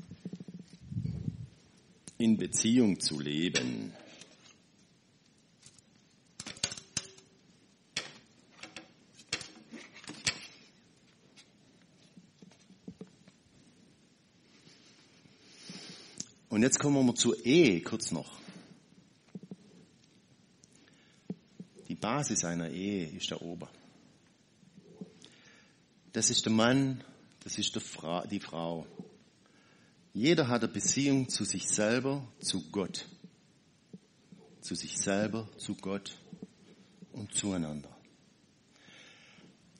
in 2.18 2.36
Beziehung 2.36 3.00
zu 3.00 3.20
leben. 3.20 3.94
Und 16.54 16.62
jetzt 16.62 16.78
kommen 16.78 17.04
wir 17.04 17.16
zur 17.16 17.44
Ehe 17.44 17.82
kurz 17.82 18.12
noch. 18.12 18.38
Die 21.88 21.96
Basis 21.96 22.44
einer 22.44 22.70
Ehe 22.70 23.08
ist 23.08 23.28
der 23.28 23.42
Ober. 23.42 23.68
Das 26.12 26.30
ist 26.30 26.44
der 26.44 26.52
Mann, 26.52 27.02
das 27.40 27.58
ist 27.58 27.74
die 27.74 27.80
Frau. 28.38 28.86
Jeder 30.12 30.46
hat 30.46 30.62
eine 30.62 30.72
Beziehung 30.72 31.28
zu 31.28 31.42
sich 31.42 31.66
selber, 31.66 32.24
zu 32.38 32.70
Gott. 32.70 33.08
Zu 34.60 34.76
sich 34.76 34.96
selber, 34.96 35.48
zu 35.58 35.74
Gott 35.74 36.16
und 37.10 37.34
zueinander. 37.34 37.90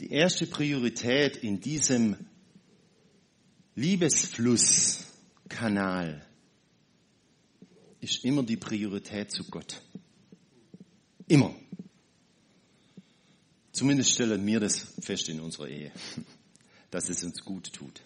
Die 0.00 0.10
erste 0.10 0.48
Priorität 0.48 1.36
in 1.36 1.60
diesem 1.60 2.16
Liebesflusskanal 3.76 6.26
ist 8.04 8.24
immer 8.24 8.42
die 8.42 8.56
Priorität 8.56 9.30
zu 9.30 9.44
Gott. 9.44 9.80
Immer. 11.26 11.54
Zumindest 13.72 14.12
stellen 14.12 14.46
wir 14.46 14.60
das 14.60 14.94
fest 15.00 15.28
in 15.28 15.40
unserer 15.40 15.68
Ehe, 15.68 15.90
dass 16.90 17.08
es 17.08 17.24
uns 17.24 17.44
gut 17.44 17.72
tut 17.72 18.00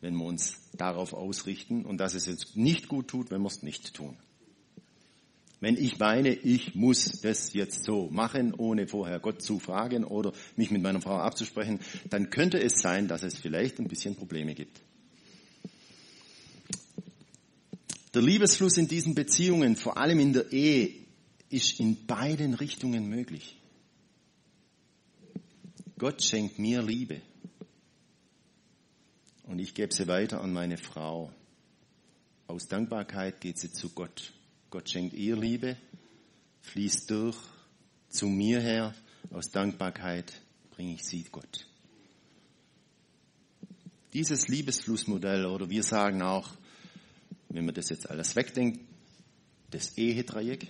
wenn 0.00 0.16
wir 0.16 0.24
uns 0.24 0.60
darauf 0.74 1.12
ausrichten 1.12 1.84
und 1.84 1.98
dass 1.98 2.14
es 2.14 2.28
uns 2.28 2.54
nicht 2.54 2.88
gut 2.88 3.08
tut, 3.08 3.30
wenn 3.30 3.42
wir 3.42 3.48
es 3.48 3.62
nicht 3.62 3.94
tun. 3.94 4.16
Wenn 5.60 5.76
ich 5.76 5.98
meine, 5.98 6.32
ich 6.34 6.76
muss 6.76 7.20
das 7.20 7.52
jetzt 7.52 7.82
so 7.82 8.08
machen, 8.10 8.54
ohne 8.54 8.86
vorher 8.86 9.18
Gott 9.18 9.42
zu 9.42 9.58
fragen 9.58 10.04
oder 10.04 10.32
mich 10.54 10.70
mit 10.70 10.82
meiner 10.82 11.00
Frau 11.00 11.16
abzusprechen, 11.16 11.80
dann 12.10 12.30
könnte 12.30 12.62
es 12.62 12.80
sein, 12.80 13.08
dass 13.08 13.24
es 13.24 13.36
vielleicht 13.36 13.80
ein 13.80 13.88
bisschen 13.88 14.14
Probleme 14.14 14.54
gibt. 14.54 14.80
Der 18.18 18.26
Liebesfluss 18.26 18.76
in 18.78 18.88
diesen 18.88 19.14
Beziehungen, 19.14 19.76
vor 19.76 19.96
allem 19.96 20.18
in 20.18 20.32
der 20.32 20.50
Ehe, 20.50 20.92
ist 21.50 21.78
in 21.78 22.04
beiden 22.04 22.54
Richtungen 22.54 23.08
möglich. 23.08 23.56
Gott 25.96 26.20
schenkt 26.24 26.58
mir 26.58 26.82
Liebe 26.82 27.22
und 29.44 29.60
ich 29.60 29.72
gebe 29.72 29.94
sie 29.94 30.08
weiter 30.08 30.40
an 30.40 30.52
meine 30.52 30.78
Frau. 30.78 31.32
Aus 32.48 32.66
Dankbarkeit 32.66 33.40
geht 33.40 33.56
sie 33.56 33.70
zu 33.70 33.90
Gott. 33.90 34.32
Gott 34.70 34.90
schenkt 34.90 35.14
ihr 35.14 35.36
Liebe, 35.36 35.76
fließt 36.62 37.08
durch 37.12 37.38
zu 38.08 38.26
mir 38.26 38.60
her. 38.60 38.96
Aus 39.30 39.52
Dankbarkeit 39.52 40.42
bringe 40.72 40.94
ich 40.94 41.04
sie 41.04 41.22
Gott. 41.30 41.68
Dieses 44.12 44.48
Liebesflussmodell, 44.48 45.46
oder 45.46 45.70
wir 45.70 45.84
sagen 45.84 46.20
auch, 46.20 46.58
wenn 47.48 47.64
man 47.64 47.74
das 47.74 47.88
jetzt 47.88 48.08
alles 48.10 48.36
wegdenkt, 48.36 48.80
das 49.70 49.96
Ehedreieck, 49.96 50.66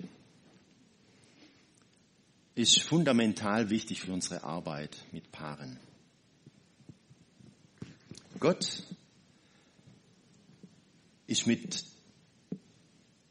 ist 2.55 2.83
fundamental 2.83 3.71
wichtig 3.71 4.01
für 4.01 4.13
unsere 4.13 4.43
Arbeit 4.43 4.97
mit 5.13 5.31
Paaren. 5.31 5.79
Gott 8.41 8.83
ist 11.27 11.47
mit 11.47 11.85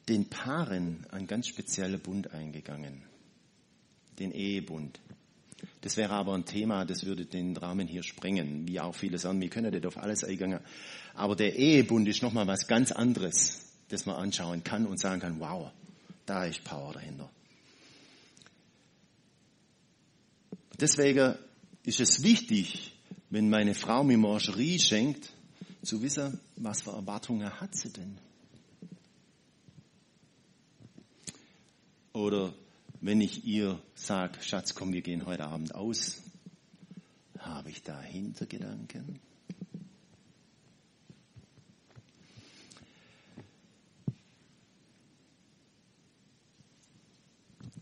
den 0.07 0.29
Paaren 0.29 1.05
ein 1.11 1.27
ganz 1.27 1.47
spezieller 1.47 1.97
Bund 1.97 2.31
eingegangen, 2.31 3.03
den 4.19 4.31
Ehebund. 4.31 4.99
Das 5.82 5.95
wäre 5.95 6.13
aber 6.13 6.34
ein 6.34 6.45
Thema, 6.45 6.86
das 6.86 7.05
würde 7.05 7.25
den 7.25 7.55
Rahmen 7.55 7.88
hier 7.88 8.03
sprengen, 8.03 8.67
wie 8.67 8.80
auch 8.80 8.95
viele 8.95 9.17
sagen, 9.19 9.39
wir 9.39 9.49
können 9.49 9.71
nicht 9.71 9.86
auf 9.86 9.97
alles 9.97 10.23
eingehen. 10.23 10.59
Aber 11.13 11.36
der 11.36 11.55
Ehebund 11.55 12.07
ist 12.07 12.23
nochmal 12.23 12.47
was 12.47 12.67
ganz 12.67 12.91
anderes, 12.91 13.61
das 13.89 14.05
man 14.05 14.15
anschauen 14.15 14.63
kann 14.63 14.88
und 14.88 14.99
sagen 14.99 15.21
kann, 15.21 15.39
wow, 15.39 15.71
da 16.25 16.45
ist 16.45 16.63
Power 16.63 16.93
dahinter. 16.93 17.30
Deswegen 20.80 21.36
ist 21.84 21.99
es 21.99 22.23
wichtig, 22.23 22.93
wenn 23.30 23.49
meine 23.49 23.73
Frau 23.73 24.03
mir 24.03 24.17
Mangerie 24.17 24.80
schenkt, 24.80 25.32
zu 25.84 26.01
wissen, 26.01 26.39
was 26.55 26.82
für 26.82 26.91
Erwartungen 26.91 27.49
hat 27.61 27.75
sie 27.75 27.91
denn? 27.91 28.17
Oder 32.13 32.53
wenn 33.01 33.21
ich 33.21 33.45
ihr 33.45 33.81
sage, 33.95 34.41
Schatz, 34.41 34.75
komm, 34.75 34.93
wir 34.93 35.01
gehen 35.01 35.25
heute 35.25 35.45
Abend 35.45 35.75
aus, 35.75 36.21
habe 37.39 37.69
ich 37.69 37.83
da 37.83 38.01
Hintergedanken? 38.01 39.19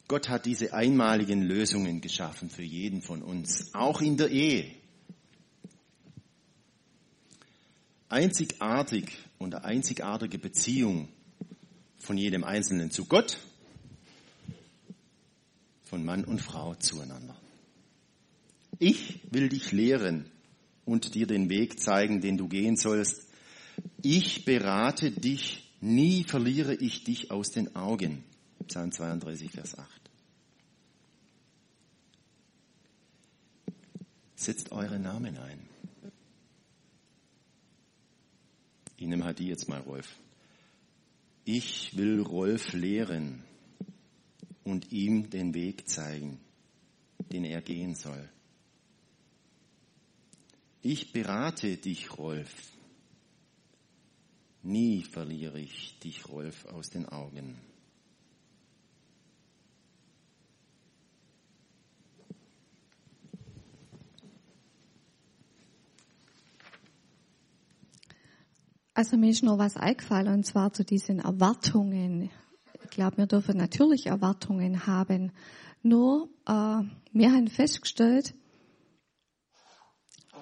Gott 0.08 0.30
hat 0.30 0.46
diese 0.46 0.74
einmaligen 0.74 1.42
Lösungen 1.42 2.00
geschaffen 2.00 2.50
für 2.50 2.64
jeden 2.64 3.02
von 3.02 3.24
uns, 3.24 3.74
auch 3.74 4.02
in 4.02 4.18
der 4.18 4.30
Ehe. 4.30 4.76
einzigartig 8.16 9.12
und 9.38 9.56
eine 9.56 9.66
einzigartige 9.66 10.38
Beziehung 10.38 11.10
von 11.98 12.18
jedem 12.18 12.44
Einzelnen 12.44 12.90
zu 12.92 13.06
Gott, 13.06 13.40
von 15.96 16.04
Mann 16.04 16.26
und 16.26 16.42
Frau 16.42 16.76
zueinander. 16.76 17.38
Ich 18.80 19.22
will 19.32 19.48
dich 19.48 19.72
lehren 19.72 20.30
und 20.84 21.16
dir 21.16 21.26
den 21.26 21.48
Weg 21.48 21.80
zeigen, 21.80 22.20
den 22.20 22.36
du 22.36 22.50
gehen 22.50 22.76
sollst. 22.76 23.26
Ich 24.02 24.44
berate 24.44 25.10
dich, 25.10 25.74
nie 25.80 26.26
verliere 26.26 26.76
ich 26.76 27.06
dich 27.06 27.32
aus 27.32 27.52
den 27.52 27.78
Augen. 27.78 28.26
Psalm 28.68 28.92
32, 28.92 29.52
Vers 29.52 29.80
8. 29.80 29.90
Setzt 34.36 34.74
eure 34.74 35.00
Namen 35.00 35.38
ein. 35.38 35.62
Ich 38.98 39.08
nehme 39.08 39.24
halt 39.24 39.40
die 39.40 39.48
jetzt 39.48 39.70
mal, 39.70 39.80
Rolf. 39.80 40.20
Ich 41.46 41.96
will 41.96 42.20
Rolf 42.20 42.74
lehren 42.74 43.46
und 44.66 44.92
ihm 44.92 45.30
den 45.30 45.54
Weg 45.54 45.88
zeigen, 45.88 46.40
den 47.32 47.46
er 47.46 47.62
gehen 47.62 47.96
soll. 47.96 48.30
Ich 50.82 51.14
berate 51.14 51.78
dich, 51.78 52.18
Rolf. 52.18 52.74
Nie 54.64 55.04
verliere 55.04 55.60
ich 55.60 55.98
dich, 56.00 56.28
Rolf, 56.28 56.66
aus 56.66 56.90
den 56.90 57.08
Augen. 57.08 57.58
Also 68.96 69.18
mir 69.18 69.30
ist 69.30 69.44
noch 69.44 69.58
was 69.58 69.76
eingefallen 69.76 70.34
und 70.34 70.46
zwar 70.46 70.72
zu 70.74 70.86
diesen 70.86 71.20
Erwartungen. 71.20 72.32
Ich 72.86 72.92
glaube, 72.92 73.18
wir 73.18 73.26
dürfen 73.26 73.58
natürlich 73.58 74.06
Erwartungen 74.06 74.86
haben. 74.86 75.32
Nur 75.82 76.30
äh, 76.46 76.84
wir 77.14 77.32
haben 77.32 77.48
festgestellt, 77.48 78.36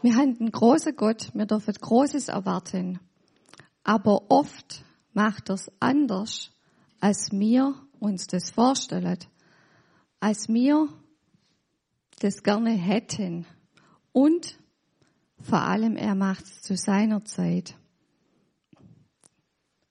wir 0.02 0.16
haben 0.16 0.36
einen 0.38 0.52
großen 0.52 0.94
Gott, 0.98 1.32
wir 1.34 1.46
dürfen 1.46 1.74
Großes 1.74 2.28
erwarten. 2.28 3.00
Aber 3.86 4.30
oft 4.30 4.84
macht 5.14 5.50
er 5.50 5.56
es 5.56 5.72
anders, 5.80 6.52
als 7.00 7.32
wir 7.32 7.76
uns 8.02 8.28
das 8.28 8.52
vorstellen, 8.52 9.20
als 10.20 10.50
wir 10.50 10.89
das 12.20 12.44
gerne 12.44 12.72
hätten. 12.72 13.46
Und 14.12 14.60
vor 15.39 15.62
allem, 15.62 15.96
er 15.96 16.16
macht 16.16 16.44
es 16.44 16.62
zu 16.62 16.76
seiner 16.76 17.24
Zeit. 17.24 17.78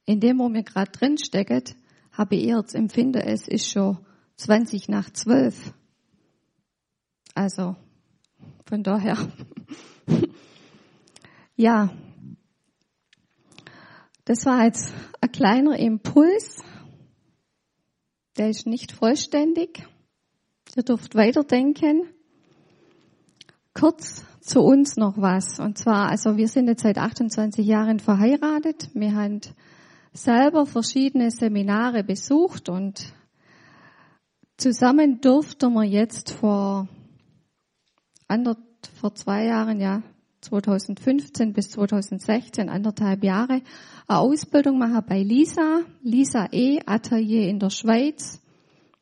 In 0.05 0.21
dem, 0.21 0.39
wo 0.39 0.53
wir 0.53 0.63
gerade 0.63 0.91
drin 0.91 1.17
stecken, 1.17 1.63
habe 2.13 2.37
ich 2.37 2.45
eher 2.45 2.63
das 2.63 2.75
Empfinden, 2.75 3.21
es 3.21 3.49
ist 3.49 3.71
schon 3.71 3.99
20 4.37 4.89
nach 4.89 5.11
12. 5.11 5.73
Also, 7.35 7.77
von 8.67 8.83
daher. 8.83 9.17
ja, 11.57 11.91
das 14.25 14.47
war 14.47 14.65
jetzt 14.65 14.93
ein 15.21 15.33
kleiner 15.33 15.79
Impuls. 15.79 16.63
Der 18.37 18.51
ist 18.51 18.67
nicht 18.67 18.93
vollständig. 18.93 19.87
Ihr 20.77 20.83
dürft 20.85 21.15
weiterdenken. 21.15 22.03
Kurz 23.75 24.25
zu 24.41 24.61
uns 24.61 24.97
noch 24.97 25.19
was. 25.19 25.59
Und 25.59 25.79
zwar, 25.79 26.09
also 26.09 26.37
wir 26.37 26.49
sind 26.49 26.69
jetzt 26.69 26.83
seit 26.83 26.99
28 26.99 27.67
Jahren 27.67 27.99
verheiratet. 27.99 28.91
Wir 28.95 29.15
haben 29.15 29.41
selber 30.13 30.67
verschiedene 30.67 31.31
Seminare 31.31 32.05
besucht 32.05 32.69
und 32.69 33.13
zusammen 34.57 35.21
durften 35.21 35.73
wir 35.73 35.85
jetzt 35.85 36.31
vor, 36.31 36.89
vor 39.01 39.15
zwei 39.15 39.47
Jahren, 39.47 39.81
ja, 39.81 40.03
2015 40.43 41.53
bis 41.53 41.71
2016, 41.71 42.69
anderthalb 42.69 43.23
Jahre, 43.23 43.63
eine 44.09 44.19
Ausbildung 44.19 44.79
machen 44.79 45.05
bei 45.09 45.23
Lisa, 45.23 45.83
Lisa 46.03 46.49
E, 46.51 46.81
Atelier 46.85 47.49
in 47.49 47.61
der 47.61 47.71
Schweiz. 47.71 48.41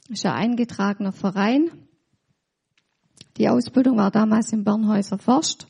Ist 0.09 0.27
ein 0.27 0.33
eingetragener 0.33 1.13
Verein. 1.13 1.71
Die 3.39 3.49
Ausbildung 3.49 3.97
war 3.97 4.11
damals 4.11 4.53
im 4.53 4.65
Bernhäuser 4.65 5.19
Forst. 5.19 5.67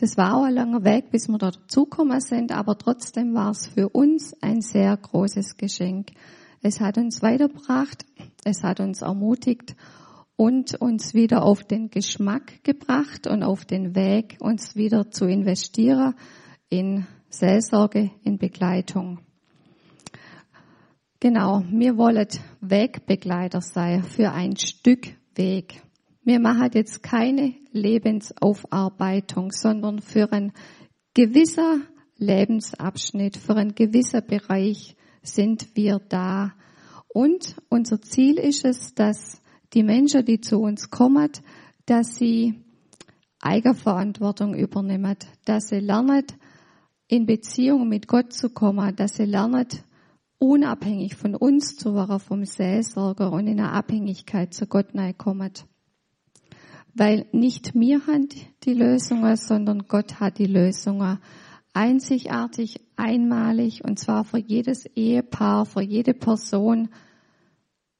Das 0.00 0.16
war 0.16 0.36
auch 0.36 0.44
ein 0.44 0.54
langer 0.54 0.84
Weg, 0.84 1.10
bis 1.10 1.26
wir 1.26 1.38
dort 1.38 1.56
dazugekommen 1.56 2.20
sind, 2.20 2.52
aber 2.52 2.78
trotzdem 2.78 3.34
war 3.34 3.50
es 3.50 3.66
für 3.66 3.88
uns 3.88 4.32
ein 4.40 4.60
sehr 4.60 4.96
großes 4.96 5.56
Geschenk. 5.56 6.12
Es 6.62 6.80
hat 6.80 6.98
uns 6.98 7.20
weitergebracht, 7.20 8.06
es 8.44 8.62
hat 8.62 8.78
uns 8.78 9.02
ermutigt 9.02 9.74
und 10.36 10.80
uns 10.80 11.14
wieder 11.14 11.42
auf 11.42 11.64
den 11.64 11.90
Geschmack 11.90 12.62
gebracht 12.62 13.26
und 13.26 13.42
auf 13.42 13.64
den 13.64 13.96
Weg, 13.96 14.36
uns 14.38 14.76
wieder 14.76 15.10
zu 15.10 15.26
investieren 15.26 16.14
in 16.68 17.08
Seelsorge, 17.28 18.12
in 18.22 18.38
Begleitung. 18.38 19.18
Genau, 21.18 21.64
wir 21.72 21.96
wollen 21.96 22.28
Wegbegleiter 22.60 23.60
sein 23.60 24.04
für 24.04 24.30
ein 24.30 24.56
Stück 24.56 25.08
Weg. 25.34 25.82
Wir 26.28 26.40
machen 26.40 26.68
jetzt 26.74 27.02
keine 27.02 27.54
Lebensaufarbeitung, 27.72 29.50
sondern 29.50 30.02
für 30.02 30.30
einen 30.30 30.52
gewisser 31.14 31.78
Lebensabschnitt, 32.18 33.38
für 33.38 33.56
einen 33.56 33.74
gewisser 33.74 34.20
Bereich 34.20 34.94
sind 35.22 35.74
wir 35.74 35.98
da. 36.06 36.52
Und 37.08 37.56
unser 37.70 38.02
Ziel 38.02 38.38
ist 38.38 38.66
es, 38.66 38.94
dass 38.94 39.40
die 39.72 39.82
Menschen, 39.82 40.22
die 40.26 40.38
zu 40.42 40.58
uns 40.58 40.90
kommen, 40.90 41.30
dass 41.86 42.16
sie 42.16 42.62
Eigenverantwortung 43.40 44.54
übernehmen, 44.54 45.16
dass 45.46 45.68
sie 45.68 45.80
lernen, 45.80 46.26
in 47.06 47.24
Beziehung 47.24 47.88
mit 47.88 48.06
Gott 48.06 48.34
zu 48.34 48.50
kommen, 48.50 48.94
dass 48.96 49.16
sie 49.16 49.24
lernen, 49.24 49.66
unabhängig 50.38 51.14
von 51.14 51.34
uns 51.34 51.76
zu 51.76 51.94
werden, 51.94 52.20
vom 52.20 52.44
Seelsorger 52.44 53.32
und 53.32 53.46
in 53.46 53.60
eine 53.60 53.72
Abhängigkeit 53.72 54.52
zu 54.52 54.66
Gott 54.66 54.88
kommen. 55.16 55.52
Weil 56.98 57.26
nicht 57.30 57.76
wir 57.76 58.04
haben 58.08 58.28
die 58.64 58.74
Lösungen, 58.74 59.36
sondern 59.36 59.86
Gott 59.86 60.18
hat 60.18 60.38
die 60.38 60.46
Lösungen. 60.46 61.20
Einzigartig, 61.72 62.80
einmalig 62.96 63.84
und 63.84 64.00
zwar 64.00 64.24
für 64.24 64.38
jedes 64.38 64.84
Ehepaar, 64.84 65.64
für 65.64 65.80
jede 65.80 66.12
Person 66.12 66.88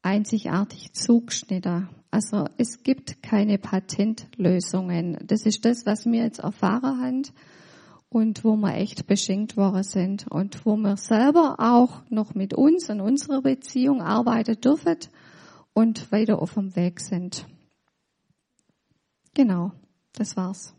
einzigartig 0.02 0.94
zugeschnitten. 0.94 1.88
Also 2.10 2.46
es 2.56 2.82
gibt 2.82 3.22
keine 3.22 3.58
Patentlösungen. 3.58 5.18
Das 5.24 5.46
ist 5.46 5.64
das, 5.64 5.86
was 5.86 6.04
wir 6.04 6.24
jetzt 6.24 6.40
erfahren 6.40 7.00
haben 7.00 7.22
und 8.08 8.42
wo 8.42 8.56
wir 8.56 8.74
echt 8.74 9.06
beschenkt 9.06 9.56
worden 9.56 9.84
sind 9.84 10.26
und 10.28 10.66
wo 10.66 10.76
wir 10.76 10.96
selber 10.96 11.56
auch 11.60 12.02
noch 12.10 12.34
mit 12.34 12.52
uns 12.52 12.90
und 12.90 13.00
unserer 13.00 13.42
Beziehung 13.42 14.02
arbeiten 14.02 14.60
dürfen 14.60 14.96
und 15.72 16.10
weiter 16.10 16.42
auf 16.42 16.54
dem 16.54 16.74
Weg 16.74 16.98
sind. 16.98 17.46
Genau, 19.38 19.70
das 20.14 20.36
war's. 20.36 20.74